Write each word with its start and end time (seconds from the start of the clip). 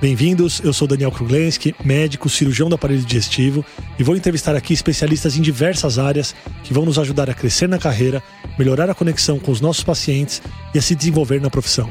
Bem-vindos, 0.00 0.62
eu 0.64 0.72
sou 0.72 0.88
Daniel 0.88 1.12
Kruglenski, 1.12 1.74
médico, 1.84 2.30
cirurgião 2.30 2.70
do 2.70 2.74
aparelho 2.74 3.02
digestivo 3.02 3.62
e 3.98 4.02
vou 4.02 4.16
entrevistar 4.16 4.56
aqui 4.56 4.72
especialistas 4.72 5.36
em 5.36 5.42
diversas 5.42 5.98
áreas 5.98 6.34
que 6.64 6.72
vão 6.72 6.86
nos 6.86 6.98
ajudar 6.98 7.28
a 7.28 7.34
crescer 7.34 7.68
na 7.68 7.78
carreira, 7.78 8.22
melhorar 8.58 8.88
a 8.88 8.94
conexão 8.94 9.38
com 9.38 9.52
os 9.52 9.60
nossos 9.60 9.84
pacientes 9.84 10.40
e 10.74 10.78
a 10.78 10.82
se 10.82 10.94
desenvolver 10.94 11.38
na 11.38 11.50
profissão. 11.50 11.86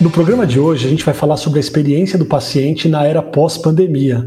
No 0.00 0.08
programa 0.08 0.46
de 0.46 0.58
hoje, 0.58 0.86
a 0.86 0.90
gente 0.90 1.04
vai 1.04 1.12
falar 1.12 1.36
sobre 1.36 1.58
a 1.58 1.60
experiência 1.60 2.18
do 2.18 2.24
paciente 2.24 2.88
na 2.88 3.04
era 3.04 3.20
pós-pandemia. 3.20 4.24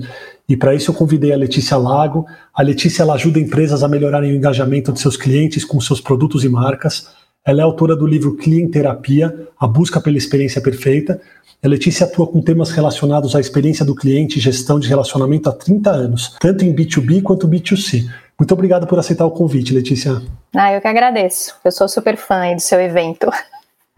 E 0.47 0.55
para 0.55 0.75
isso 0.75 0.91
eu 0.91 0.95
convidei 0.95 1.33
a 1.33 1.37
Letícia 1.37 1.77
Lago. 1.77 2.27
A 2.53 2.61
Letícia 2.61 3.03
ajuda 3.11 3.39
empresas 3.39 3.81
a 3.81 3.87
melhorarem 3.87 4.31
o 4.31 4.35
engajamento 4.35 4.93
de 4.93 4.99
seus 4.99 5.17
clientes 5.17 5.65
com 5.65 5.81
seus 5.81 5.99
produtos 5.99 6.43
e 6.43 6.49
marcas. 6.49 7.07
Ela 7.47 7.61
é 7.61 7.63
autora 7.63 7.95
do 7.95 8.05
livro 8.05 8.35
Clienterapia, 8.35 9.33
A 9.57 9.65
Busca 9.65 10.01
pela 10.01 10.17
Experiência 10.17 10.59
Perfeita. 10.59 11.21
A 11.63 11.67
Letícia 11.69 12.05
atua 12.05 12.27
com 12.27 12.41
temas 12.41 12.71
relacionados 12.71 13.37
à 13.37 13.39
experiência 13.39 13.85
do 13.85 13.95
cliente 13.95 14.37
e 14.37 14.41
gestão 14.41 14.77
de 14.77 14.89
relacionamento 14.89 15.47
há 15.47 15.53
30 15.53 15.89
anos, 15.89 16.35
tanto 16.41 16.65
em 16.65 16.75
B2B 16.75 17.23
quanto 17.23 17.47
B2C. 17.47 18.03
Muito 18.37 18.53
obrigado 18.53 18.85
por 18.85 18.99
aceitar 18.99 19.25
o 19.25 19.31
convite, 19.31 19.73
Letícia. 19.73 20.21
Ah, 20.53 20.73
eu 20.73 20.81
que 20.81 20.89
agradeço. 20.89 21.55
Eu 21.63 21.71
sou 21.71 21.87
super 21.87 22.17
fã 22.17 22.53
do 22.53 22.59
seu 22.59 22.81
evento. 22.81 23.31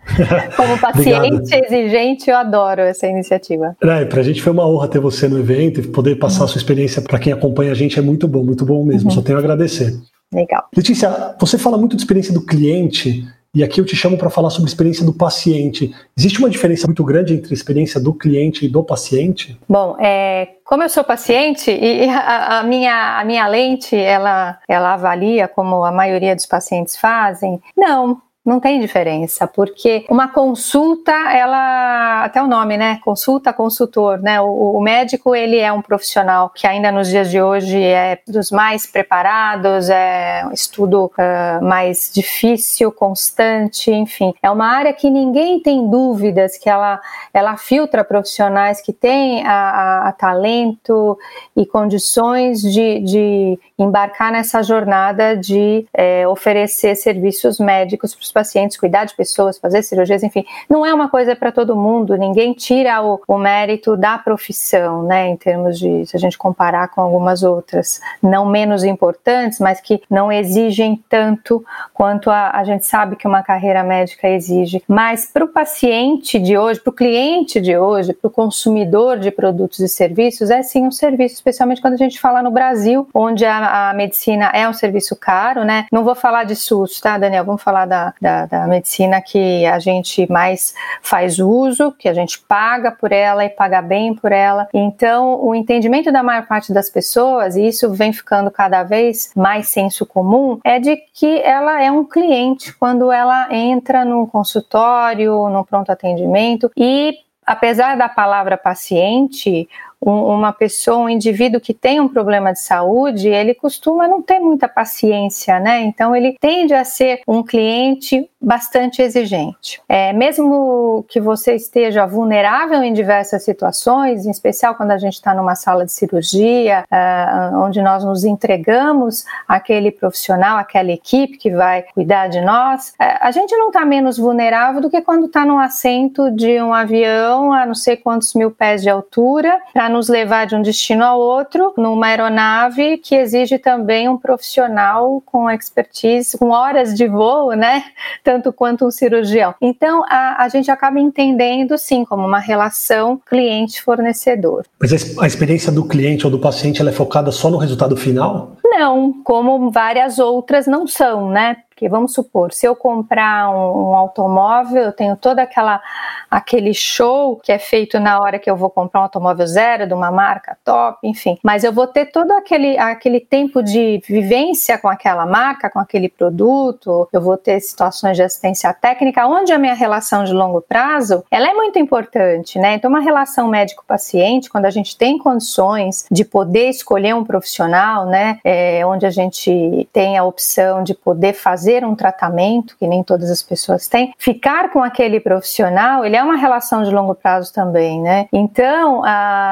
Como 0.55 0.77
paciente 0.77 1.51
exigente, 1.55 2.29
eu 2.29 2.37
adoro 2.37 2.81
essa 2.81 3.07
iniciativa. 3.07 3.75
É, 3.81 4.05
para 4.05 4.21
a 4.21 4.23
gente 4.23 4.43
foi 4.43 4.53
uma 4.53 4.67
honra 4.69 4.87
ter 4.87 4.99
você 4.99 5.27
no 5.27 5.39
evento 5.39 5.79
e 5.79 5.87
poder 5.87 6.17
passar 6.17 6.41
uhum. 6.41 6.45
a 6.45 6.47
sua 6.49 6.59
experiência 6.59 7.01
para 7.01 7.17
quem 7.17 7.33
acompanha 7.33 7.71
a 7.71 7.75
gente 7.75 7.97
é 7.97 8.01
muito 8.01 8.27
bom, 8.27 8.43
muito 8.43 8.63
bom 8.63 8.85
mesmo. 8.85 9.09
Uhum. 9.09 9.15
Só 9.15 9.23
tenho 9.23 9.39
a 9.39 9.41
agradecer. 9.41 9.99
Legal. 10.31 10.65
Letícia, 10.77 11.35
você 11.39 11.57
fala 11.57 11.79
muito 11.79 11.95
de 11.95 12.03
experiência 12.03 12.31
do 12.31 12.45
cliente 12.45 13.27
e 13.53 13.63
aqui 13.63 13.81
eu 13.81 13.85
te 13.85 13.95
chamo 13.95 14.17
para 14.17 14.29
falar 14.29 14.49
sobre 14.51 14.67
a 14.67 14.71
experiência 14.71 15.03
do 15.03 15.13
paciente. 15.13 15.93
Existe 16.15 16.39
uma 16.39 16.49
diferença 16.49 16.85
muito 16.85 17.03
grande 17.03 17.33
entre 17.33 17.51
a 17.51 17.53
experiência 17.53 17.99
do 17.99 18.13
cliente 18.13 18.65
e 18.65 18.69
do 18.69 18.83
paciente? 18.83 19.59
Bom, 19.67 19.97
é, 19.99 20.49
como 20.63 20.83
eu 20.83 20.89
sou 20.89 21.03
paciente 21.03 21.71
e 21.71 22.07
a, 22.07 22.59
a, 22.59 22.63
minha, 22.63 23.19
a 23.19 23.25
minha 23.25 23.47
lente 23.47 23.95
ela, 23.95 24.59
ela 24.67 24.93
avalia 24.93 25.47
como 25.47 25.83
a 25.83 25.91
maioria 25.91 26.35
dos 26.35 26.45
pacientes 26.45 26.95
fazem, 26.95 27.59
não, 27.75 28.21
não 28.49 28.59
tem 28.59 28.79
diferença, 28.79 29.47
porque 29.47 30.05
uma 30.09 30.27
consulta, 30.27 31.11
ela, 31.11 32.25
até 32.25 32.41
o 32.41 32.47
nome, 32.47 32.77
né? 32.77 32.99
Consulta, 33.03 33.53
consultor, 33.53 34.19
né? 34.21 34.41
O, 34.41 34.77
o, 34.77 34.81
médico, 34.81 35.35
ele 35.35 35.57
é 35.57 35.71
um 35.71 35.81
profissional 35.81 36.49
que 36.49 36.65
ainda 36.65 36.91
nos 36.91 37.07
dias 37.07 37.29
de 37.29 37.39
hoje 37.41 37.81
é 37.81 38.19
dos 38.27 38.49
mais 38.49 38.85
preparados, 38.85 39.89
é 39.89 40.43
um 40.49 40.51
estudo 40.51 41.11
uh, 41.17 41.63
mais 41.63 42.11
difícil, 42.13 42.91
constante, 42.91 43.91
enfim. 43.91 44.33
É 44.41 44.49
uma 44.49 44.65
área 44.65 44.93
que 44.93 45.09
ninguém 45.09 45.61
tem 45.61 45.87
dúvidas 45.87 46.57
que 46.57 46.69
ela, 46.69 46.99
ela 47.33 47.55
filtra 47.55 48.03
profissionais 48.03 48.81
que 48.81 48.91
têm 48.91 49.45
a, 49.45 49.51
a, 49.51 50.09
a 50.09 50.11
talento 50.11 51.17
e 51.55 51.65
condições 51.65 52.61
de, 52.61 52.99
de 53.01 53.59
embarcar 53.77 54.31
nessa 54.31 54.63
jornada 54.63 55.37
de 55.37 55.85
é, 55.93 56.27
oferecer 56.27 56.95
serviços 56.95 57.59
médicos 57.59 58.15
para 58.15 58.23
os 58.23 58.31
pacientes, 58.39 58.77
cuidar 58.77 59.03
de 59.03 59.13
pessoas, 59.13 59.57
fazer 59.57 59.83
cirurgias, 59.83 60.23
enfim, 60.23 60.45
não 60.69 60.85
é 60.85 60.93
uma 60.93 61.09
coisa 61.09 61.35
para 61.35 61.51
todo 61.51 61.75
mundo, 61.75 62.15
ninguém 62.15 62.53
tira 62.53 63.03
o, 63.03 63.21
o, 63.27 63.37
mérito 63.37 63.97
da 63.97 64.17
profissão, 64.17 65.03
né, 65.03 65.27
em 65.27 65.35
termos 65.35 65.77
de, 65.77 66.05
se 66.05 66.15
a 66.15 66.19
gente 66.19 66.37
comparar 66.37 66.87
com 66.87 67.01
algumas 67.01 67.43
outras, 67.43 67.99
não 68.23 68.45
menos 68.45 68.85
importantes, 68.85 69.59
mas 69.59 69.81
que 69.81 70.01
não 70.09 70.31
exigem 70.31 71.03
tanto 71.09 71.65
quanto 71.93 72.29
a, 72.29 72.51
a 72.51 72.63
gente 72.63 72.85
sabe 72.85 73.17
que 73.17 73.27
uma 73.27 73.43
carreira 73.43 73.83
médica 73.83 74.29
exige. 74.29 74.81
Mas 74.87 75.25
para 75.25 75.43
o 75.43 75.49
paciente 75.49 76.39
de 76.39 76.57
hoje, 76.57 76.79
para 76.79 76.91
o 76.91 76.95
cliente 76.95 77.59
de 77.59 77.77
hoje, 77.77 78.13
para 78.13 78.29
o 78.29 78.31
consumidor 78.31 79.19
de 79.19 79.31
produtos 79.31 79.79
e 79.79 79.89
serviços, 79.89 80.49
é 80.49 80.63
sim 80.63 80.87
um 80.87 80.91
serviço, 80.91 81.35
especialmente 81.35 81.81
quando 81.81 81.95
a 81.95 81.97
gente 81.97 82.19
fala 82.21 82.41
no 82.41 82.51
Brasil, 82.51 83.07
onde 83.13 83.45
a, 83.45 83.89
a 83.89 83.93
medicina 83.93 84.45
é 84.53 84.67
um 84.67 84.73
serviço 84.73 85.13
caro, 85.15 85.65
né? 85.65 85.85
Não 85.91 86.05
vou 86.05 86.15
falar 86.15 86.45
de 86.45 86.55
SUS, 86.55 87.01
tá, 87.01 87.17
Daniel? 87.17 87.43
Vamos 87.43 87.61
falar 87.61 87.85
da, 87.85 88.13
da 88.21 88.28
da, 88.29 88.45
da 88.45 88.67
medicina 88.67 89.21
que 89.21 89.65
a 89.65 89.79
gente 89.79 90.31
mais 90.31 90.75
faz 91.01 91.39
uso, 91.39 91.91
que 91.91 92.07
a 92.07 92.13
gente 92.13 92.39
paga 92.39 92.91
por 92.91 93.11
ela 93.11 93.43
e 93.43 93.49
paga 93.49 93.81
bem 93.81 94.13
por 94.13 94.31
ela. 94.31 94.67
Então, 94.73 95.43
o 95.43 95.55
entendimento 95.55 96.11
da 96.11 96.21
maior 96.21 96.45
parte 96.45 96.71
das 96.71 96.89
pessoas, 96.89 97.55
e 97.55 97.67
isso 97.67 97.91
vem 97.91 98.13
ficando 98.13 98.51
cada 98.51 98.83
vez 98.83 99.31
mais 99.35 99.69
senso 99.69 100.05
comum, 100.05 100.59
é 100.63 100.79
de 100.79 100.95
que 101.13 101.41
ela 101.41 101.81
é 101.81 101.91
um 101.91 102.05
cliente 102.05 102.73
quando 102.73 103.11
ela 103.11 103.53
entra 103.53 104.05
no 104.05 104.27
consultório, 104.27 105.49
no 105.49 105.65
pronto 105.65 105.91
atendimento 105.91 106.71
e 106.77 107.17
apesar 107.45 107.97
da 107.97 108.07
palavra 108.07 108.55
paciente, 108.55 109.67
uma 110.01 110.53
pessoa, 110.53 110.99
um 110.99 111.09
indivíduo 111.09 111.59
que 111.59 111.73
tem 111.73 111.99
um 111.99 112.07
problema 112.07 112.53
de 112.53 112.59
saúde, 112.59 113.27
ele 113.27 113.53
costuma 113.53 114.07
não 114.07 114.21
ter 114.21 114.39
muita 114.39 114.67
paciência, 114.67 115.59
né? 115.59 115.81
Então 115.81 116.15
ele 116.15 116.37
tende 116.39 116.73
a 116.73 116.85
ser 116.85 117.21
um 117.27 117.43
cliente 117.43 118.28
bastante 118.41 119.01
exigente. 119.01 119.81
É, 119.87 120.13
mesmo 120.13 121.05
que 121.09 121.19
você 121.19 121.55
esteja 121.55 122.05
vulnerável 122.05 122.81
em 122.81 122.93
diversas 122.93 123.43
situações, 123.43 124.25
em 124.25 124.31
especial 124.31 124.75
quando 124.75 124.91
a 124.91 124.97
gente 124.97 125.15
está 125.15 125.33
numa 125.33 125.55
sala 125.55 125.85
de 125.85 125.91
cirurgia, 125.91 126.85
uh, 126.89 127.57
onde 127.57 127.81
nós 127.81 128.03
nos 128.03 128.23
entregamos 128.23 129.25
àquele 129.47 129.91
profissional, 129.91 130.57
àquela 130.57 130.91
equipe 130.91 131.37
que 131.37 131.51
vai 131.51 131.83
cuidar 131.93 132.27
de 132.27 132.39
nós, 132.39 132.89
uh, 132.91 133.19
a 133.19 133.31
gente 133.31 133.55
não 133.57 133.67
está 133.67 133.83
menos 133.85 134.17
vulnerável 134.17 134.81
do 134.81 134.89
que 134.89 135.01
quando 135.01 135.25
está 135.25 135.45
num 135.45 135.59
assento 135.59 136.31
de 136.31 136.61
um 136.61 136.73
avião 136.73 137.51
a 137.51 137.65
não 137.65 137.75
sei 137.75 137.97
quantos 137.97 138.33
mil 138.33 138.51
pés 138.51 138.81
de 138.81 138.89
altura, 138.89 139.59
para 139.73 139.89
nos 139.89 140.07
levar 140.07 140.47
de 140.47 140.55
um 140.55 140.61
destino 140.61 141.03
ao 141.03 141.19
outro, 141.19 141.73
numa 141.77 142.07
aeronave 142.07 142.97
que 142.97 143.15
exige 143.15 143.59
também 143.59 144.07
um 144.07 144.17
profissional 144.17 145.21
com 145.25 145.49
expertise, 145.49 146.37
com 146.37 146.51
horas 146.51 146.95
de 146.95 147.07
voo, 147.07 147.51
né? 147.51 147.83
Tanto 148.29 148.53
quanto 148.53 148.85
um 148.85 148.91
cirurgião. 148.91 149.55
Então, 149.59 150.03
a, 150.07 150.43
a 150.43 150.49
gente 150.49 150.69
acaba 150.69 150.99
entendendo, 150.99 151.75
sim, 151.79 152.05
como 152.05 152.27
uma 152.27 152.37
relação 152.37 153.19
cliente-fornecedor. 153.27 154.65
Mas 154.79 155.17
a 155.17 155.25
experiência 155.25 155.71
do 155.71 155.83
cliente 155.83 156.27
ou 156.27 156.31
do 156.31 156.37
paciente 156.37 156.79
ela 156.79 156.91
é 156.91 156.93
focada 156.93 157.31
só 157.31 157.49
no 157.49 157.57
resultado 157.57 157.97
final? 157.97 158.55
Não, 158.79 159.11
como 159.25 159.69
várias 159.69 160.19
outras 160.19 160.65
não 160.65 160.87
são, 160.87 161.29
né? 161.29 161.57
Porque 161.79 161.87
vamos 161.87 162.13
supor, 162.13 162.51
se 162.51 162.65
eu 162.65 162.75
comprar 162.75 163.49
um, 163.49 163.91
um, 163.91 163.95
automóvel, 163.95 164.83
eu 164.83 164.91
tenho 164.91 165.15
todo 165.15 165.39
aquela, 165.39 165.81
aquele 166.29 166.73
show 166.73 167.37
que 167.37 167.53
é 167.53 167.57
feito 167.57 168.01
na 168.01 168.19
hora 168.19 168.37
que 168.37 168.51
eu 168.51 168.57
vou 168.57 168.69
comprar 168.69 168.99
um 168.99 169.03
automóvel 169.03 169.47
zero, 169.47 169.87
de 169.87 169.93
uma 169.93 170.11
marca 170.11 170.57
top, 170.65 170.99
enfim. 171.07 171.37
Mas 171.41 171.63
eu 171.63 171.71
vou 171.71 171.87
ter 171.87 172.07
todo 172.07 172.31
aquele, 172.31 172.77
aquele 172.77 173.21
tempo 173.21 173.63
de 173.63 174.01
vivência 174.05 174.77
com 174.77 174.89
aquela 174.89 175.25
marca, 175.25 175.69
com 175.69 175.79
aquele 175.79 176.09
produto, 176.09 177.07
eu 177.13 177.21
vou 177.21 177.37
ter 177.37 177.61
situações 177.61 178.17
de 178.17 178.23
assistência 178.23 178.73
técnica, 178.73 179.25
onde 179.25 179.53
a 179.53 179.57
minha 179.57 179.73
relação 179.73 180.25
de 180.25 180.33
longo 180.33 180.61
prazo, 180.61 181.23
ela 181.31 181.49
é 181.49 181.53
muito 181.53 181.79
importante, 181.79 182.59
né? 182.59 182.73
Então, 182.73 182.89
uma 182.89 182.99
relação 182.99 183.47
médico-paciente, 183.47 184.49
quando 184.49 184.65
a 184.65 184.69
gente 184.69 184.97
tem 184.97 185.17
condições 185.17 186.05
de 186.11 186.25
poder 186.25 186.67
escolher 186.67 187.15
um 187.15 187.23
profissional, 187.23 188.05
né? 188.05 188.37
É, 188.43 188.68
onde 188.85 189.05
a 189.05 189.09
gente 189.09 189.87
tem 189.91 190.17
a 190.17 190.23
opção 190.23 190.83
de 190.83 190.93
poder 190.93 191.33
fazer 191.33 191.85
um 191.85 191.95
tratamento, 191.95 192.75
que 192.77 192.87
nem 192.87 193.03
todas 193.03 193.29
as 193.29 193.43
pessoas 193.43 193.87
têm, 193.87 194.13
ficar 194.17 194.71
com 194.71 194.83
aquele 194.83 195.19
profissional, 195.19 196.05
ele 196.05 196.15
é 196.15 196.23
uma 196.23 196.35
relação 196.35 196.83
de 196.83 196.91
longo 196.91 197.15
prazo 197.15 197.53
também, 197.53 198.01
né? 198.01 198.27
Então, 198.31 199.01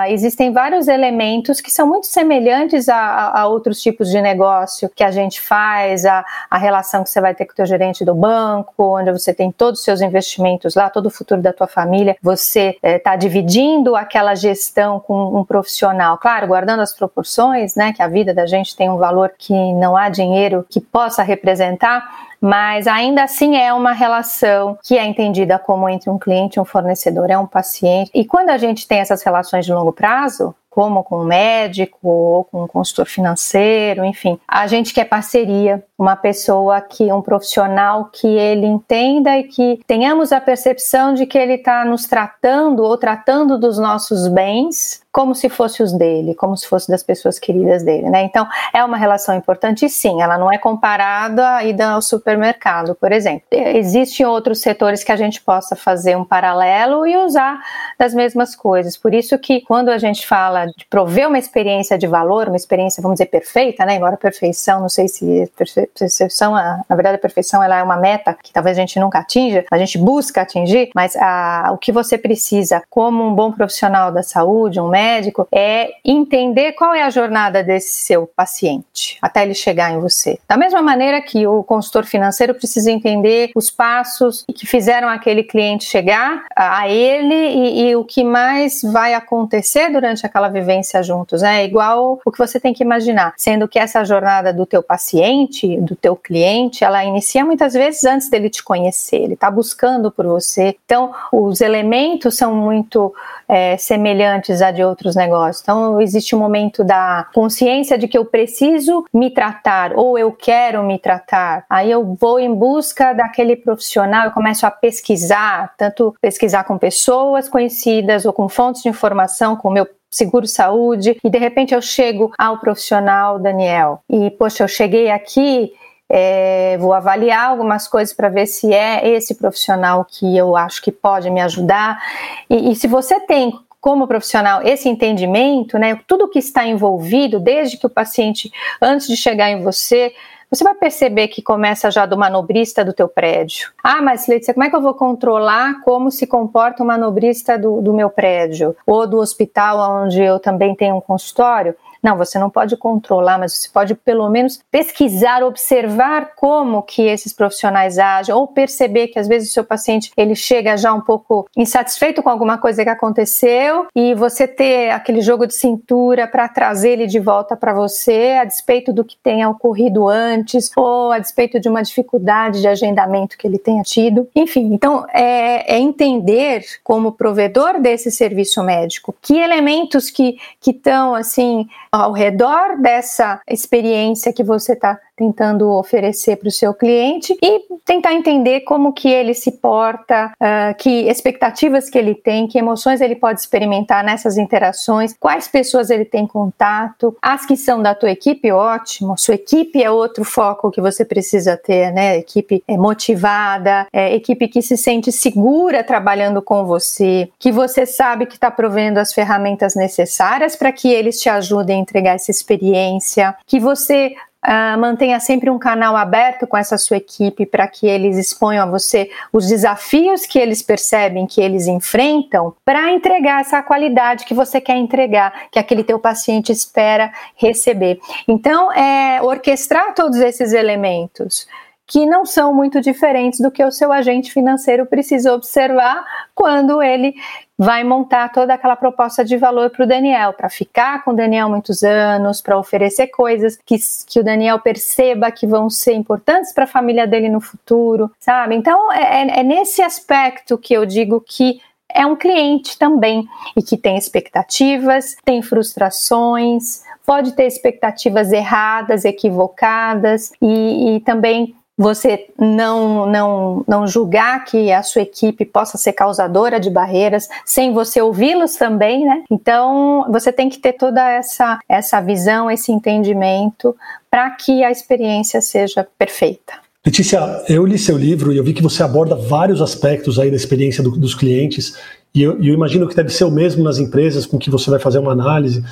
existem 0.07 0.51
vários 0.51 0.87
elementos 0.87 1.61
que 1.61 1.71
são 1.71 1.87
muito 1.87 2.07
semelhantes 2.07 2.89
a, 2.89 3.39
a, 3.39 3.47
outros 3.47 3.81
tipos 3.81 4.09
de 4.09 4.21
negócio 4.21 4.89
que 4.95 5.03
a 5.03 5.11
gente 5.11 5.41
faz, 5.41 6.05
a, 6.05 6.23
a 6.49 6.57
relação 6.57 7.03
que 7.03 7.09
você 7.09 7.21
vai 7.21 7.33
ter 7.33 7.45
com 7.45 7.53
o 7.53 7.55
teu 7.55 7.65
gerente 7.65 8.05
do 8.05 8.13
banco, 8.13 8.97
onde 8.97 9.11
você 9.11 9.33
tem 9.33 9.51
todos 9.51 9.79
os 9.79 9.85
seus 9.85 10.01
investimentos 10.01 10.75
lá, 10.75 10.89
todo 10.89 11.07
o 11.07 11.09
futuro 11.09 11.41
da 11.41 11.53
tua 11.53 11.67
família, 11.67 12.15
você 12.21 12.77
está 12.81 13.13
eh, 13.13 13.17
dividindo 13.17 13.95
aquela 13.95 14.35
gestão 14.35 14.99
com 14.99 15.39
um 15.39 15.43
profissional, 15.43 16.17
claro, 16.17 16.47
guardando 16.47 16.81
as 16.81 16.93
proporções, 16.93 17.75
né, 17.75 17.93
que 17.93 18.01
a 18.01 18.07
vida 18.07 18.33
da 18.33 18.45
gente 18.45 18.75
tem 18.75 18.89
um 18.89 18.97
valor 18.97 19.06
que 19.37 19.53
não 19.73 19.95
há 19.95 20.09
dinheiro 20.09 20.65
que 20.69 20.79
possa 20.79 21.23
representar, 21.23 22.27
mas 22.39 22.87
ainda 22.87 23.23
assim 23.23 23.55
é 23.55 23.73
uma 23.73 23.91
relação 23.91 24.77
que 24.83 24.97
é 24.97 25.05
entendida 25.05 25.57
como 25.57 25.89
entre 25.89 26.09
um 26.09 26.19
cliente 26.19 26.59
um 26.59 26.65
fornecedor, 26.65 27.29
é 27.29 27.37
um 27.37 27.47
paciente. 27.47 28.11
E 28.13 28.23
quando 28.23 28.49
a 28.49 28.57
gente 28.57 28.87
tem 28.87 28.99
essas 28.99 29.23
relações 29.23 29.65
de 29.65 29.73
longo 29.73 29.91
prazo, 29.91 30.53
como 30.77 31.03
com 31.03 31.21
um 31.21 31.25
médico 31.25 32.07
ou 32.07 32.43
com 32.43 32.65
um 32.65 32.67
consultor 32.67 33.07
financeiro, 33.07 34.05
enfim. 34.05 34.39
A 34.47 34.67
gente 34.67 34.93
quer 34.93 35.05
parceria, 35.05 35.83
uma 35.97 36.15
pessoa 36.15 36.79
que, 36.81 37.11
um 37.11 37.19
profissional 37.19 38.11
que 38.13 38.27
ele 38.27 38.67
entenda 38.67 39.35
e 39.39 39.45
que 39.45 39.79
tenhamos 39.87 40.31
a 40.31 40.39
percepção 40.39 41.15
de 41.15 41.25
que 41.25 41.35
ele 41.35 41.55
está 41.55 41.83
nos 41.83 42.05
tratando 42.05 42.83
ou 42.83 42.95
tratando 42.95 43.57
dos 43.57 43.79
nossos 43.79 44.27
bens 44.27 45.01
como 45.17 45.33
se 45.33 45.49
fosse 45.49 45.81
os 45.81 45.91
dele, 45.93 46.35
como 46.35 46.55
se 46.55 46.67
fosse 46.67 46.91
das 46.91 47.01
pessoas 47.01 47.39
queridas 47.39 47.81
dele, 47.81 48.07
né? 48.07 48.21
Então, 48.21 48.47
é 48.71 48.83
uma 48.83 48.97
relação 48.97 49.33
importante 49.33 49.89
sim, 49.89 50.21
ela 50.21 50.37
não 50.37 50.53
é 50.53 50.59
comparada 50.59 51.55
à 51.55 51.63
ida 51.63 51.89
ao 51.89 52.03
supermercado, 52.03 52.93
por 52.93 53.11
exemplo. 53.11 53.41
Existem 53.49 54.27
outros 54.27 54.61
setores 54.61 55.03
que 55.03 55.11
a 55.11 55.15
gente 55.15 55.41
possa 55.41 55.75
fazer 55.75 56.15
um 56.15 56.23
paralelo 56.23 57.07
e 57.07 57.17
usar 57.17 57.59
das 57.97 58.13
mesmas 58.13 58.55
coisas. 58.55 58.95
Por 58.95 59.11
isso 59.11 59.39
que 59.39 59.61
quando 59.61 59.89
a 59.89 59.97
gente 59.97 60.27
fala 60.27 60.67
de 60.67 60.85
prover 60.87 61.27
uma 61.27 61.39
experiência 61.39 61.97
de 61.97 62.05
valor, 62.05 62.47
uma 62.47 62.55
experiência, 62.55 63.01
vamos 63.01 63.15
dizer, 63.15 63.25
perfeita, 63.25 63.85
né? 63.87 63.95
Embora 63.95 64.17
perfeição, 64.17 64.81
não 64.81 64.89
sei 64.89 65.07
se 65.07 65.51
perfeição, 65.57 66.53
na 66.53 66.95
verdade 66.95 67.15
a 67.15 67.19
perfeição 67.19 67.63
ela 67.63 67.79
é 67.79 67.81
uma 67.81 67.97
meta 67.97 68.35
que 68.35 68.53
talvez 68.53 68.77
a 68.77 68.81
gente 68.81 68.99
nunca 68.99 69.17
atinja, 69.17 69.65
a 69.71 69.79
gente 69.79 69.97
busca 69.97 70.43
atingir, 70.43 70.91
mas 70.93 71.15
a, 71.15 71.71
o 71.73 71.77
que 71.79 71.91
você 71.91 72.19
precisa 72.19 72.83
como 72.87 73.25
um 73.25 73.33
bom 73.33 73.51
profissional 73.51 74.11
da 74.11 74.21
saúde, 74.21 74.79
um 74.79 74.87
médico, 74.89 75.06
médico 75.07 75.47
é 75.53 75.91
entender 76.03 76.73
qual 76.73 76.93
é 76.93 77.03
a 77.03 77.09
jornada 77.09 77.63
desse 77.63 78.03
seu 78.05 78.27
paciente 78.35 79.17
até 79.21 79.43
ele 79.43 79.53
chegar 79.53 79.91
em 79.91 79.99
você. 79.99 80.39
Da 80.47 80.57
mesma 80.57 80.81
maneira 80.81 81.21
que 81.21 81.47
o 81.47 81.63
consultor 81.63 82.05
financeiro 82.05 82.53
precisa 82.53 82.91
entender 82.91 83.51
os 83.55 83.69
passos 83.71 84.45
que 84.53 84.65
fizeram 84.65 85.07
aquele 85.07 85.43
cliente 85.43 85.85
chegar 85.85 86.43
a 86.55 86.89
ele 86.89 87.35
e, 87.35 87.89
e 87.89 87.95
o 87.95 88.03
que 88.03 88.23
mais 88.23 88.81
vai 88.81 89.13
acontecer 89.13 89.89
durante 89.89 90.25
aquela 90.25 90.49
vivência 90.49 91.01
juntos. 91.01 91.43
É 91.43 91.63
igual 91.63 92.19
o 92.25 92.31
que 92.31 92.37
você 92.37 92.59
tem 92.59 92.73
que 92.73 92.83
imaginar, 92.83 93.33
sendo 93.37 93.67
que 93.67 93.79
essa 93.79 94.03
jornada 94.03 94.51
do 94.53 94.65
teu 94.65 94.83
paciente, 94.83 95.79
do 95.81 95.95
teu 95.95 96.15
cliente, 96.15 96.83
ela 96.83 97.03
inicia 97.03 97.45
muitas 97.45 97.73
vezes 97.73 98.03
antes 98.03 98.29
dele 98.29 98.49
te 98.49 98.63
conhecer. 98.63 99.17
Ele 99.17 99.33
está 99.33 99.49
buscando 99.49 100.11
por 100.11 100.25
você. 100.25 100.75
Então, 100.85 101.13
os 101.31 101.61
elementos 101.61 102.35
são 102.35 102.53
muito 102.55 103.13
é, 103.47 103.77
semelhantes 103.77 104.61
a 104.61 104.71
de 104.71 104.83
outros 104.87 105.15
negócios. 105.15 105.61
Então, 105.61 106.01
existe 106.01 106.35
um 106.35 106.39
momento 106.39 106.83
da 106.83 107.27
consciência 107.33 107.97
de 107.97 108.07
que 108.07 108.17
eu 108.17 108.25
preciso 108.25 109.05
me 109.13 109.29
tratar 109.29 109.93
ou 109.95 110.17
eu 110.17 110.31
quero 110.31 110.83
me 110.83 110.97
tratar. 110.97 111.65
Aí 111.69 111.91
eu 111.91 112.15
vou 112.19 112.39
em 112.39 112.53
busca 112.53 113.13
daquele 113.13 113.55
profissional, 113.55 114.25
eu 114.25 114.31
começo 114.31 114.65
a 114.65 114.71
pesquisar, 114.71 115.73
tanto 115.77 116.15
pesquisar 116.21 116.63
com 116.63 116.77
pessoas 116.77 117.47
conhecidas 117.47 118.25
ou 118.25 118.33
com 118.33 118.47
fontes 118.49 118.81
de 118.83 118.89
informação, 118.89 119.55
com 119.55 119.69
o 119.69 119.71
meu 119.71 119.87
seguro 120.09 120.47
saúde, 120.47 121.17
e 121.23 121.29
de 121.29 121.37
repente 121.37 121.75
eu 121.75 121.81
chego 121.81 122.31
ao 122.37 122.59
profissional 122.59 123.37
Daniel. 123.37 123.99
E, 124.09 124.31
poxa, 124.31 124.63
eu 124.63 124.67
cheguei 124.67 125.11
aqui 125.11 125.71
é, 126.09 126.77
vou 126.77 126.93
avaliar 126.93 127.49
algumas 127.49 127.87
coisas 127.87 128.15
para 128.15 128.29
ver 128.29 128.47
se 128.47 128.73
é 128.73 129.07
esse 129.09 129.35
profissional 129.35 130.05
que 130.05 130.37
eu 130.37 130.55
acho 130.55 130.81
que 130.81 130.91
pode 130.91 131.29
me 131.29 131.41
ajudar. 131.41 132.01
E, 132.49 132.71
e 132.71 132.75
se 132.75 132.87
você 132.87 133.19
tem 133.19 133.51
como 133.87 134.05
profissional 134.05 134.61
esse 134.63 134.89
entendimento, 134.89 135.79
né, 135.79 135.97
tudo 136.05 136.27
que 136.27 136.39
está 136.39 136.67
envolvido, 136.67 137.39
desde 137.39 137.77
que 137.77 137.85
o 137.85 137.89
paciente, 137.89 138.51
antes 138.81 139.07
de 139.07 139.15
chegar 139.15 139.49
em 139.49 139.63
você, 139.63 140.13
você 140.51 140.61
vai 140.61 140.75
perceber 140.75 141.29
que 141.29 141.41
começa 141.41 141.89
já 141.89 142.05
do 142.05 142.17
manobrista 142.17 142.83
do 142.83 142.91
teu 142.91 143.07
prédio. 143.07 143.71
Ah, 143.81 144.01
mas 144.01 144.27
Letícia, 144.27 144.53
como 144.53 144.65
é 144.65 144.69
que 144.69 144.75
eu 144.75 144.81
vou 144.81 144.93
controlar 144.93 145.81
como 145.85 146.11
se 146.11 146.27
comporta 146.27 146.83
o 146.83 146.85
manobrista 146.85 147.57
do, 147.57 147.79
do 147.79 147.93
meu 147.93 148.09
prédio? 148.09 148.75
Ou 148.85 149.07
do 149.07 149.19
hospital 149.19 150.03
onde 150.03 150.21
eu 150.21 150.37
também 150.37 150.75
tenho 150.75 150.97
um 150.97 151.01
consultório? 151.01 151.73
Não, 152.01 152.17
você 152.17 152.37
não 152.37 152.49
pode 152.49 152.75
controlar, 152.77 153.37
mas 153.37 153.53
você 153.53 153.69
pode 153.69 153.95
pelo 153.95 154.29
menos 154.29 154.59
pesquisar, 154.71 155.43
observar 155.43 156.33
como 156.35 156.81
que 156.81 157.03
esses 157.03 157.33
profissionais 157.33 157.97
agem 157.97 158.33
ou 158.33 158.47
perceber 158.47 159.07
que 159.07 159.19
às 159.19 159.27
vezes 159.27 159.49
o 159.49 159.53
seu 159.53 159.63
paciente 159.63 160.11
ele 160.15 160.35
chega 160.35 160.77
já 160.77 160.93
um 160.93 161.01
pouco 161.01 161.47
insatisfeito 161.55 162.21
com 162.23 162.29
alguma 162.29 162.57
coisa 162.57 162.83
que 162.83 162.89
aconteceu 162.89 163.87
e 163.95 164.13
você 164.13 164.47
ter 164.47 164.91
aquele 164.91 165.21
jogo 165.21 165.45
de 165.45 165.53
cintura 165.53 166.27
para 166.27 166.47
trazer 166.47 166.91
ele 166.91 167.07
de 167.07 167.19
volta 167.19 167.55
para 167.55 167.73
você 167.73 168.37
a 168.39 168.45
despeito 168.45 168.93
do 168.93 169.03
que 169.03 169.17
tenha 169.17 169.49
ocorrido 169.49 170.07
antes 170.07 170.71
ou 170.75 171.11
a 171.11 171.19
despeito 171.19 171.59
de 171.59 171.69
uma 171.69 171.81
dificuldade 171.81 172.61
de 172.61 172.67
agendamento 172.67 173.37
que 173.37 173.47
ele 173.47 173.57
tenha 173.57 173.83
tido. 173.83 174.27
Enfim, 174.35 174.73
então 174.73 175.05
é, 175.13 175.75
é 175.75 175.79
entender 175.79 176.63
como 176.83 177.11
provedor 177.11 177.79
desse 177.79 178.11
serviço 178.11 178.63
médico 178.63 179.15
que 179.21 179.37
elementos 179.37 180.09
que 180.09 180.37
estão 180.65 181.15
assim 181.15 181.67
ao 182.01 182.11
redor 182.11 182.79
dessa 182.81 183.41
experiência 183.47 184.33
que 184.33 184.43
você 184.43 184.73
está 184.73 184.99
tentando 185.17 185.71
oferecer 185.71 186.35
para 186.37 186.47
o 186.47 186.51
seu 186.51 186.73
cliente 186.73 187.35
e 187.41 187.61
tentar 187.83 188.13
entender 188.13 188.61
como 188.61 188.93
que 188.93 189.09
ele 189.09 189.33
se 189.33 189.53
porta, 189.53 190.31
uh, 190.33 190.77
que 190.77 191.09
expectativas 191.09 191.89
que 191.89 191.97
ele 191.97 192.13
tem, 192.13 192.47
que 192.47 192.59
emoções 192.59 193.01
ele 193.01 193.15
pode 193.15 193.39
experimentar 193.39 194.03
nessas 194.03 194.37
interações, 194.37 195.15
quais 195.19 195.47
pessoas 195.47 195.89
ele 195.89 196.05
tem 196.05 196.27
contato, 196.27 197.17
as 197.19 197.45
que 197.45 197.57
são 197.57 197.81
da 197.81 197.95
tua 197.95 198.11
equipe, 198.11 198.51
ótimo. 198.51 199.17
Sua 199.17 199.33
equipe 199.33 199.81
é 199.81 199.89
outro 199.89 200.23
foco 200.23 200.69
que 200.69 200.79
você 200.79 201.03
precisa 201.03 201.57
ter, 201.57 201.91
né? 201.91 202.17
Equipe 202.17 202.63
é 202.67 202.77
motivada, 202.77 203.87
é 203.91 204.13
equipe 204.13 204.47
que 204.47 204.61
se 204.61 204.77
sente 204.77 205.11
segura 205.11 205.83
trabalhando 205.83 206.41
com 206.41 206.63
você, 206.65 207.29
que 207.39 207.51
você 207.51 207.85
sabe 207.85 208.27
que 208.27 208.35
está 208.35 208.51
provendo 208.51 208.99
as 208.99 209.13
ferramentas 209.13 209.75
necessárias 209.75 210.55
para 210.55 210.71
que 210.71 210.89
eles 210.89 211.19
te 211.19 211.27
ajudem 211.27 211.77
a 211.77 211.81
entregar 211.81 212.13
essa 212.13 212.29
experiência, 212.29 213.35
que 213.47 213.59
você 213.59 214.13
Uh, 214.45 214.77
mantenha 214.79 215.19
sempre 215.19 215.49
um 215.49 215.57
canal 215.57 215.95
aberto 215.97 216.45
com 216.45 216.55
essa 216.55 216.77
sua 216.77 216.97
equipe 216.97 217.43
para 217.45 217.67
que 217.67 217.87
eles 217.87 218.17
exponham 218.17 218.63
a 218.67 218.69
você 218.69 219.09
os 219.33 219.47
desafios 219.47 220.27
que 220.27 220.37
eles 220.37 220.61
percebem 220.61 221.25
que 221.25 221.41
eles 221.41 221.67
enfrentam 221.67 222.55
para 222.63 222.91
entregar 222.91 223.41
essa 223.41 223.61
qualidade 223.63 224.25
que 224.25 224.35
você 224.35 224.61
quer 224.61 224.77
entregar, 224.77 225.49
que 225.51 225.57
aquele 225.57 225.83
teu 225.83 225.97
paciente 225.97 226.51
espera 226.51 227.11
receber. 227.35 227.99
Então, 228.27 228.71
é 228.71 229.19
orquestrar 229.21 229.95
todos 229.95 230.19
esses 230.19 230.53
elementos 230.53 231.47
que 231.87 232.05
não 232.05 232.25
são 232.25 232.53
muito 232.53 232.81
diferentes 232.81 233.39
do 233.39 233.49
que 233.49 233.63
o 233.63 233.71
seu 233.71 233.93
agente 233.93 234.31
financeiro 234.31 234.85
precisa 234.85 235.33
observar 235.33 236.05
quando 236.35 236.81
ele 236.81 237.15
vai 237.57 237.83
montar 237.83 238.31
toda 238.31 238.53
aquela 238.53 238.75
proposta 238.75 239.25
de 239.25 239.35
valor 239.35 239.71
para 239.71 239.83
o 239.83 239.87
Daniel, 239.87 240.33
para 240.33 240.49
ficar 240.49 241.03
com 241.03 241.11
o 241.11 241.15
Daniel 241.15 241.49
muitos 241.49 241.83
anos, 241.83 242.39
para 242.41 242.57
oferecer 242.57 243.07
coisas 243.07 243.57
que, 243.65 243.77
que 244.05 244.19
o 244.19 244.23
Daniel 244.23 244.59
perceba 244.59 245.31
que 245.31 245.47
vão 245.47 245.69
ser 245.69 245.93
importantes 245.93 246.53
para 246.53 246.65
a 246.65 246.67
família 246.67 247.07
dele 247.07 247.29
no 247.29 247.41
futuro, 247.41 248.11
sabe? 248.19 248.55
Então 248.55 248.91
é, 248.93 249.21
é, 249.21 249.39
é 249.39 249.43
nesse 249.43 249.81
aspecto 249.81 250.57
que 250.57 250.73
eu 250.73 250.85
digo 250.85 251.19
que 251.25 251.59
é 251.89 252.05
um 252.05 252.15
cliente 252.15 252.77
também 252.77 253.27
e 253.55 253.63
que 253.63 253.77
tem 253.77 253.97
expectativas, 253.97 255.15
tem 255.25 255.41
frustrações, 255.41 256.83
pode 257.05 257.31
ter 257.31 257.47
expectativas 257.47 258.31
erradas, 258.31 259.05
equivocadas 259.05 260.31
e, 260.41 260.97
e 260.97 260.99
também 260.99 261.55
você 261.77 262.25
não, 262.39 263.05
não, 263.05 263.63
não 263.67 263.87
julgar 263.87 264.43
que 264.45 264.71
a 264.71 264.81
sua 264.81 265.03
equipe 265.03 265.45
possa 265.45 265.77
ser 265.77 265.93
causadora 265.93 266.59
de 266.59 266.69
barreiras, 266.69 267.29
sem 267.45 267.71
você 267.71 268.01
ouvi-los 268.01 268.55
também, 268.55 269.05
né? 269.05 269.23
Então, 269.29 270.05
você 270.09 270.31
tem 270.31 270.49
que 270.49 270.57
ter 270.57 270.73
toda 270.73 271.07
essa, 271.07 271.59
essa 271.69 272.01
visão, 272.01 272.49
esse 272.49 272.71
entendimento, 272.71 273.75
para 274.09 274.31
que 274.31 274.63
a 274.63 274.71
experiência 274.71 275.39
seja 275.39 275.87
perfeita. 275.97 276.53
Letícia, 276.83 277.19
eu 277.49 277.65
li 277.65 277.77
seu 277.77 277.97
livro 277.97 278.31
e 278.31 278.37
eu 278.37 278.43
vi 278.43 278.53
que 278.53 278.63
você 278.63 278.81
aborda 278.81 279.13
vários 279.13 279.61
aspectos 279.61 280.17
aí 280.17 280.29
da 280.29 280.37
experiência 280.37 280.81
do, 280.81 280.91
dos 280.91 281.13
clientes, 281.13 281.77
e 282.15 282.23
eu, 282.23 282.41
eu 282.41 282.53
imagino 282.53 282.87
que 282.87 282.95
deve 282.95 283.09
ser 283.09 283.25
o 283.25 283.31
mesmo 283.31 283.63
nas 283.63 283.77
empresas 283.77 284.25
com 284.25 284.39
que 284.39 284.49
você 284.49 284.71
vai 284.71 284.79
fazer 284.79 284.97
uma 284.97 285.11
análise. 285.11 285.63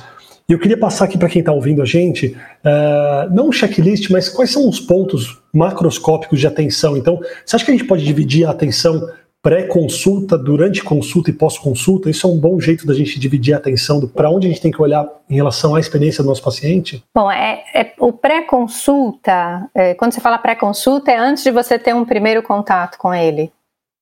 E 0.48 0.52
eu 0.52 0.58
queria 0.60 0.78
passar 0.78 1.06
aqui 1.06 1.18
para 1.18 1.28
quem 1.28 1.40
está 1.40 1.52
ouvindo 1.52 1.82
a 1.82 1.84
gente, 1.84 2.36
uh, 2.64 3.34
não 3.34 3.48
um 3.48 3.52
checklist, 3.52 4.10
mas 4.10 4.28
quais 4.28 4.52
são 4.52 4.68
os 4.68 4.78
pontos 4.78 5.42
macroscópicos 5.52 6.38
de 6.38 6.46
atenção. 6.46 6.96
Então, 6.96 7.18
você 7.44 7.56
acha 7.56 7.64
que 7.64 7.72
a 7.72 7.74
gente 7.74 7.86
pode 7.86 8.04
dividir 8.04 8.46
a 8.46 8.52
atenção 8.52 9.08
pré-consulta, 9.42 10.38
durante 10.38 10.84
consulta 10.84 11.30
e 11.30 11.32
pós-consulta? 11.32 12.08
Isso 12.08 12.28
é 12.28 12.30
um 12.30 12.38
bom 12.38 12.60
jeito 12.60 12.86
da 12.86 12.94
gente 12.94 13.18
dividir 13.18 13.54
a 13.54 13.56
atenção 13.56 14.06
para 14.06 14.30
onde 14.30 14.46
a 14.46 14.50
gente 14.50 14.60
tem 14.60 14.70
que 14.70 14.80
olhar 14.80 15.08
em 15.28 15.34
relação 15.34 15.74
à 15.74 15.80
experiência 15.80 16.22
do 16.22 16.28
nosso 16.28 16.42
paciente? 16.42 17.02
Bom, 17.12 17.28
é, 17.30 17.64
é 17.74 17.92
o 17.98 18.12
pré-consulta, 18.12 19.68
é, 19.74 19.94
quando 19.94 20.12
você 20.12 20.20
fala 20.20 20.38
pré-consulta, 20.38 21.10
é 21.10 21.16
antes 21.16 21.42
de 21.42 21.50
você 21.50 21.76
ter 21.76 21.92
um 21.92 22.04
primeiro 22.04 22.40
contato 22.42 22.98
com 22.98 23.12
ele. 23.12 23.50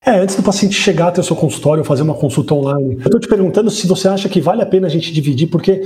É, 0.07 0.19
antes 0.19 0.37
do 0.37 0.43
paciente 0.43 0.75
chegar 0.75 1.09
até 1.09 1.21
o 1.23 1.25
seu 1.25 1.35
consultório, 1.35 1.83
fazer 1.83 2.03
uma 2.03 2.15
consulta 2.15 2.55
online. 2.55 2.97
Eu 2.97 3.07
estou 3.07 3.19
te 3.19 3.27
perguntando 3.27 3.71
se 3.71 3.87
você 3.87 4.07
acha 4.07 4.29
que 4.29 4.39
vale 4.39 4.61
a 4.61 4.67
pena 4.67 4.87
a 4.87 4.91
gente 4.91 5.11
dividir, 5.11 5.47
porque 5.47 5.81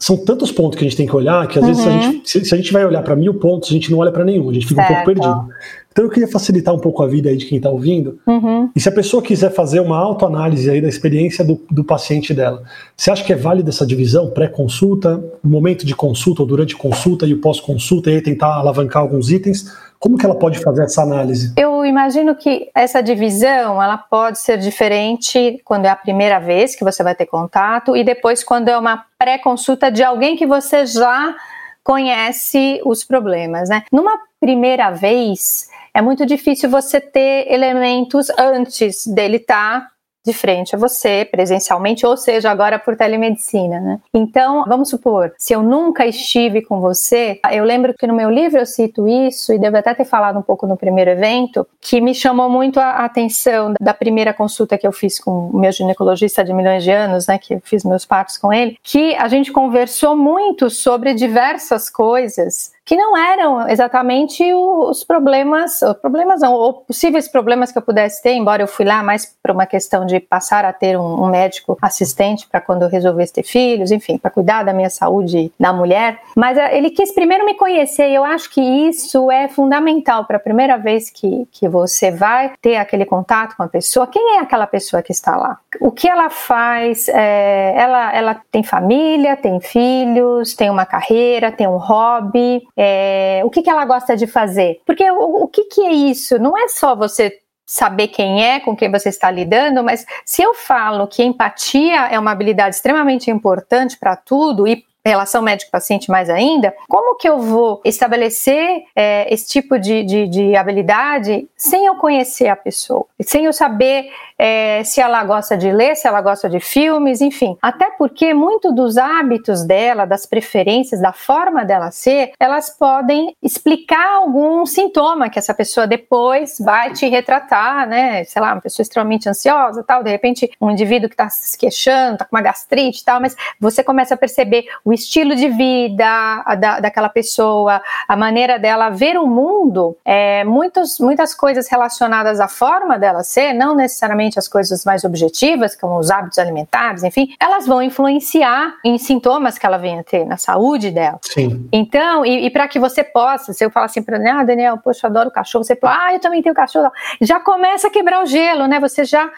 são 0.00 0.16
tantos 0.16 0.52
pontos 0.52 0.78
que 0.78 0.84
a 0.84 0.88
gente 0.88 0.96
tem 0.96 1.06
que 1.06 1.16
olhar 1.16 1.46
que 1.48 1.58
às 1.58 1.64
uhum. 1.64 1.70
vezes 1.70 1.82
se 1.82 1.88
a, 1.88 1.92
gente, 1.92 2.30
se, 2.30 2.44
se 2.44 2.54
a 2.54 2.56
gente 2.56 2.72
vai 2.72 2.84
olhar 2.84 3.02
para 3.02 3.16
mil 3.16 3.34
pontos, 3.34 3.68
a 3.68 3.72
gente 3.72 3.90
não 3.90 3.98
olha 3.98 4.12
para 4.12 4.24
nenhum, 4.24 4.48
a 4.48 4.52
gente 4.54 4.66
fica 4.66 4.80
certo. 4.80 4.92
um 4.92 4.94
pouco 4.94 5.06
perdido. 5.06 5.48
Então 5.90 6.04
eu 6.04 6.10
queria 6.12 6.28
facilitar 6.28 6.72
um 6.72 6.78
pouco 6.78 7.02
a 7.02 7.08
vida 7.08 7.28
aí 7.28 7.36
de 7.36 7.46
quem 7.46 7.56
está 7.56 7.68
ouvindo. 7.68 8.20
Uhum. 8.24 8.70
E 8.76 8.80
se 8.80 8.88
a 8.88 8.92
pessoa 8.92 9.20
quiser 9.20 9.52
fazer 9.52 9.80
uma 9.80 9.98
autoanálise 9.98 10.70
aí 10.70 10.80
da 10.80 10.86
experiência 10.88 11.44
do, 11.44 11.60
do 11.68 11.82
paciente 11.82 12.32
dela, 12.32 12.62
você 12.96 13.10
acha 13.10 13.24
que 13.24 13.32
é 13.32 13.36
válida 13.36 13.70
essa 13.70 13.84
divisão 13.84 14.30
pré-consulta, 14.30 15.20
momento 15.42 15.84
de 15.84 15.96
consulta 15.96 16.42
ou 16.42 16.46
durante 16.46 16.76
consulta 16.76 17.26
e 17.26 17.34
o 17.34 17.40
pós-consulta 17.40 18.12
e 18.12 18.14
aí 18.14 18.22
tentar 18.22 18.54
alavancar 18.54 19.02
alguns 19.02 19.32
itens? 19.32 19.66
Como 19.98 20.16
que 20.16 20.24
ela 20.24 20.38
pode 20.38 20.60
fazer 20.60 20.84
essa 20.84 21.02
análise? 21.02 21.52
Eu 21.56 21.84
imagino 21.84 22.34
que 22.34 22.70
essa 22.74 23.02
divisão 23.02 23.82
ela 23.82 23.98
pode 23.98 24.38
ser 24.38 24.58
diferente 24.58 25.60
quando 25.64 25.86
é 25.86 25.88
a 25.88 25.96
primeira 25.96 26.38
vez 26.38 26.76
que 26.76 26.84
você 26.84 27.02
vai 27.02 27.14
ter 27.14 27.26
contato 27.26 27.96
e 27.96 28.04
depois 28.04 28.44
quando 28.44 28.68
é 28.68 28.78
uma 28.78 29.04
pré-consulta 29.18 29.90
de 29.90 30.02
alguém 30.02 30.36
que 30.36 30.46
você 30.46 30.86
já 30.86 31.34
conhece 31.82 32.80
os 32.84 33.02
problemas, 33.02 33.68
né? 33.68 33.82
Numa 33.90 34.18
primeira 34.38 34.90
vez, 34.90 35.68
é 35.92 36.02
muito 36.02 36.24
difícil 36.24 36.70
você 36.70 37.00
ter 37.00 37.50
elementos 37.50 38.28
antes 38.38 39.06
dele 39.06 39.38
estar 39.38 39.80
tá 39.80 39.90
de 40.28 40.34
frente 40.34 40.74
a 40.74 40.78
você, 40.78 41.26
presencialmente, 41.30 42.04
ou 42.04 42.16
seja, 42.16 42.50
agora 42.50 42.78
por 42.78 42.96
telemedicina, 42.96 43.80
né? 43.80 44.00
Então, 44.12 44.64
vamos 44.66 44.90
supor, 44.90 45.32
se 45.38 45.54
eu 45.54 45.62
nunca 45.62 46.06
estive 46.06 46.62
com 46.62 46.80
você, 46.80 47.40
eu 47.50 47.64
lembro 47.64 47.94
que 47.94 48.06
no 48.06 48.14
meu 48.14 48.30
livro 48.30 48.58
eu 48.58 48.66
cito 48.66 49.08
isso, 49.08 49.52
e 49.52 49.58
devo 49.58 49.76
até 49.76 49.94
ter 49.94 50.04
falado 50.04 50.38
um 50.38 50.42
pouco 50.42 50.66
no 50.66 50.76
primeiro 50.76 51.10
evento, 51.10 51.66
que 51.80 52.00
me 52.00 52.14
chamou 52.14 52.50
muito 52.50 52.78
a 52.78 53.04
atenção 53.04 53.72
da 53.80 53.94
primeira 53.94 54.34
consulta 54.34 54.76
que 54.76 54.86
eu 54.86 54.92
fiz 54.92 55.18
com 55.18 55.48
o 55.48 55.58
meu 55.58 55.72
ginecologista 55.72 56.44
de 56.44 56.52
milhões 56.52 56.84
de 56.84 56.90
anos, 56.90 57.26
né, 57.26 57.38
que 57.38 57.54
eu 57.54 57.62
fiz 57.64 57.84
meus 57.84 58.04
partos 58.04 58.36
com 58.36 58.52
ele, 58.52 58.76
que 58.82 59.14
a 59.14 59.28
gente 59.28 59.50
conversou 59.50 60.16
muito 60.16 60.68
sobre 60.68 61.14
diversas 61.14 61.88
coisas 61.88 62.72
que 62.88 62.96
não 62.96 63.14
eram 63.14 63.68
exatamente 63.68 64.42
os 64.50 65.04
problemas, 65.04 65.80
problemas 66.00 66.40
não, 66.40 66.54
ou 66.54 66.72
possíveis 66.72 67.28
problemas 67.28 67.70
que 67.70 67.76
eu 67.76 67.82
pudesse 67.82 68.22
ter, 68.22 68.32
embora 68.32 68.62
eu 68.62 68.66
fui 68.66 68.86
lá 68.86 69.02
mais 69.02 69.26
por 69.42 69.50
uma 69.50 69.66
questão 69.66 70.06
de 70.06 70.18
passar 70.18 70.64
a 70.64 70.72
ter 70.72 70.98
um, 70.98 71.24
um 71.24 71.28
médico 71.28 71.76
assistente 71.82 72.48
para 72.48 72.62
quando 72.62 72.84
eu 72.84 72.88
resolvesse 72.88 73.34
ter 73.34 73.42
filhos, 73.42 73.90
enfim, 73.90 74.16
para 74.16 74.30
cuidar 74.30 74.62
da 74.62 74.72
minha 74.72 74.88
saúde 74.88 75.52
da 75.60 75.70
mulher. 75.70 76.18
Mas 76.34 76.56
eh, 76.56 76.78
ele 76.78 76.88
quis 76.88 77.12
primeiro 77.12 77.44
me 77.44 77.52
conhecer 77.52 78.08
e 78.08 78.14
eu 78.14 78.24
acho 78.24 78.48
que 78.48 78.62
isso 78.62 79.30
é 79.30 79.48
fundamental 79.48 80.24
para 80.24 80.38
a 80.38 80.40
primeira 80.40 80.78
vez 80.78 81.10
que, 81.10 81.46
que 81.52 81.68
você 81.68 82.10
vai 82.10 82.54
ter 82.62 82.76
aquele 82.76 83.04
contato 83.04 83.54
com 83.54 83.64
a 83.64 83.68
pessoa. 83.68 84.06
Quem 84.06 84.36
é 84.36 84.38
aquela 84.38 84.66
pessoa 84.66 85.02
que 85.02 85.12
está 85.12 85.36
lá? 85.36 85.58
O 85.78 85.92
que 85.92 86.08
ela 86.08 86.30
faz? 86.30 87.06
É, 87.10 87.74
ela, 87.76 88.16
ela 88.16 88.40
tem 88.50 88.62
família, 88.62 89.36
tem 89.36 89.60
filhos, 89.60 90.54
tem 90.54 90.70
uma 90.70 90.86
carreira, 90.86 91.52
tem 91.52 91.68
um 91.68 91.76
hobby 91.76 92.66
é, 92.80 93.42
o 93.44 93.50
que, 93.50 93.60
que 93.60 93.68
ela 93.68 93.84
gosta 93.84 94.16
de 94.16 94.28
fazer. 94.28 94.80
Porque 94.86 95.10
o, 95.10 95.42
o 95.42 95.48
que, 95.48 95.64
que 95.64 95.84
é 95.84 95.92
isso? 95.92 96.38
Não 96.38 96.56
é 96.56 96.68
só 96.68 96.94
você 96.94 97.40
saber 97.66 98.08
quem 98.08 98.42
é, 98.42 98.60
com 98.60 98.76
quem 98.76 98.90
você 98.90 99.08
está 99.08 99.30
lidando, 99.30 99.82
mas 99.82 100.06
se 100.24 100.40
eu 100.40 100.54
falo 100.54 101.08
que 101.08 101.22
empatia 101.22 102.06
é 102.06 102.18
uma 102.18 102.30
habilidade 102.30 102.76
extremamente 102.76 103.30
importante 103.30 103.98
para 103.98 104.16
tudo 104.16 104.66
e 104.66 104.86
relação 105.08 105.42
médico-paciente 105.42 106.10
mais 106.10 106.30
ainda, 106.30 106.74
como 106.88 107.16
que 107.16 107.28
eu 107.28 107.38
vou 107.38 107.80
estabelecer 107.84 108.84
é, 108.94 109.32
esse 109.32 109.48
tipo 109.48 109.78
de, 109.78 110.02
de, 110.04 110.28
de, 110.28 110.56
habilidade 110.56 111.48
sem 111.56 111.86
eu 111.86 111.96
conhecer 111.96 112.48
a 112.48 112.56
pessoa, 112.56 113.06
sem 113.20 113.44
eu 113.44 113.52
saber 113.52 114.10
é, 114.38 114.84
se 114.84 115.00
ela 115.00 115.24
gosta 115.24 115.56
de 115.56 115.72
ler, 115.72 115.96
se 115.96 116.06
ela 116.06 116.20
gosta 116.20 116.48
de 116.48 116.60
filmes, 116.60 117.20
enfim. 117.20 117.56
Até 117.60 117.90
porque 117.90 118.32
muito 118.32 118.72
dos 118.72 118.96
hábitos 118.96 119.64
dela, 119.64 120.04
das 120.04 120.24
preferências, 120.26 121.00
da 121.00 121.12
forma 121.12 121.64
dela 121.64 121.90
ser, 121.90 122.32
elas 122.38 122.70
podem 122.70 123.34
explicar 123.42 124.16
algum 124.16 124.64
sintoma 124.64 125.28
que 125.28 125.38
essa 125.38 125.52
pessoa 125.52 125.86
depois 125.86 126.56
vai 126.60 126.92
te 126.92 127.08
retratar, 127.08 127.88
né? 127.88 128.22
Sei 128.24 128.40
lá, 128.40 128.52
uma 128.52 128.60
pessoa 128.60 128.84
extremamente 128.84 129.28
ansiosa, 129.28 129.82
tal, 129.82 130.04
de 130.04 130.10
repente 130.10 130.50
um 130.60 130.70
indivíduo 130.70 131.08
que 131.08 131.14
está 131.14 131.28
se 131.28 131.58
queixando, 131.58 132.14
está 132.14 132.24
com 132.24 132.36
uma 132.36 132.42
gastrite, 132.42 133.04
tal, 133.04 133.20
mas 133.20 133.34
você 133.58 133.82
começa 133.82 134.14
a 134.14 134.16
perceber 134.16 134.66
o 134.84 134.92
estilo 134.98 135.34
de 135.34 135.48
vida 135.48 136.44
da, 136.58 136.80
daquela 136.80 137.08
pessoa, 137.08 137.80
a 138.06 138.16
maneira 138.16 138.58
dela 138.58 138.90
ver 138.90 139.16
o 139.16 139.26
mundo, 139.26 139.96
é, 140.04 140.44
muitos, 140.44 140.98
muitas 140.98 141.34
coisas 141.34 141.68
relacionadas 141.68 142.40
à 142.40 142.48
forma 142.48 142.98
dela 142.98 143.22
ser, 143.22 143.52
não 143.52 143.74
necessariamente 143.74 144.38
as 144.38 144.48
coisas 144.48 144.84
mais 144.84 145.04
objetivas, 145.04 145.76
como 145.76 145.98
os 145.98 146.10
hábitos 146.10 146.38
alimentares, 146.38 147.02
enfim, 147.02 147.34
elas 147.40 147.66
vão 147.66 147.82
influenciar 147.82 148.74
em 148.84 148.98
sintomas 148.98 149.58
que 149.58 149.66
ela 149.66 149.78
venha 149.78 150.02
ter 150.02 150.24
na 150.24 150.36
saúde 150.36 150.90
dela. 150.90 151.18
Sim. 151.22 151.68
Então, 151.72 152.24
e, 152.24 152.46
e 152.46 152.50
para 152.50 152.68
que 152.68 152.78
você 152.78 153.02
possa, 153.04 153.52
se 153.52 153.64
eu 153.64 153.70
falar 153.70 153.86
assim 153.86 154.02
para 154.02 154.18
ah, 154.18 154.44
Daniel, 154.44 154.78
poxa, 154.78 155.06
eu 155.06 155.10
adoro 155.10 155.30
cachorro, 155.30 155.64
você 155.64 155.76
fala, 155.76 156.06
ah, 156.06 156.14
eu 156.14 156.20
também 156.20 156.42
tenho 156.42 156.54
cachorro, 156.54 156.90
já 157.20 157.40
começa 157.40 157.88
a 157.88 157.90
quebrar 157.90 158.22
o 158.22 158.26
gelo, 158.26 158.66
né? 158.66 158.80
Você 158.80 159.04
já, 159.04 159.30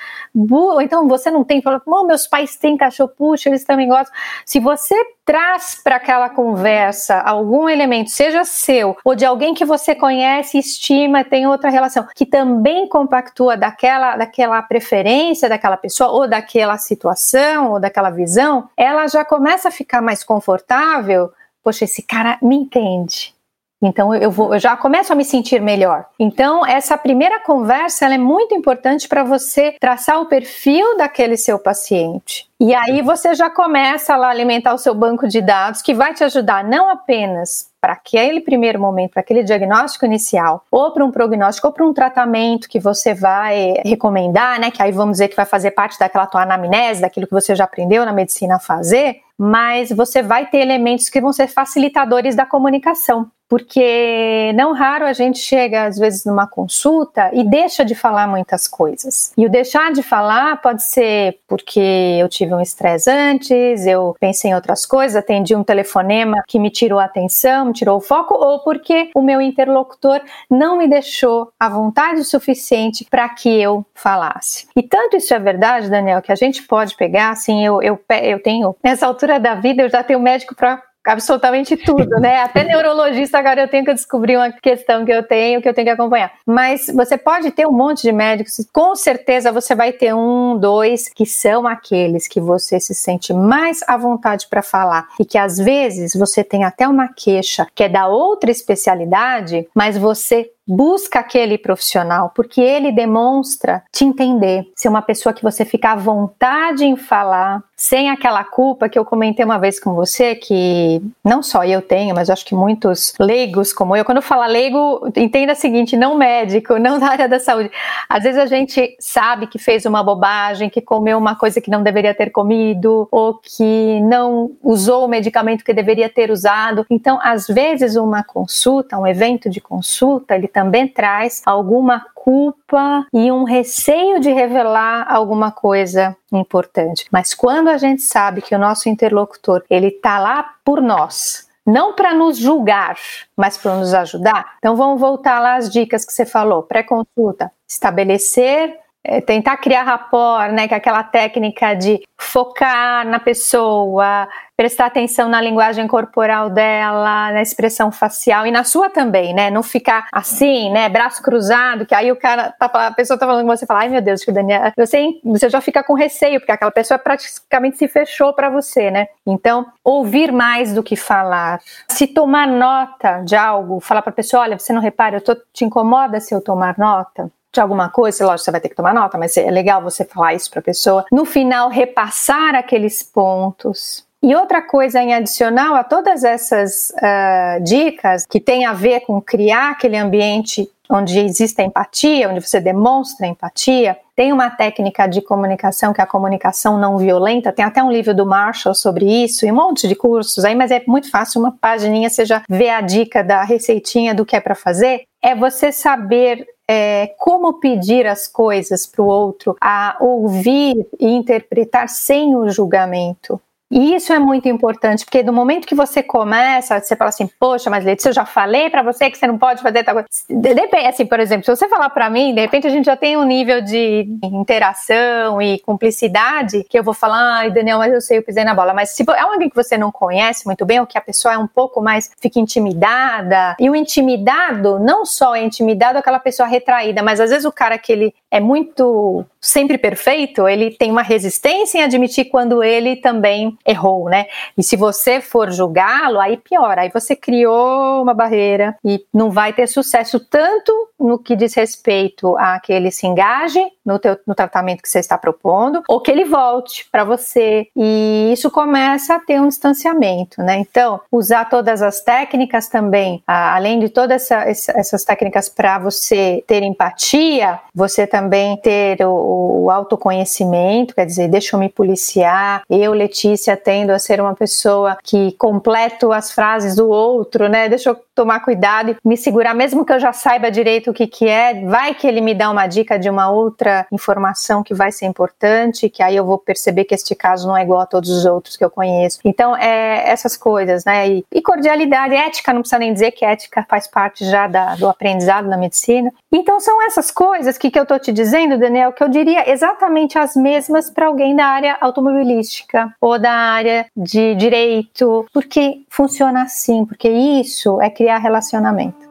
então 0.82 1.06
você 1.06 1.30
não 1.30 1.44
tem, 1.44 1.60
fala, 1.62 1.80
oh, 1.86 2.04
meus 2.04 2.26
pais 2.26 2.56
têm 2.56 2.76
cachorro, 2.76 3.10
puxa, 3.16 3.48
eles 3.48 3.64
também 3.64 3.88
gostam. 3.88 4.14
Se 4.44 4.58
você 4.58 4.94
traz 5.24 5.39
para 5.82 5.96
aquela 5.96 6.28
conversa 6.28 7.20
algum 7.20 7.68
elemento, 7.68 8.10
seja 8.10 8.44
seu 8.44 8.96
ou 9.04 9.14
de 9.14 9.24
alguém 9.24 9.54
que 9.54 9.64
você 9.64 9.94
conhece, 9.94 10.58
estima, 10.58 11.24
tem 11.24 11.46
outra 11.46 11.70
relação, 11.70 12.06
que 12.14 12.26
também 12.26 12.88
compactua 12.88 13.56
daquela, 13.56 14.16
daquela 14.16 14.62
preferência 14.62 15.48
daquela 15.48 15.76
pessoa 15.76 16.10
ou 16.10 16.28
daquela 16.28 16.78
situação 16.78 17.72
ou 17.72 17.80
daquela 17.80 18.10
visão, 18.10 18.68
ela 18.76 19.06
já 19.08 19.24
começa 19.24 19.68
a 19.68 19.72
ficar 19.72 20.00
mais 20.00 20.24
confortável. 20.24 21.30
Poxa, 21.62 21.84
esse 21.84 22.02
cara 22.02 22.38
me 22.40 22.56
entende. 22.56 23.34
Então 23.82 24.14
eu, 24.14 24.30
vou, 24.30 24.54
eu 24.54 24.60
já 24.60 24.76
começo 24.76 25.12
a 25.12 25.16
me 25.16 25.24
sentir 25.24 25.60
melhor. 25.60 26.04
Então 26.18 26.64
essa 26.66 26.98
primeira 26.98 27.40
conversa 27.40 28.06
é 28.06 28.18
muito 28.18 28.54
importante 28.54 29.08
para 29.08 29.24
você 29.24 29.74
traçar 29.80 30.20
o 30.20 30.26
perfil 30.26 30.96
daquele 30.96 31.36
seu 31.36 31.58
paciente. 31.58 32.48
E 32.60 32.74
aí 32.74 33.00
você 33.00 33.34
já 33.34 33.48
começa 33.48 34.14
a 34.14 34.28
alimentar 34.28 34.74
o 34.74 34.78
seu 34.78 34.94
banco 34.94 35.26
de 35.26 35.40
dados 35.40 35.80
que 35.80 35.94
vai 35.94 36.12
te 36.12 36.22
ajudar 36.22 36.62
não 36.62 36.90
apenas 36.90 37.70
para 37.80 37.94
aquele 37.94 38.42
primeiro 38.42 38.78
momento, 38.78 39.12
para 39.12 39.20
aquele 39.20 39.42
diagnóstico 39.42 40.04
inicial, 40.04 40.62
ou 40.70 40.92
para 40.92 41.02
um 41.02 41.10
prognóstico, 41.10 41.66
ou 41.68 41.72
para 41.72 41.86
um 41.86 41.94
tratamento 41.94 42.68
que 42.68 42.78
você 42.78 43.14
vai 43.14 43.76
recomendar, 43.82 44.60
né? 44.60 44.70
Que 44.70 44.82
aí 44.82 44.92
vamos 44.92 45.12
dizer 45.12 45.28
que 45.28 45.36
vai 45.36 45.46
fazer 45.46 45.70
parte 45.70 45.98
daquela 45.98 46.26
tua 46.26 46.42
anamnese, 46.42 47.00
daquilo 47.00 47.26
que 47.26 47.32
você 47.32 47.56
já 47.56 47.64
aprendeu 47.64 48.04
na 48.04 48.12
medicina 48.12 48.56
a 48.56 48.60
fazer, 48.60 49.22
mas 49.38 49.90
você 49.90 50.22
vai 50.22 50.44
ter 50.44 50.58
elementos 50.58 51.08
que 51.08 51.22
vão 51.22 51.32
ser 51.32 51.46
facilitadores 51.46 52.34
da 52.36 52.44
comunicação. 52.44 53.30
Porque 53.50 54.52
não 54.54 54.72
raro 54.72 55.04
a 55.04 55.12
gente 55.12 55.40
chega, 55.40 55.86
às 55.86 55.98
vezes, 55.98 56.24
numa 56.24 56.46
consulta 56.46 57.30
e 57.34 57.42
deixa 57.42 57.84
de 57.84 57.96
falar 57.96 58.28
muitas 58.28 58.68
coisas. 58.68 59.32
E 59.36 59.44
o 59.44 59.50
deixar 59.50 59.92
de 59.92 60.04
falar 60.04 60.62
pode 60.62 60.84
ser 60.84 61.40
porque 61.48 61.80
eu 62.20 62.28
tive 62.28 62.54
um 62.54 62.60
estresse 62.60 63.10
antes, 63.10 63.84
eu 63.86 64.14
pensei 64.20 64.52
em 64.52 64.54
outras 64.54 64.86
coisas, 64.86 65.16
atendi 65.16 65.56
um 65.56 65.64
telefonema 65.64 66.44
que 66.46 66.60
me 66.60 66.70
tirou 66.70 67.00
a 67.00 67.04
atenção, 67.04 67.66
me 67.66 67.72
tirou 67.72 67.98
o 67.98 68.00
foco, 68.00 68.34
ou 68.34 68.60
porque 68.60 69.10
o 69.16 69.20
meu 69.20 69.40
interlocutor 69.40 70.20
não 70.48 70.78
me 70.78 70.86
deixou 70.86 71.52
à 71.58 71.68
vontade 71.68 72.20
o 72.20 72.24
suficiente 72.24 73.04
para 73.10 73.28
que 73.30 73.48
eu 73.60 73.84
falasse. 73.94 74.68
E 74.76 74.82
tanto 74.82 75.16
isso 75.16 75.34
é 75.34 75.38
verdade, 75.40 75.90
Daniel, 75.90 76.22
que 76.22 76.30
a 76.30 76.36
gente 76.36 76.62
pode 76.62 76.96
pegar, 76.96 77.30
assim, 77.30 77.66
eu, 77.66 77.82
eu, 77.82 77.98
eu 78.22 78.40
tenho, 78.40 78.76
nessa 78.82 79.06
altura 79.06 79.40
da 79.40 79.56
vida, 79.56 79.82
eu 79.82 79.88
já 79.88 80.04
tenho 80.04 80.20
médico 80.20 80.54
para 80.54 80.80
absolutamente 81.04 81.76
tudo, 81.76 82.20
né? 82.20 82.40
Até 82.42 82.64
neurologista 82.64 83.38
agora 83.38 83.62
eu 83.62 83.68
tenho 83.68 83.84
que 83.84 83.94
descobrir 83.94 84.36
uma 84.36 84.50
questão 84.52 85.04
que 85.04 85.12
eu 85.12 85.22
tenho, 85.22 85.60
que 85.60 85.68
eu 85.68 85.74
tenho 85.74 85.86
que 85.86 85.92
acompanhar. 85.92 86.32
Mas 86.46 86.86
você 86.94 87.16
pode 87.16 87.50
ter 87.50 87.66
um 87.66 87.72
monte 87.72 88.02
de 88.02 88.12
médicos, 88.12 88.66
com 88.72 88.94
certeza 88.94 89.52
você 89.52 89.74
vai 89.74 89.92
ter 89.92 90.14
um, 90.14 90.56
dois, 90.58 91.08
que 91.08 91.26
são 91.26 91.66
aqueles 91.66 92.28
que 92.28 92.40
você 92.40 92.78
se 92.78 92.94
sente 92.94 93.32
mais 93.32 93.80
à 93.86 93.96
vontade 93.96 94.46
para 94.48 94.62
falar 94.62 95.08
e 95.18 95.24
que 95.24 95.38
às 95.38 95.58
vezes 95.58 96.14
você 96.14 96.44
tem 96.44 96.64
até 96.64 96.86
uma 96.86 97.08
queixa 97.08 97.66
que 97.74 97.84
é 97.84 97.88
da 97.88 98.06
outra 98.06 98.50
especialidade, 98.50 99.68
mas 99.74 99.96
você 99.96 100.50
busca 100.70 101.18
aquele 101.18 101.58
profissional, 101.58 102.30
porque 102.34 102.60
ele 102.60 102.92
demonstra 102.92 103.82
te 103.92 104.04
entender, 104.04 104.70
ser 104.76 104.88
uma 104.88 105.02
pessoa 105.02 105.32
que 105.32 105.42
você 105.42 105.64
fica 105.64 105.92
à 105.92 105.96
vontade 105.96 106.84
em 106.84 106.96
falar, 106.96 107.62
sem 107.80 108.10
aquela 108.10 108.44
culpa 108.44 108.90
que 108.90 108.98
eu 108.98 109.06
comentei 109.06 109.42
uma 109.42 109.58
vez 109.58 109.80
com 109.80 109.94
você, 109.94 110.34
que 110.34 111.00
não 111.24 111.42
só 111.42 111.64
eu 111.64 111.80
tenho, 111.80 112.14
mas 112.14 112.28
acho 112.28 112.44
que 112.44 112.54
muitos 112.54 113.14
leigos 113.18 113.72
como 113.72 113.96
eu, 113.96 114.04
quando 114.04 114.18
eu 114.18 114.22
falo 114.22 114.44
leigo, 114.44 115.10
entenda 115.16 115.54
o 115.54 115.56
seguinte, 115.56 115.96
não 115.96 116.14
médico, 116.14 116.78
não 116.78 116.98
da 116.98 117.06
área 117.06 117.26
da 117.26 117.40
saúde. 117.40 117.70
Às 118.06 118.22
vezes 118.24 118.38
a 118.38 118.44
gente 118.44 118.94
sabe 118.98 119.46
que 119.46 119.58
fez 119.58 119.86
uma 119.86 120.02
bobagem, 120.02 120.68
que 120.68 120.82
comeu 120.82 121.16
uma 121.16 121.34
coisa 121.34 121.58
que 121.58 121.70
não 121.70 121.82
deveria 121.82 122.12
ter 122.12 122.28
comido, 122.28 123.08
ou 123.10 123.40
que 123.42 123.98
não 124.00 124.50
usou 124.62 125.06
o 125.06 125.08
medicamento 125.08 125.64
que 125.64 125.72
deveria 125.72 126.10
ter 126.10 126.30
usado. 126.30 126.84
Então, 126.90 127.18
às 127.22 127.46
vezes, 127.46 127.96
uma 127.96 128.22
consulta, 128.22 128.98
um 128.98 129.06
evento 129.06 129.48
de 129.48 129.58
consulta, 129.58 130.34
ele 130.34 130.48
também 130.48 130.86
traz 130.86 131.40
alguma 131.46 132.04
culpa 132.22 133.06
e 133.14 133.32
um 133.32 133.44
receio 133.44 134.20
de 134.20 134.30
revelar 134.30 135.06
alguma 135.08 135.50
coisa 135.50 136.14
importante. 136.30 137.06
Mas 137.10 137.32
quando 137.32 137.68
a 137.68 137.78
gente 137.78 138.02
sabe 138.02 138.42
que 138.42 138.54
o 138.54 138.58
nosso 138.58 138.90
interlocutor 138.90 139.64
ele 139.70 139.88
está 139.88 140.18
lá 140.18 140.54
por 140.62 140.82
nós, 140.82 141.48
não 141.66 141.94
para 141.94 142.12
nos 142.12 142.36
julgar, 142.36 142.96
mas 143.34 143.56
para 143.56 143.76
nos 143.76 143.94
ajudar. 143.94 144.56
Então 144.58 144.76
vamos 144.76 145.00
voltar 145.00 145.40
lá 145.40 145.56
às 145.56 145.70
dicas 145.70 146.04
que 146.04 146.12
você 146.12 146.26
falou: 146.26 146.62
pré-consulta, 146.62 147.50
estabelecer 147.66 148.78
é, 149.02 149.20
tentar 149.20 149.56
criar 149.56 149.82
rapport, 149.82 150.52
né, 150.52 150.68
que 150.68 150.74
é 150.74 150.76
aquela 150.76 151.02
técnica 151.02 151.74
de 151.74 152.00
focar 152.18 153.06
na 153.06 153.18
pessoa, 153.18 154.28
prestar 154.54 154.86
atenção 154.86 155.26
na 155.28 155.40
linguagem 155.40 155.88
corporal 155.88 156.50
dela, 156.50 157.32
na 157.32 157.40
expressão 157.40 157.90
facial 157.90 158.46
e 158.46 158.50
na 158.50 158.62
sua 158.62 158.90
também, 158.90 159.32
né, 159.32 159.50
não 159.50 159.62
ficar 159.62 160.06
assim, 160.12 160.70
né, 160.70 160.88
braço 160.88 161.22
cruzado, 161.22 161.86
que 161.86 161.94
aí 161.94 162.12
o 162.12 162.16
cara, 162.16 162.52
tá, 162.52 162.66
a 162.66 162.92
pessoa 162.92 163.18
tá 163.18 163.26
falando 163.26 163.46
com 163.46 163.56
você, 163.56 163.64
fala, 163.64 163.80
ai 163.80 163.88
meu 163.88 164.02
Deus, 164.02 164.22
que 164.22 164.30
Daniel, 164.30 164.70
você, 164.76 165.18
você 165.24 165.48
já 165.48 165.62
fica 165.62 165.82
com 165.82 165.94
receio, 165.94 166.38
porque 166.38 166.52
aquela 166.52 166.70
pessoa 166.70 166.98
praticamente 166.98 167.78
se 167.78 167.88
fechou 167.88 168.34
para 168.34 168.50
você, 168.50 168.90
né, 168.90 169.08
então, 169.26 169.66
ouvir 169.82 170.30
mais 170.30 170.74
do 170.74 170.82
que 170.82 170.94
falar, 170.94 171.58
se 171.88 172.06
tomar 172.06 172.46
nota 172.46 173.22
de 173.22 173.34
algo, 173.34 173.80
falar 173.80 174.02
para 174.02 174.10
a 174.10 174.14
pessoa, 174.14 174.42
olha, 174.42 174.58
você 174.58 174.74
não 174.74 174.82
repara, 174.82 175.16
eu 175.16 175.20
tô, 175.22 175.34
te 175.54 175.64
incomoda 175.64 176.20
se 176.20 176.34
eu 176.34 176.40
tomar 176.42 176.76
nota? 176.76 177.30
De 177.52 177.60
alguma 177.60 177.88
coisa, 177.88 178.24
lógico, 178.24 178.44
você 178.44 178.50
vai 178.50 178.60
ter 178.60 178.68
que 178.68 178.76
tomar 178.76 178.94
nota, 178.94 179.18
mas 179.18 179.36
é 179.36 179.50
legal 179.50 179.82
você 179.82 180.04
falar 180.04 180.34
isso 180.34 180.50
para 180.50 180.60
a 180.60 180.62
pessoa. 180.62 181.04
No 181.10 181.24
final, 181.24 181.68
repassar 181.68 182.54
aqueles 182.54 183.02
pontos. 183.02 184.04
E 184.22 184.34
outra 184.34 184.60
coisa 184.60 185.00
em 185.00 185.14
adicional 185.14 185.74
a 185.74 185.82
todas 185.82 186.24
essas 186.24 186.90
uh, 186.90 187.62
dicas 187.64 188.26
que 188.26 188.38
tem 188.38 188.66
a 188.66 188.72
ver 188.72 189.00
com 189.00 189.20
criar 189.20 189.70
aquele 189.70 189.96
ambiente 189.96 190.70
onde 190.90 191.18
existe 191.20 191.62
empatia, 191.62 192.28
onde 192.28 192.40
você 192.40 192.60
demonstra 192.60 193.26
empatia, 193.26 193.96
tem 194.14 194.32
uma 194.32 194.50
técnica 194.50 195.06
de 195.06 195.22
comunicação 195.22 195.92
que 195.92 196.00
é 196.00 196.04
a 196.04 196.06
comunicação 196.06 196.78
não 196.78 196.98
violenta. 196.98 197.52
Tem 197.52 197.64
até 197.64 197.82
um 197.82 197.90
livro 197.90 198.14
do 198.14 198.26
Marshall 198.26 198.74
sobre 198.74 199.06
isso 199.06 199.46
e 199.46 199.52
um 199.52 199.54
monte 199.54 199.88
de 199.88 199.94
cursos 199.94 200.44
aí, 200.44 200.54
mas 200.54 200.70
é 200.70 200.82
muito 200.86 201.10
fácil, 201.10 201.40
uma 201.40 201.52
pagininha 201.52 202.10
você 202.10 202.26
já 202.26 202.42
vê 202.48 202.68
a 202.68 202.80
dica 202.80 203.22
da 203.22 203.42
receitinha 203.42 204.14
do 204.14 204.26
que 204.26 204.36
é 204.36 204.40
para 204.40 204.54
fazer. 204.54 205.04
É 205.22 205.34
você 205.34 205.70
saber 205.70 206.46
é, 206.72 207.16
como 207.18 207.54
pedir 207.54 208.06
as 208.06 208.28
coisas 208.28 208.86
para 208.86 209.02
o 209.02 209.06
outro, 209.06 209.56
a 209.60 209.96
ouvir 210.00 210.86
e 211.00 211.08
interpretar 211.08 211.88
sem 211.88 212.36
o 212.36 212.48
julgamento. 212.48 213.40
E 213.70 213.94
isso 213.94 214.12
é 214.12 214.18
muito 214.18 214.48
importante, 214.48 215.04
porque 215.04 215.22
no 215.22 215.32
momento 215.32 215.64
que 215.64 215.76
você 215.76 216.02
começa, 216.02 216.80
você 216.80 216.96
fala 216.96 217.10
assim, 217.10 217.30
poxa, 217.38 217.70
mas 217.70 217.84
Letícia, 217.84 218.08
eu 218.08 218.12
já 218.12 218.24
falei 218.24 218.68
para 218.68 218.82
você 218.82 219.08
que 219.08 219.16
você 219.16 219.28
não 219.28 219.38
pode 219.38 219.62
fazer 219.62 219.84
tal 219.84 219.94
coisa. 219.94 220.08
Depende, 220.28 220.86
assim, 220.86 221.06
por 221.06 221.20
exemplo, 221.20 221.44
se 221.44 221.54
você 221.54 221.68
falar 221.68 221.88
para 221.90 222.10
mim, 222.10 222.34
de 222.34 222.40
repente 222.40 222.66
a 222.66 222.70
gente 222.70 222.86
já 222.86 222.96
tem 222.96 223.16
um 223.16 223.22
nível 223.22 223.60
de 223.60 224.08
interação 224.24 225.40
e 225.40 225.60
cumplicidade 225.60 226.64
que 226.68 226.76
eu 226.76 226.82
vou 226.82 226.94
falar, 226.94 227.38
ai, 227.38 227.50
Daniel, 227.52 227.78
mas 227.78 227.92
eu 227.92 228.00
sei, 228.00 228.18
eu 228.18 228.24
pisei 228.24 228.42
na 228.42 228.54
bola. 228.54 228.74
Mas 228.74 228.90
se 228.90 229.04
é 229.08 229.20
alguém 229.20 229.48
que 229.48 229.54
você 229.54 229.78
não 229.78 229.92
conhece 229.92 230.46
muito 230.46 230.66
bem, 230.66 230.80
ou 230.80 230.86
que 230.86 230.98
a 230.98 231.00
pessoa 231.00 231.34
é 231.34 231.38
um 231.38 231.46
pouco 231.46 231.80
mais, 231.80 232.10
fica 232.20 232.40
intimidada, 232.40 233.54
e 233.56 233.70
o 233.70 233.76
intimidado 233.76 234.80
não 234.80 235.06
só 235.06 235.36
é 235.36 235.44
intimidado 235.44 235.96
aquela 235.96 236.18
pessoa 236.18 236.48
retraída, 236.48 237.04
mas 237.04 237.20
às 237.20 237.30
vezes 237.30 237.44
o 237.44 237.52
cara 237.52 237.78
que 237.78 237.92
ele 237.92 238.14
é 238.32 238.40
muito 238.40 239.24
sempre 239.40 239.78
perfeito, 239.78 240.46
ele 240.46 240.70
tem 240.70 240.90
uma 240.90 241.02
resistência 241.02 241.78
em 241.78 241.82
admitir 241.82 242.26
quando 242.26 242.62
ele 242.62 242.96
também 242.96 243.56
errou, 243.66 244.08
né? 244.08 244.26
E 244.56 244.62
se 244.62 244.76
você 244.76 245.20
for 245.20 245.50
julgá-lo, 245.50 246.20
aí 246.20 246.36
pior, 246.36 246.78
aí 246.78 246.90
você 246.92 247.16
criou 247.16 248.02
uma 248.02 248.12
barreira 248.12 248.76
e 248.84 249.04
não 249.12 249.30
vai 249.30 249.52
ter 249.52 249.66
sucesso 249.66 250.20
tanto 250.20 250.72
no 250.98 251.18
que 251.18 251.34
diz 251.34 251.54
respeito 251.54 252.36
a 252.36 252.60
que 252.60 252.72
ele 252.72 252.90
se 252.90 253.06
engaje 253.06 253.60
no, 253.90 253.98
teu, 253.98 254.18
no 254.26 254.34
tratamento 254.34 254.82
que 254.82 254.88
você 254.88 255.00
está 255.00 255.18
propondo, 255.18 255.82
ou 255.88 256.00
que 256.00 256.10
ele 256.10 256.24
volte 256.24 256.88
para 256.90 257.04
você. 257.04 257.66
E 257.76 258.30
isso 258.32 258.50
começa 258.50 259.16
a 259.16 259.20
ter 259.20 259.40
um 259.40 259.48
distanciamento, 259.48 260.42
né? 260.42 260.58
Então, 260.58 261.00
usar 261.10 261.46
todas 261.46 261.82
as 261.82 262.00
técnicas 262.00 262.68
também, 262.68 263.22
além 263.26 263.80
de 263.80 263.88
todas 263.88 264.30
essa, 264.30 264.78
essas 264.78 265.04
técnicas 265.04 265.48
para 265.48 265.78
você 265.78 266.44
ter 266.46 266.62
empatia, 266.62 267.58
você 267.74 268.06
também 268.06 268.56
ter 268.58 269.04
o, 269.04 269.64
o 269.64 269.70
autoconhecimento, 269.70 270.94
quer 270.94 271.06
dizer, 271.06 271.28
deixa 271.28 271.56
eu 271.56 271.60
me 271.60 271.68
policiar, 271.68 272.62
eu, 272.70 272.92
Letícia, 272.92 273.56
tendo 273.56 273.90
a 273.90 273.98
ser 273.98 274.20
uma 274.20 274.34
pessoa 274.34 274.96
que 275.02 275.32
completo 275.32 276.12
as 276.12 276.30
frases 276.30 276.76
do 276.76 276.88
outro, 276.88 277.48
né? 277.48 277.68
Deixa 277.68 277.90
eu 277.90 277.96
tomar 278.20 278.40
cuidado 278.40 278.90
e 278.90 278.96
me 279.02 279.16
segurar, 279.16 279.54
mesmo 279.54 279.82
que 279.82 279.94
eu 279.94 279.98
já 279.98 280.12
saiba 280.12 280.50
direito 280.50 280.90
o 280.90 280.92
que, 280.92 281.06
que 281.06 281.26
é, 281.26 281.64
vai 281.64 281.94
que 281.94 282.06
ele 282.06 282.20
me 282.20 282.34
dá 282.34 282.50
uma 282.50 282.66
dica 282.66 282.98
de 282.98 283.08
uma 283.08 283.30
outra 283.30 283.86
informação 283.90 284.62
que 284.62 284.74
vai 284.74 284.92
ser 284.92 285.06
importante, 285.06 285.88
que 285.88 286.02
aí 286.02 286.16
eu 286.16 286.26
vou 286.26 286.36
perceber 286.36 286.84
que 286.84 286.94
este 286.94 287.14
caso 287.14 287.48
não 287.48 287.56
é 287.56 287.62
igual 287.62 287.80
a 287.80 287.86
todos 287.86 288.10
os 288.10 288.26
outros 288.26 288.58
que 288.58 288.64
eu 288.64 288.68
conheço. 288.68 289.20
Então, 289.24 289.56
é 289.56 290.10
essas 290.10 290.36
coisas, 290.36 290.84
né? 290.84 291.08
E, 291.32 291.40
cordialidade, 291.40 292.14
ética, 292.14 292.52
não 292.52 292.60
precisa 292.60 292.78
nem 292.78 292.92
dizer 292.92 293.12
que 293.12 293.24
ética 293.24 293.64
faz 293.66 293.86
parte 293.86 294.22
já 294.26 294.46
da, 294.46 294.74
do 294.74 294.86
aprendizado 294.86 295.48
na 295.48 295.56
medicina. 295.56 296.12
Então, 296.32 296.60
são 296.60 296.80
essas 296.80 297.10
coisas 297.10 297.58
que, 297.58 297.70
que 297.70 297.78
eu 297.78 297.84
tô 297.84 297.98
te 297.98 298.12
dizendo, 298.12 298.56
Daniel, 298.56 298.92
que 298.92 299.02
eu 299.02 299.08
diria 299.08 299.50
exatamente 299.50 300.16
as 300.16 300.36
mesmas 300.36 300.88
para 300.88 301.06
alguém 301.06 301.34
da 301.34 301.44
área 301.44 301.76
automobilística 301.80 302.94
ou 303.00 303.18
da 303.18 303.32
área 303.32 303.86
de 303.96 304.36
direito, 304.36 305.26
porque 305.32 305.82
funciona 305.88 306.42
assim, 306.42 306.86
porque 306.86 307.08
isso 307.08 307.82
é 307.82 307.90
criar 307.90 308.18
relacionamento. 308.18 309.10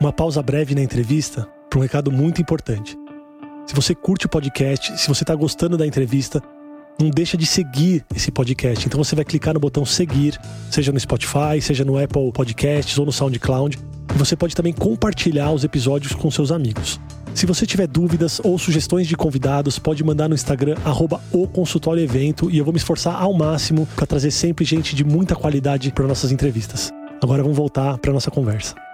Uma 0.00 0.12
pausa 0.12 0.42
breve 0.42 0.74
na 0.74 0.82
entrevista 0.82 1.48
para 1.70 1.78
um 1.78 1.82
recado 1.82 2.10
muito 2.10 2.42
importante. 2.42 2.98
Se 3.64 3.74
você 3.74 3.94
curte 3.94 4.26
o 4.26 4.28
podcast, 4.28 4.98
se 4.98 5.08
você 5.08 5.22
está 5.22 5.36
gostando 5.36 5.78
da 5.78 5.86
entrevista, 5.86 6.42
não 7.00 7.10
deixa 7.10 7.36
de 7.36 7.46
seguir 7.46 8.04
esse 8.14 8.30
podcast. 8.30 8.86
Então 8.86 9.02
você 9.02 9.14
vai 9.14 9.24
clicar 9.24 9.54
no 9.54 9.60
botão 9.60 9.84
seguir, 9.84 10.38
seja 10.70 10.92
no 10.92 11.00
Spotify, 11.00 11.60
seja 11.60 11.84
no 11.84 11.98
Apple 11.98 12.32
Podcasts 12.32 12.96
ou 12.98 13.06
no 13.06 13.12
SoundCloud. 13.12 13.78
E 14.14 14.18
você 14.18 14.36
pode 14.36 14.54
também 14.54 14.72
compartilhar 14.72 15.52
os 15.52 15.64
episódios 15.64 16.12
com 16.12 16.30
seus 16.30 16.52
amigos. 16.52 17.00
Se 17.34 17.46
você 17.46 17.66
tiver 17.66 17.88
dúvidas 17.88 18.40
ou 18.44 18.56
sugestões 18.56 19.08
de 19.08 19.16
convidados, 19.16 19.76
pode 19.76 20.04
mandar 20.04 20.28
no 20.28 20.36
Instagram 20.36 20.76
arroba 20.84 21.20
o 21.32 21.48
consultório 21.48 22.00
evento 22.00 22.48
e 22.48 22.58
eu 22.58 22.64
vou 22.64 22.72
me 22.72 22.78
esforçar 22.78 23.20
ao 23.20 23.34
máximo 23.34 23.88
para 23.96 24.06
trazer 24.06 24.30
sempre 24.30 24.64
gente 24.64 24.94
de 24.94 25.02
muita 25.02 25.34
qualidade 25.34 25.90
para 25.90 26.06
nossas 26.06 26.30
entrevistas. 26.30 26.92
Agora 27.20 27.42
vamos 27.42 27.56
voltar 27.56 27.98
para 27.98 28.12
nossa 28.12 28.30
conversa. 28.30 28.93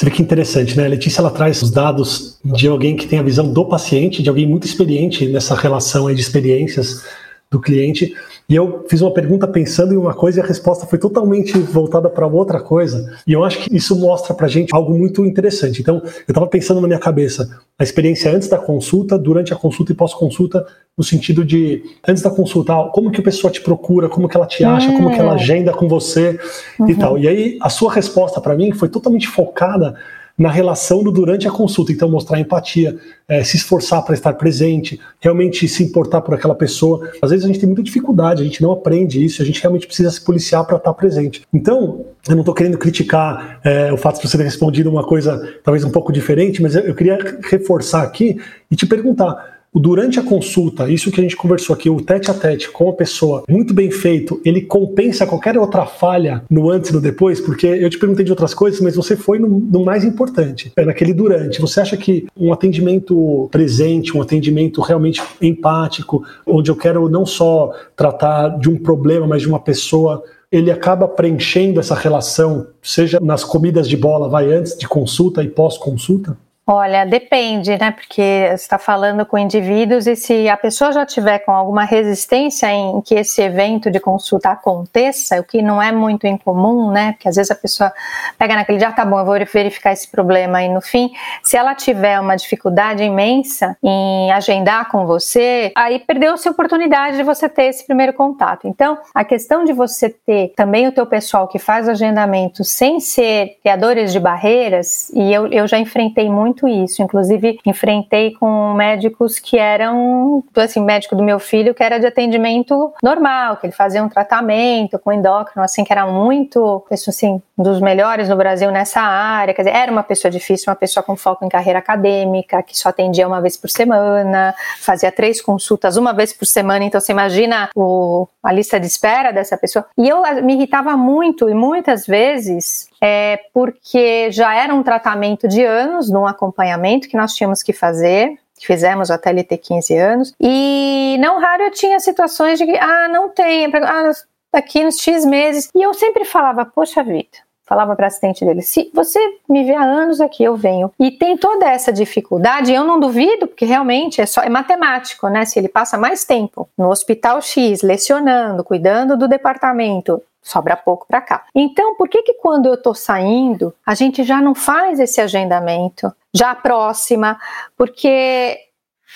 Você 0.00 0.06
vê 0.06 0.12
que 0.12 0.22
interessante, 0.22 0.78
né? 0.78 0.86
A 0.86 0.88
Letícia 0.88 1.20
ela 1.20 1.30
traz 1.30 1.60
os 1.60 1.70
dados 1.70 2.38
de 2.42 2.66
alguém 2.66 2.96
que 2.96 3.06
tem 3.06 3.18
a 3.18 3.22
visão 3.22 3.52
do 3.52 3.66
paciente, 3.66 4.22
de 4.22 4.30
alguém 4.30 4.46
muito 4.46 4.66
experiente 4.66 5.28
nessa 5.28 5.54
relação 5.54 6.06
de 6.14 6.18
experiências 6.18 7.04
do 7.50 7.60
cliente. 7.60 8.14
E 8.50 8.56
eu 8.56 8.84
fiz 8.88 9.00
uma 9.00 9.12
pergunta 9.12 9.46
pensando 9.46 9.94
em 9.94 9.96
uma 9.96 10.12
coisa 10.12 10.40
e 10.40 10.42
a 10.42 10.44
resposta 10.44 10.84
foi 10.84 10.98
totalmente 10.98 11.56
voltada 11.56 12.10
para 12.10 12.26
outra 12.26 12.60
coisa. 12.60 13.16
E 13.24 13.32
eu 13.32 13.44
acho 13.44 13.60
que 13.60 13.76
isso 13.76 13.96
mostra 13.96 14.34
para 14.34 14.48
gente 14.48 14.74
algo 14.74 14.92
muito 14.92 15.24
interessante. 15.24 15.80
Então, 15.80 16.02
eu 16.04 16.32
estava 16.32 16.48
pensando 16.48 16.80
na 16.80 16.88
minha 16.88 16.98
cabeça 16.98 17.48
a 17.78 17.84
experiência 17.84 18.34
antes 18.34 18.48
da 18.48 18.58
consulta, 18.58 19.16
durante 19.16 19.52
a 19.52 19.56
consulta 19.56 19.92
e 19.92 19.94
pós-consulta, 19.94 20.66
no 20.98 21.04
sentido 21.04 21.44
de 21.44 21.80
antes 22.06 22.24
da 22.24 22.30
consulta, 22.30 22.74
como 22.92 23.12
que 23.12 23.20
a 23.20 23.24
pessoa 23.24 23.52
te 23.52 23.60
procura, 23.60 24.08
como 24.08 24.28
que 24.28 24.36
ela 24.36 24.46
te 24.46 24.64
acha, 24.64 24.90
como 24.90 25.12
que 25.12 25.20
ela 25.20 25.30
hum. 25.30 25.36
agenda 25.36 25.72
com 25.72 25.86
você 25.86 26.36
uhum. 26.80 26.90
e 26.90 26.94
tal. 26.96 27.18
E 27.18 27.28
aí 27.28 27.56
a 27.62 27.68
sua 27.68 27.92
resposta 27.92 28.40
para 28.40 28.56
mim 28.56 28.72
foi 28.72 28.88
totalmente 28.88 29.28
focada 29.28 29.94
na 30.40 30.50
relação 30.50 31.04
do 31.04 31.12
durante 31.12 31.46
a 31.46 31.50
consulta. 31.50 31.92
Então, 31.92 32.08
mostrar 32.08 32.40
empatia, 32.40 32.96
é, 33.28 33.44
se 33.44 33.58
esforçar 33.58 34.02
para 34.02 34.14
estar 34.14 34.32
presente, 34.32 34.98
realmente 35.20 35.68
se 35.68 35.84
importar 35.84 36.22
por 36.22 36.34
aquela 36.34 36.54
pessoa. 36.54 37.10
Às 37.20 37.28
vezes 37.28 37.44
a 37.44 37.48
gente 37.48 37.60
tem 37.60 37.68
muita 37.68 37.82
dificuldade, 37.82 38.40
a 38.40 38.44
gente 38.46 38.62
não 38.62 38.72
aprende 38.72 39.22
isso, 39.22 39.42
a 39.42 39.44
gente 39.44 39.60
realmente 39.60 39.86
precisa 39.86 40.10
se 40.10 40.24
policiar 40.24 40.64
para 40.64 40.78
estar 40.78 40.94
presente. 40.94 41.42
Então, 41.52 42.06
eu 42.26 42.34
não 42.34 42.40
estou 42.40 42.54
querendo 42.54 42.78
criticar 42.78 43.60
é, 43.62 43.92
o 43.92 43.98
fato 43.98 44.18
de 44.18 44.26
você 44.26 44.38
ter 44.38 44.44
respondido 44.44 44.88
uma 44.88 45.04
coisa 45.04 45.56
talvez 45.62 45.84
um 45.84 45.90
pouco 45.90 46.10
diferente, 46.10 46.62
mas 46.62 46.74
eu, 46.74 46.84
eu 46.84 46.94
queria 46.94 47.18
reforçar 47.42 48.02
aqui 48.02 48.40
e 48.70 48.74
te 48.74 48.86
perguntar 48.86 49.59
durante 49.74 50.18
a 50.18 50.22
consulta, 50.22 50.90
isso 50.90 51.10
que 51.10 51.20
a 51.20 51.22
gente 51.22 51.36
conversou 51.36 51.74
aqui, 51.74 51.88
o 51.88 52.00
tete 52.00 52.30
a 52.30 52.34
tete 52.34 52.70
com 52.70 52.88
a 52.88 52.92
pessoa, 52.92 53.44
muito 53.48 53.72
bem 53.72 53.90
feito, 53.90 54.40
ele 54.44 54.62
compensa 54.62 55.26
qualquer 55.26 55.56
outra 55.58 55.86
falha 55.86 56.42
no 56.50 56.70
antes 56.70 56.90
e 56.90 56.92
no 56.92 57.00
depois? 57.00 57.40
Porque 57.40 57.66
eu 57.66 57.88
te 57.88 57.98
perguntei 57.98 58.24
de 58.24 58.32
outras 58.32 58.54
coisas, 58.54 58.80
mas 58.80 58.96
você 58.96 59.16
foi 59.16 59.38
no, 59.38 59.48
no 59.48 59.84
mais 59.84 60.04
importante, 60.04 60.72
é 60.76 60.84
naquele 60.84 61.14
durante. 61.14 61.60
Você 61.60 61.80
acha 61.80 61.96
que 61.96 62.26
um 62.36 62.52
atendimento 62.52 63.48
presente, 63.50 64.16
um 64.16 64.22
atendimento 64.22 64.80
realmente 64.80 65.22
empático, 65.40 66.24
onde 66.46 66.70
eu 66.70 66.76
quero 66.76 67.08
não 67.08 67.24
só 67.24 67.72
tratar 67.94 68.58
de 68.58 68.68
um 68.68 68.76
problema, 68.76 69.26
mas 69.26 69.42
de 69.42 69.48
uma 69.48 69.60
pessoa 69.60 70.22
ele 70.50 70.70
acaba 70.70 71.06
preenchendo 71.06 71.78
essa 71.78 71.94
relação, 71.94 72.66
seja 72.82 73.20
nas 73.20 73.44
comidas 73.44 73.88
de 73.88 73.96
bola, 73.96 74.28
vai 74.28 74.52
antes 74.52 74.76
de 74.76 74.88
consulta 74.88 75.44
e 75.44 75.48
pós-consulta? 75.48 76.36
Olha, 76.72 77.04
depende, 77.04 77.76
né? 77.76 77.90
Porque 77.90 78.46
você 78.46 78.54
está 78.54 78.78
falando 78.78 79.26
com 79.26 79.36
indivíduos 79.36 80.06
e 80.06 80.14
se 80.14 80.48
a 80.48 80.56
pessoa 80.56 80.92
já 80.92 81.04
tiver 81.04 81.40
com 81.40 81.50
alguma 81.50 81.82
resistência 81.82 82.70
em 82.70 83.00
que 83.00 83.16
esse 83.16 83.42
evento 83.42 83.90
de 83.90 83.98
consulta 83.98 84.50
aconteça, 84.50 85.40
o 85.40 85.42
que 85.42 85.62
não 85.62 85.82
é 85.82 85.90
muito 85.90 86.28
incomum, 86.28 86.92
né? 86.92 87.10
Porque 87.14 87.28
às 87.28 87.34
vezes 87.34 87.50
a 87.50 87.56
pessoa 87.56 87.92
pega 88.38 88.54
naquele 88.54 88.78
dia, 88.78 88.86
ah, 88.86 88.92
tá 88.92 89.04
bom, 89.04 89.18
eu 89.18 89.24
vou 89.24 89.34
verificar 89.52 89.90
esse 89.90 90.06
problema 90.06 90.62
e 90.62 90.68
no 90.68 90.80
fim, 90.80 91.10
se 91.42 91.56
ela 91.56 91.74
tiver 91.74 92.20
uma 92.20 92.36
dificuldade 92.36 93.02
imensa 93.02 93.76
em 93.82 94.30
agendar 94.30 94.92
com 94.92 95.06
você, 95.06 95.72
aí 95.74 95.98
perdeu-se 95.98 96.46
a 96.46 96.52
oportunidade 96.52 97.16
de 97.16 97.24
você 97.24 97.48
ter 97.48 97.64
esse 97.64 97.84
primeiro 97.84 98.12
contato. 98.12 98.68
Então, 98.68 98.96
a 99.12 99.24
questão 99.24 99.64
de 99.64 99.72
você 99.72 100.08
ter 100.08 100.52
também 100.54 100.86
o 100.86 100.92
teu 100.92 101.04
pessoal 101.04 101.48
que 101.48 101.58
faz 101.58 101.88
agendamento 101.88 102.62
sem 102.62 103.00
ser 103.00 103.58
criadores 103.60 104.12
de 104.12 104.20
barreiras, 104.20 105.10
e 105.12 105.32
eu, 105.32 105.48
eu 105.48 105.66
já 105.66 105.76
enfrentei 105.76 106.30
muito 106.30 106.59
muito 106.60 106.68
isso. 106.68 107.02
Inclusive, 107.02 107.58
enfrentei 107.64 108.32
com 108.32 108.74
médicos 108.74 109.38
que 109.38 109.58
eram, 109.58 110.44
assim, 110.56 110.80
médico 110.80 111.16
do 111.16 111.22
meu 111.22 111.38
filho 111.38 111.74
que 111.74 111.82
era 111.82 111.98
de 111.98 112.06
atendimento 112.06 112.92
normal, 113.02 113.56
que 113.56 113.66
ele 113.66 113.72
fazia 113.72 114.02
um 114.02 114.08
tratamento 114.08 114.98
com 114.98 115.12
endócrino, 115.12 115.62
assim, 115.62 115.84
que 115.84 115.92
era 115.92 116.06
muito, 116.06 116.84
assim, 116.90 117.40
um 117.58 117.62
dos 117.62 117.80
melhores 117.80 118.28
no 118.28 118.36
Brasil 118.36 118.70
nessa 118.70 119.00
área. 119.00 119.54
Quer 119.54 119.62
dizer, 119.62 119.76
era 119.76 119.90
uma 119.90 120.02
pessoa 120.02 120.30
difícil, 120.30 120.70
uma 120.70 120.76
pessoa 120.76 121.02
com 121.02 121.16
foco 121.16 121.44
em 121.44 121.48
carreira 121.48 121.78
acadêmica, 121.78 122.62
que 122.62 122.76
só 122.76 122.88
atendia 122.90 123.26
uma 123.26 123.40
vez 123.40 123.56
por 123.56 123.70
semana, 123.70 124.54
fazia 124.80 125.10
três 125.12 125.40
consultas 125.40 125.96
uma 125.96 126.12
vez 126.12 126.32
por 126.32 126.46
semana. 126.46 126.84
Então, 126.84 127.00
você 127.00 127.12
imagina 127.12 127.70
o, 127.74 128.26
a 128.42 128.52
lista 128.52 128.78
de 128.78 128.86
espera 128.86 129.32
dessa 129.32 129.56
pessoa. 129.56 129.86
E 129.96 130.08
eu 130.08 130.22
me 130.42 130.54
irritava 130.54 130.96
muito, 130.96 131.48
e 131.48 131.54
muitas 131.54 132.06
vezes 132.06 132.89
é 133.00 133.38
porque 133.54 134.30
já 134.30 134.54
era 134.54 134.74
um 134.74 134.82
tratamento 134.82 135.48
de 135.48 135.64
anos, 135.64 136.10
num 136.10 136.26
acompanhamento 136.26 137.08
que 137.08 137.16
nós 137.16 137.34
tínhamos 137.34 137.62
que 137.62 137.72
fazer, 137.72 138.38
fizemos 138.60 139.10
até 139.10 139.30
ele 139.30 139.42
ter 139.42 139.58
15 139.58 139.96
anos, 139.96 140.34
e 140.38 141.16
não 141.20 141.40
raro 141.40 141.62
eu 141.62 141.70
tinha 141.70 141.98
situações 141.98 142.58
de 142.58 142.66
que, 142.66 142.76
ah, 142.76 143.08
não 143.08 143.30
tem, 143.30 143.66
ah, 143.74 144.10
daqui 144.52 144.84
uns 144.84 144.98
X 144.98 145.24
meses, 145.24 145.70
e 145.74 145.82
eu 145.82 145.94
sempre 145.94 146.24
falava, 146.24 146.64
poxa 146.66 147.02
vida, 147.02 147.38
falava 147.70 147.94
para 147.94 148.08
assistente 148.08 148.44
dele: 148.44 148.62
se 148.62 148.90
você 148.92 149.20
me 149.48 149.62
vê 149.62 149.74
há 149.74 149.82
anos 149.82 150.20
aqui, 150.20 150.42
eu 150.42 150.56
venho. 150.56 150.92
E 150.98 151.12
tem 151.12 151.36
toda 151.36 151.66
essa 151.66 151.92
dificuldade, 151.92 152.72
eu 152.72 152.82
não 152.82 152.98
duvido, 152.98 153.46
porque 153.46 153.64
realmente 153.64 154.20
é 154.20 154.26
só 154.26 154.42
é 154.42 154.48
matemático, 154.48 155.28
né? 155.28 155.44
Se 155.44 155.56
ele 155.56 155.68
passa 155.68 155.96
mais 155.96 156.24
tempo 156.24 156.68
no 156.76 156.90
hospital 156.90 157.40
X, 157.40 157.82
lecionando, 157.82 158.64
cuidando 158.64 159.16
do 159.16 159.28
departamento, 159.28 160.20
sobra 160.42 160.76
pouco 160.76 161.06
para 161.06 161.20
cá. 161.20 161.44
Então, 161.54 161.94
por 161.94 162.08
que 162.08 162.22
que 162.22 162.34
quando 162.34 162.66
eu 162.66 162.74
estou 162.74 162.94
saindo, 162.94 163.74
a 163.84 163.94
gente 163.94 164.22
já 164.24 164.40
não 164.40 164.54
faz 164.54 164.98
esse 164.98 165.20
agendamento, 165.20 166.12
já 166.32 166.54
próxima, 166.54 167.38
porque 167.76 168.58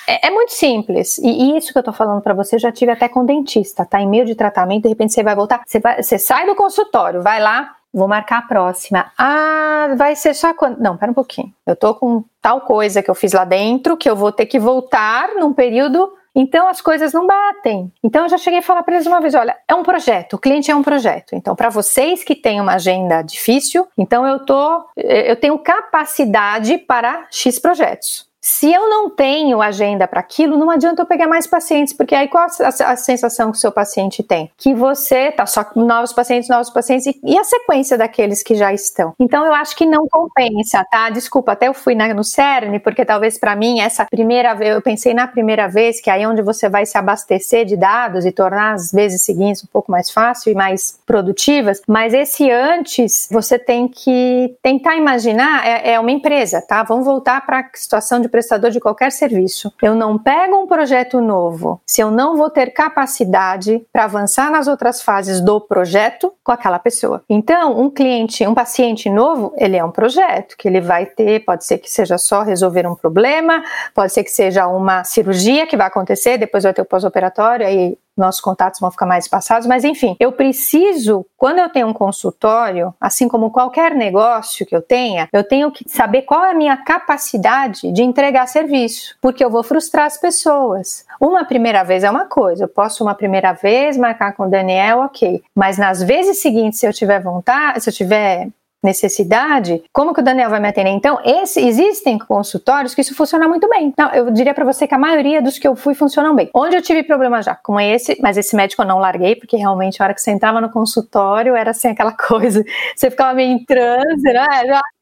é, 0.07 0.27
é, 0.27 0.31
muito 0.31 0.53
simples. 0.53 1.19
E 1.19 1.57
isso 1.57 1.73
que 1.73 1.79
eu 1.79 1.83
tô 1.83 1.93
falando 1.93 2.21
para 2.21 2.35
você, 2.35 2.59
já 2.59 2.71
tive 2.71 2.93
até 2.93 3.09
com 3.09 3.25
dentista, 3.25 3.85
tá? 3.85 4.01
Em 4.01 4.09
meio 4.09 4.25
de 4.25 4.35
tratamento, 4.35 4.83
de 4.83 4.89
repente 4.89 5.13
você 5.13 5.23
vai 5.23 5.35
voltar, 5.35 5.63
você, 5.67 5.79
vai, 5.79 6.03
você 6.03 6.19
sai 6.19 6.47
do 6.47 6.55
consultório, 6.55 7.23
vai 7.23 7.41
lá, 7.41 7.75
vou 7.93 8.09
marcar 8.09 8.39
a 8.39 8.43
próxima. 8.43 9.11
Ah, 9.17 9.95
vai 9.97 10.17
ser 10.17 10.35
só 10.35 10.53
quando. 10.53 10.79
Não, 10.79 10.97
pera 10.97 11.11
um 11.11 11.15
pouquinho. 11.15 11.53
Eu 11.67 11.77
tô 11.77 11.95
com 11.95 12.25
tal 12.43 12.61
coisa 12.63 13.03
que 13.03 13.11
eu 13.11 13.15
fiz 13.15 13.33
lá 13.33 13.45
dentro, 13.45 13.97
que 13.97 14.11
eu 14.11 14.17
vou 14.17 14.33
ter 14.33 14.47
que 14.47 14.59
voltar 14.59 15.35
num 15.37 15.53
período 15.53 16.13
então 16.35 16.67
as 16.67 16.81
coisas 16.81 17.13
não 17.13 17.27
batem. 17.27 17.93
Então 18.03 18.25
eu 18.25 18.29
já 18.29 18.39
cheguei 18.39 18.59
a 18.59 18.63
falar 18.63 18.83
para 18.83 18.95
eles 18.95 19.07
uma 19.07 19.21
vez, 19.21 19.35
olha, 19.35 19.57
é 19.69 19.75
um 19.75 19.83
projeto, 19.83 20.35
o 20.35 20.39
cliente 20.39 20.71
é 20.71 20.75
um 20.75 20.83
projeto. 20.83 21.35
Então 21.35 21.55
para 21.55 21.69
vocês 21.69 22.25
que 22.25 22.35
têm 22.35 22.61
uma 22.61 22.75
agenda 22.75 23.23
difícil, 23.23 23.87
então 23.97 24.27
eu 24.27 24.45
tô 24.45 24.85
eu 24.97 25.37
tenho 25.37 25.59
capacidade 25.59 26.79
para 26.79 27.27
X 27.31 27.59
projetos. 27.59 28.34
Se 28.47 28.71
eu 28.71 28.91
não 28.91 29.09
tenho 29.09 29.63
agenda 29.63 30.07
para 30.07 30.21
aquilo, 30.21 30.59
não 30.59 30.69
adianta 30.69 31.01
eu 31.01 31.07
pegar 31.07 31.27
mais 31.27 31.47
pacientes, 31.47 31.95
porque 31.95 32.15
aí 32.15 32.29
qual 32.29 32.45
a, 32.45 32.69
a, 32.69 32.95
sensação 32.95 33.51
que 33.51 33.57
o 33.57 33.61
seu 33.61 33.73
paciente 33.73 34.23
tem? 34.23 34.51
Que 34.59 34.75
você 34.75 35.33
tá 35.33 35.47
só 35.47 35.65
com 35.65 35.83
novos 35.83 36.13
pacientes, 36.13 36.51
novos 36.51 36.69
pacientes 36.69 37.07
e, 37.07 37.19
e, 37.25 37.39
a 37.39 37.43
sequência 37.43 37.97
daqueles 37.97 38.43
que 38.43 38.55
já 38.55 38.71
estão. 38.71 39.15
Então 39.19 39.47
eu 39.47 39.55
acho 39.55 39.75
que 39.75 39.87
não 39.87 40.07
compensa, 40.07 40.85
tá? 40.91 41.09
Desculpa, 41.09 41.53
até 41.53 41.69
eu 41.69 41.73
fui 41.73 41.95
na, 41.95 42.13
no 42.13 42.23
CERN, 42.23 42.79
porque 42.81 43.03
talvez 43.03 43.39
para 43.39 43.57
mim 43.57 43.81
essa 43.81 44.05
primeira 44.05 44.53
vez, 44.53 44.75
eu 44.75 44.83
pensei 44.83 45.15
na 45.15 45.27
primeira 45.27 45.67
vez, 45.67 45.99
que 45.99 46.11
é 46.11 46.13
aí 46.13 46.27
onde 46.27 46.43
você 46.43 46.69
vai 46.69 46.85
se 46.85 46.99
abastecer 46.99 47.65
de 47.65 47.79
dados 47.79 48.27
e 48.27 48.31
tornar 48.31 48.75
as 48.75 48.93
vezes 48.93 49.23
seguintes 49.23 49.65
um 49.65 49.69
pouco 49.69 49.91
mais 49.91 50.11
fácil 50.11 50.53
e 50.53 50.55
mais 50.55 51.01
produtivas, 51.07 51.81
mas 51.89 52.13
esse 52.13 52.51
antes 52.51 53.27
você 53.33 53.59
tem 53.59 53.89
que 53.89 54.55
tentar 54.63 54.97
imaginar, 54.97 55.67
é, 55.67 55.93
é 55.93 55.99
uma 55.99 56.11
empresa, 56.11 56.61
tá? 56.61 56.83
Vamos 56.83 57.07
voltar 57.07 57.41
para 57.47 57.61
a 57.61 57.71
situação 57.73 58.21
de 58.21 58.34
prestador 58.35 58.73
de 58.73 58.81
qualquer 58.81 59.13
serviço. 59.13 59.73
Eu 59.81 59.95
não 59.95 60.19
pego 60.19 60.57
um 60.57 60.67
projeto 60.67 61.21
novo 61.21 61.81
se 61.87 62.01
eu 62.01 62.11
não 62.11 62.37
vou 62.37 62.51
ter 62.51 62.73
capacidade 62.73 63.87
para 63.93 64.05
avançar 64.05 64.51
nas 64.51 64.67
outras 64.67 65.01
fases 65.01 65.41
do 65.41 65.61
projeto 65.61 66.33
com 66.43 66.51
aquela 66.51 66.81
pessoa. 66.81 67.23
Então, 67.31 67.81
um 67.81 67.89
cliente, 67.89 68.45
um 68.45 68.53
paciente 68.53 69.09
novo, 69.09 69.55
ele 69.57 69.77
é 69.77 69.85
um 69.85 69.93
projeto 69.93 70.57
que 70.59 70.67
ele 70.67 70.81
vai 70.81 71.07
ter, 71.07 71.45
pode 71.45 71.65
ser 71.65 71.79
que 71.79 71.89
seja 71.89 72.19
só 72.19 72.43
resolver 72.43 72.85
um 72.89 72.97
problema, 72.97 73.63
pode 73.95 74.13
ser 74.13 74.25
que 74.25 74.33
seja 74.33 74.67
uma 74.67 75.05
cirurgia 75.05 75.65
que 75.65 75.77
vai 75.77 75.87
acontecer, 75.87 76.37
depois 76.37 76.65
vai 76.65 76.75
ter 76.75 76.83
o 76.83 76.85
pós-operatório, 76.85 77.65
aí 77.65 77.97
nossos 78.17 78.41
contatos 78.41 78.81
vão 78.81 78.91
ficar 78.91 79.07
mais 79.07 79.25
espaçados, 79.25 79.67
mas 79.67 79.85
enfim, 79.85 80.17
eu 80.19 80.33
preciso, 80.33 81.27
quando 81.37 81.59
eu 81.59 81.69
tenho 81.69 81.89
um 81.89 81.93
consultório, 81.93 82.95
assim 83.01 83.29
como 83.29 83.51
qualquer 83.51 83.95
negócio 83.95 84.67
que 84.67 84.75
eu 84.75 84.83
tenha, 84.83 85.29
eu 85.33 85.45
tenho 85.45 85.71
que 85.71 85.85
saber 85.89 86.23
qual 86.23 86.45
é 86.45 86.51
a 86.53 86.55
minha 86.55 86.77
capacidade 86.77 87.91
de 87.93 88.03
entregar 88.03 88.47
serviço, 88.47 89.17
porque 89.21 89.45
eu 89.45 89.51
vou 89.51 89.63
frustrar 89.63 90.07
as 90.07 90.17
pessoas. 90.17 91.05
Uma 91.21 91.45
primeira 91.45 91.83
vez 91.83 92.05
é 92.05 92.11
uma 92.11 92.27
coisa, 92.27 92.65
eu 92.65 92.69
posso 92.69 93.05
uma 93.05 93.15
primeira 93.15 93.53
vez 93.53 93.97
marcar 93.97 94.35
com 94.35 94.45
o 94.45 94.51
Daniel, 94.51 95.01
ok, 95.01 95.43
mas 95.55 95.79
nas 95.79 96.03
vezes 96.03 96.41
seguintes, 96.41 96.81
se 96.81 96.87
eu 96.87 96.93
tiver 96.93 97.21
vontade, 97.21 97.81
se 97.81 97.91
eu 97.91 97.95
tiver 97.95 98.49
necessidade, 98.85 99.83
como 99.93 100.15
que 100.15 100.21
o 100.21 100.25
Daniel 100.25 100.51
vai 100.51 100.61
me 100.61 100.69
atender? 100.69 100.91
Então, 100.91 101.19
esse, 101.25 101.61
existem 101.61 102.19
consultórios 102.19 102.95
que 102.95 103.01
isso 103.01 103.15
funciona 103.15 103.49
muito 103.49 103.69
bem. 103.69 103.93
Não, 103.97 104.11
eu 104.11 104.31
diria 104.31 104.55
para 104.55 104.65
você 104.65 104.87
que 104.87 104.95
a 104.95 104.99
maioria 104.99 105.43
dos 105.43 105.59
que 105.59 105.67
eu 105.67 105.75
fui 105.75 105.95
funcionam 105.95 106.35
bem. 106.35 106.51
Onde 106.55 106.77
eu 106.77 106.83
tive 106.83 107.03
problema 107.03 107.43
já, 107.43 107.55
como 107.55 107.81
esse, 107.81 108.17
mas 108.21 108.37
esse 108.37 108.55
médico 108.55 108.83
eu 108.83 108.87
não 108.87 108.99
larguei, 108.99 109.35
porque 109.35 109.57
realmente 109.57 110.01
a 110.01 110.05
hora 110.05 110.15
que 110.15 110.21
você 110.21 110.31
entrava 110.31 110.61
no 110.61 110.71
consultório 110.71 111.57
era 111.57 111.71
assim 111.71 111.89
aquela 111.89 112.13
coisa, 112.17 112.63
você 112.95 113.11
ficava 113.11 113.35
meio 113.35 113.53
em 113.53 113.65
transe, 113.65 114.23
né? 114.23 114.47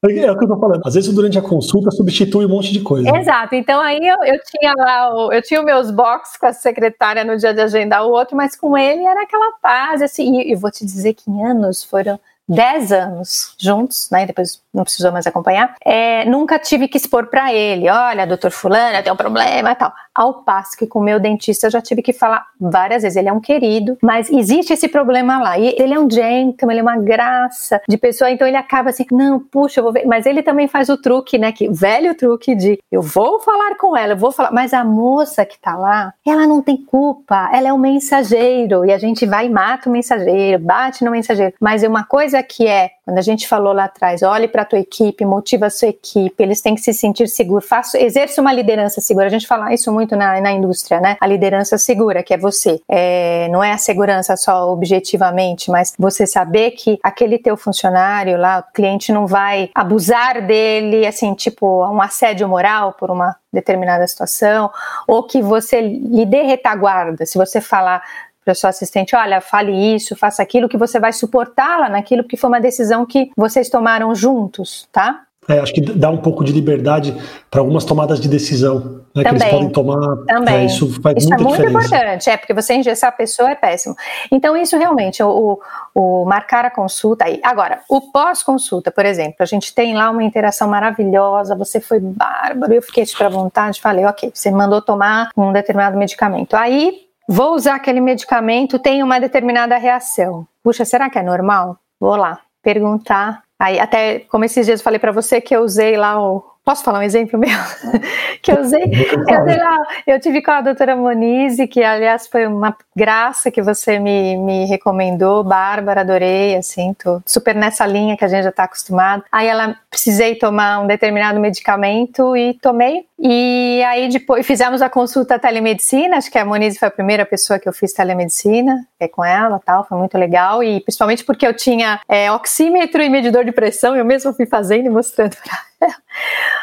É 0.03 0.31
o 0.31 0.37
que 0.37 0.45
eu 0.45 0.49
tô 0.49 0.57
falando. 0.57 0.81
Às 0.85 0.95
vezes 0.95 1.13
durante 1.13 1.37
a 1.37 1.41
consulta 1.41 1.91
substitui 1.91 2.45
um 2.45 2.49
monte 2.49 2.71
de 2.71 2.81
coisa. 2.81 3.09
Exato. 3.17 3.55
Então 3.55 3.81
aí 3.81 3.99
eu, 3.99 4.17
eu 4.23 4.39
tinha 4.45 4.73
lá, 4.77 5.13
o, 5.13 5.31
eu 5.31 5.41
tinha 5.41 5.59
os 5.59 5.65
meus 5.65 5.91
box 5.91 6.37
com 6.37 6.45
a 6.45 6.53
secretária 6.53 7.23
no 7.23 7.37
dia 7.37 7.53
de 7.53 7.61
agendar 7.61 8.05
o 8.05 8.11
outro, 8.11 8.35
mas 8.35 8.55
com 8.55 8.77
ele 8.77 9.03
era 9.03 9.23
aquela 9.23 9.51
paz, 9.61 10.01
assim, 10.01 10.41
e, 10.41 10.51
e 10.51 10.55
vou 10.55 10.71
te 10.71 10.85
dizer 10.85 11.13
que 11.13 11.29
em 11.29 11.45
anos 11.45 11.83
foram 11.83 12.19
10 12.47 12.91
anos 12.91 13.55
juntos, 13.59 14.09
né? 14.11 14.25
Depois 14.25 14.62
não 14.73 14.83
precisou 14.83 15.11
mais 15.11 15.27
acompanhar. 15.27 15.75
É, 15.83 16.25
nunca 16.25 16.57
tive 16.57 16.87
que 16.87 16.97
expor 16.97 17.27
para 17.27 17.53
ele, 17.53 17.89
olha, 17.89 18.25
doutor 18.25 18.51
fulano, 18.51 19.03
tem 19.03 19.13
um 19.13 19.15
problema 19.15 19.71
e 19.71 19.75
tal. 19.75 19.93
Ao 20.13 20.43
passo 20.43 20.77
que 20.77 20.87
com 20.87 20.99
o 20.99 21.03
meu 21.03 21.19
dentista 21.19 21.67
eu 21.67 21.71
já 21.71 21.81
tive 21.81 22.01
que 22.01 22.13
falar 22.13 22.45
várias 22.59 23.03
vezes, 23.03 23.15
ele 23.17 23.29
é 23.29 23.33
um 23.33 23.39
querido, 23.39 23.97
mas 24.01 24.29
existe 24.29 24.73
esse 24.73 24.87
problema 24.87 25.41
lá. 25.41 25.57
E 25.57 25.75
ele 25.77 25.93
é 25.93 25.99
um 25.99 26.09
gentleman, 26.09 26.73
ele 26.73 26.79
é 26.79 26.83
uma 26.83 26.97
graça 26.97 27.81
de 27.87 27.97
pessoa, 27.97 28.31
então 28.31 28.47
ele 28.47 28.57
acaba 28.57 28.89
assim, 28.89 29.05
não, 29.11 29.39
puxa, 29.39 29.79
eu 29.79 29.83
vou 29.83 29.93
ver. 29.93 30.05
Mas 30.05 30.25
ele 30.25 30.41
também 30.41 30.67
faz 30.67 30.89
o 30.89 30.97
truque, 30.97 31.37
né? 31.37 31.51
Que 31.51 31.69
velho 31.69 32.15
truque 32.15 32.55
de 32.55 32.79
eu 32.91 33.01
vou 33.01 33.39
falar 33.39 33.75
com 33.77 33.95
ela, 33.95 34.13
eu 34.13 34.17
vou 34.17 34.31
falar, 34.31 34.51
mas 34.51 34.73
a 34.73 34.83
moça 34.83 35.45
que 35.45 35.59
tá 35.59 35.75
lá, 35.75 36.13
ela 36.25 36.47
não 36.47 36.61
tem 36.61 36.77
culpa, 36.77 37.49
ela 37.53 37.67
é 37.67 37.73
um 37.73 37.77
mensageiro, 37.77 38.85
e 38.85 38.91
a 38.91 38.97
gente 38.97 39.25
vai 39.25 39.47
e 39.47 39.49
mata 39.49 39.89
o 39.89 39.91
mensageiro, 39.91 40.61
bate 40.63 41.03
no 41.03 41.11
mensageiro. 41.11 41.53
Mas 41.59 41.83
uma 41.83 42.03
coisa 42.03 42.41
que 42.41 42.67
é, 42.67 42.91
quando 43.05 43.17
a 43.17 43.21
gente 43.21 43.47
falou 43.47 43.73
lá 43.73 43.85
atrás, 43.85 44.23
olhe 44.23 44.47
para 44.47 44.61
a 44.61 44.65
tua 44.65 44.79
equipe, 44.79 45.25
motiva 45.25 45.65
a 45.65 45.69
sua 45.69 45.89
equipe, 45.89 46.41
eles 46.41 46.61
têm 46.61 46.73
que 46.73 46.81
se 46.81 46.93
sentir 46.93 47.27
seguros, 47.27 47.67
faça, 47.67 47.99
exerça 47.99 48.39
uma 48.39 48.53
liderança 48.53 49.01
segura. 49.01 49.25
A 49.25 49.29
gente 49.29 49.45
fala 49.45 49.73
isso 49.73 49.91
muito 49.91 50.15
na, 50.15 50.39
na 50.39 50.51
indústria, 50.51 51.01
né? 51.01 51.17
A 51.19 51.27
liderança 51.27 51.77
segura, 51.77 52.23
que 52.23 52.33
é 52.33 52.37
você. 52.37 52.79
É, 52.87 53.49
não 53.49 53.61
é 53.61 53.73
a 53.73 53.77
segurança 53.77 54.37
só 54.37 54.71
objetivamente, 54.71 55.69
mas 55.69 55.93
você 55.99 56.25
saber 56.25 56.71
que 56.71 56.97
aquele 57.03 57.37
teu 57.37 57.57
funcionário 57.57 58.37
lá, 58.37 58.59
o 58.59 58.73
cliente 58.73 59.11
não 59.11 59.27
vai 59.27 59.69
abusar 59.75 60.41
dele, 60.45 61.05
assim, 61.05 61.33
tipo, 61.33 61.85
um 61.85 62.01
assédio 62.01 62.47
moral 62.47 62.93
por 62.93 63.11
uma 63.11 63.35
determinada 63.51 64.07
situação, 64.07 64.71
ou 65.07 65.23
que 65.23 65.41
você 65.41 65.81
lhe 65.81 66.25
dê 66.25 66.43
retaguarda. 66.43 67.25
Se 67.25 67.37
você 67.37 67.59
falar, 67.59 68.01
para 68.43 68.53
sua 68.53 68.69
assistente, 68.69 69.15
olha, 69.15 69.41
fale 69.41 69.71
isso, 69.95 70.15
faça 70.15 70.41
aquilo, 70.41 70.69
que 70.69 70.77
você 70.77 70.99
vai 70.99 71.13
suportá-la 71.13 71.89
naquilo, 71.89 72.23
porque 72.23 72.37
foi 72.37 72.49
uma 72.49 72.61
decisão 72.61 73.05
que 73.05 73.31
vocês 73.35 73.69
tomaram 73.69 74.13
juntos, 74.13 74.87
tá? 74.91 75.23
É, 75.47 75.59
acho 75.59 75.73
que 75.73 75.81
dá 75.81 76.09
um 76.09 76.17
pouco 76.17 76.43
de 76.43 76.53
liberdade 76.53 77.15
para 77.51 77.59
algumas 77.59 77.83
tomadas 77.83 78.19
de 78.19 78.29
decisão, 78.29 79.01
né, 79.13 79.23
que 79.23 79.29
eles 79.29 79.43
podem 79.43 79.69
tomar. 79.69 80.17
Também. 80.25 80.55
É, 80.55 80.65
isso 80.65 81.01
faz 81.01 81.17
isso 81.17 81.29
muita 81.29 81.41
é 81.41 81.45
muito 81.45 81.57
diferença. 81.57 81.87
importante, 81.87 82.29
é, 82.29 82.37
porque 82.37 82.53
você 82.53 82.73
engessar 82.73 83.09
a 83.09 83.13
pessoa 83.13 83.51
é 83.51 83.55
péssimo. 83.55 83.95
Então, 84.31 84.55
isso 84.55 84.77
realmente, 84.77 85.21
o, 85.21 85.59
o 85.93 86.25
marcar 86.25 86.65
a 86.65 86.71
consulta 86.71 87.25
aí. 87.25 87.39
Agora, 87.43 87.79
o 87.89 87.99
pós-consulta, 88.11 88.91
por 88.91 89.05
exemplo, 89.05 89.37
a 89.39 89.45
gente 89.45 89.73
tem 89.75 89.93
lá 89.93 90.09
uma 90.09 90.23
interação 90.23 90.67
maravilhosa, 90.67 91.55
você 91.55 91.81
foi 91.81 91.99
bárbaro, 91.99 92.73
eu 92.73 92.81
fiquei 92.81 93.03
para 93.17 93.27
vontade, 93.27 93.81
falei, 93.81 94.05
ok, 94.05 94.31
você 94.33 94.49
mandou 94.49 94.81
tomar 94.81 95.29
um 95.35 95.51
determinado 95.51 95.97
medicamento. 95.97 96.55
Aí, 96.55 97.03
vou 97.27 97.55
usar 97.55 97.75
aquele 97.75 98.01
medicamento, 98.01 98.79
tem 98.79 99.03
uma 99.03 99.19
determinada 99.19 99.77
reação. 99.77 100.47
Puxa, 100.63 100.85
será 100.85 101.09
que 101.09 101.19
é 101.19 101.23
normal? 101.23 101.77
Vou 101.99 102.15
lá 102.15 102.39
perguntar 102.61 103.43
Aí, 103.63 103.79
até 103.79 104.19
como 104.19 104.43
esses 104.43 104.65
dias 104.65 104.81
eu 104.81 104.83
falei 104.83 104.99
para 104.99 105.13
você 105.13 105.39
que 105.39 105.55
eu 105.55 105.61
usei 105.61 105.95
lá 105.95 106.21
o. 106.21 106.43
Posso 106.63 106.81
falar 106.81 106.99
um 106.99 107.03
exemplo 107.03 107.37
meu? 107.37 107.49
que 108.41 108.49
eu 108.49 108.61
usei, 108.61 108.83
eu 108.83 109.41
usei 109.41 109.57
lá, 109.57 109.77
eu 110.07 110.17
tive 110.17 110.41
com 110.41 110.51
a 110.51 110.61
doutora 110.61 110.95
Monize, 110.95 111.67
que 111.67 111.83
aliás 111.83 112.25
foi 112.25 112.47
uma 112.47 112.73
graça 112.95 113.51
que 113.51 113.61
você 113.61 113.99
me, 113.99 114.37
me 114.37 114.65
recomendou, 114.65 115.43
Bárbara, 115.43 116.01
adorei, 116.01 116.55
assim, 116.55 116.93
tô 116.93 117.21
super 117.25 117.53
nessa 117.53 117.85
linha 117.85 118.15
que 118.15 118.23
a 118.23 118.29
gente 118.29 118.43
já 118.43 118.49
está 118.49 118.63
acostumado. 118.63 119.25
Aí 119.29 119.47
ela 119.47 119.75
precisei 119.89 120.35
tomar 120.35 120.79
um 120.79 120.87
determinado 120.87 121.37
medicamento 121.37 122.35
e 122.37 122.53
tomei. 122.53 123.05
E 123.19 123.83
aí 123.85 124.07
depois 124.07 124.45
fizemos 124.45 124.81
a 124.81 124.89
consulta 124.89 125.37
telemedicina, 125.37 126.17
acho 126.17 126.31
que 126.31 126.37
a 126.37 126.45
Monize 126.45 126.79
foi 126.79 126.87
a 126.87 126.91
primeira 126.91 127.25
pessoa 127.25 127.59
que 127.59 127.67
eu 127.67 127.73
fiz 127.73 127.91
telemedicina, 127.91 128.85
é 128.99 129.07
com 129.07 129.23
ela 129.23 129.59
tal, 129.65 129.85
foi 129.85 129.97
muito 129.97 130.17
legal. 130.17 130.63
E 130.63 130.79
principalmente 130.79 131.25
porque 131.25 131.45
eu 131.45 131.53
tinha 131.53 131.99
é, 132.07 132.31
oxímetro 132.31 133.01
e 133.01 133.09
medidor 133.09 133.43
de 133.43 133.51
pressão, 133.51 133.95
eu 133.95 134.05
mesma 134.05 134.33
fui 134.33 134.45
fazendo 134.45 134.85
e 134.85 134.89
mostrando 134.89 135.35
pra 135.35 135.53
ela. 135.53 135.72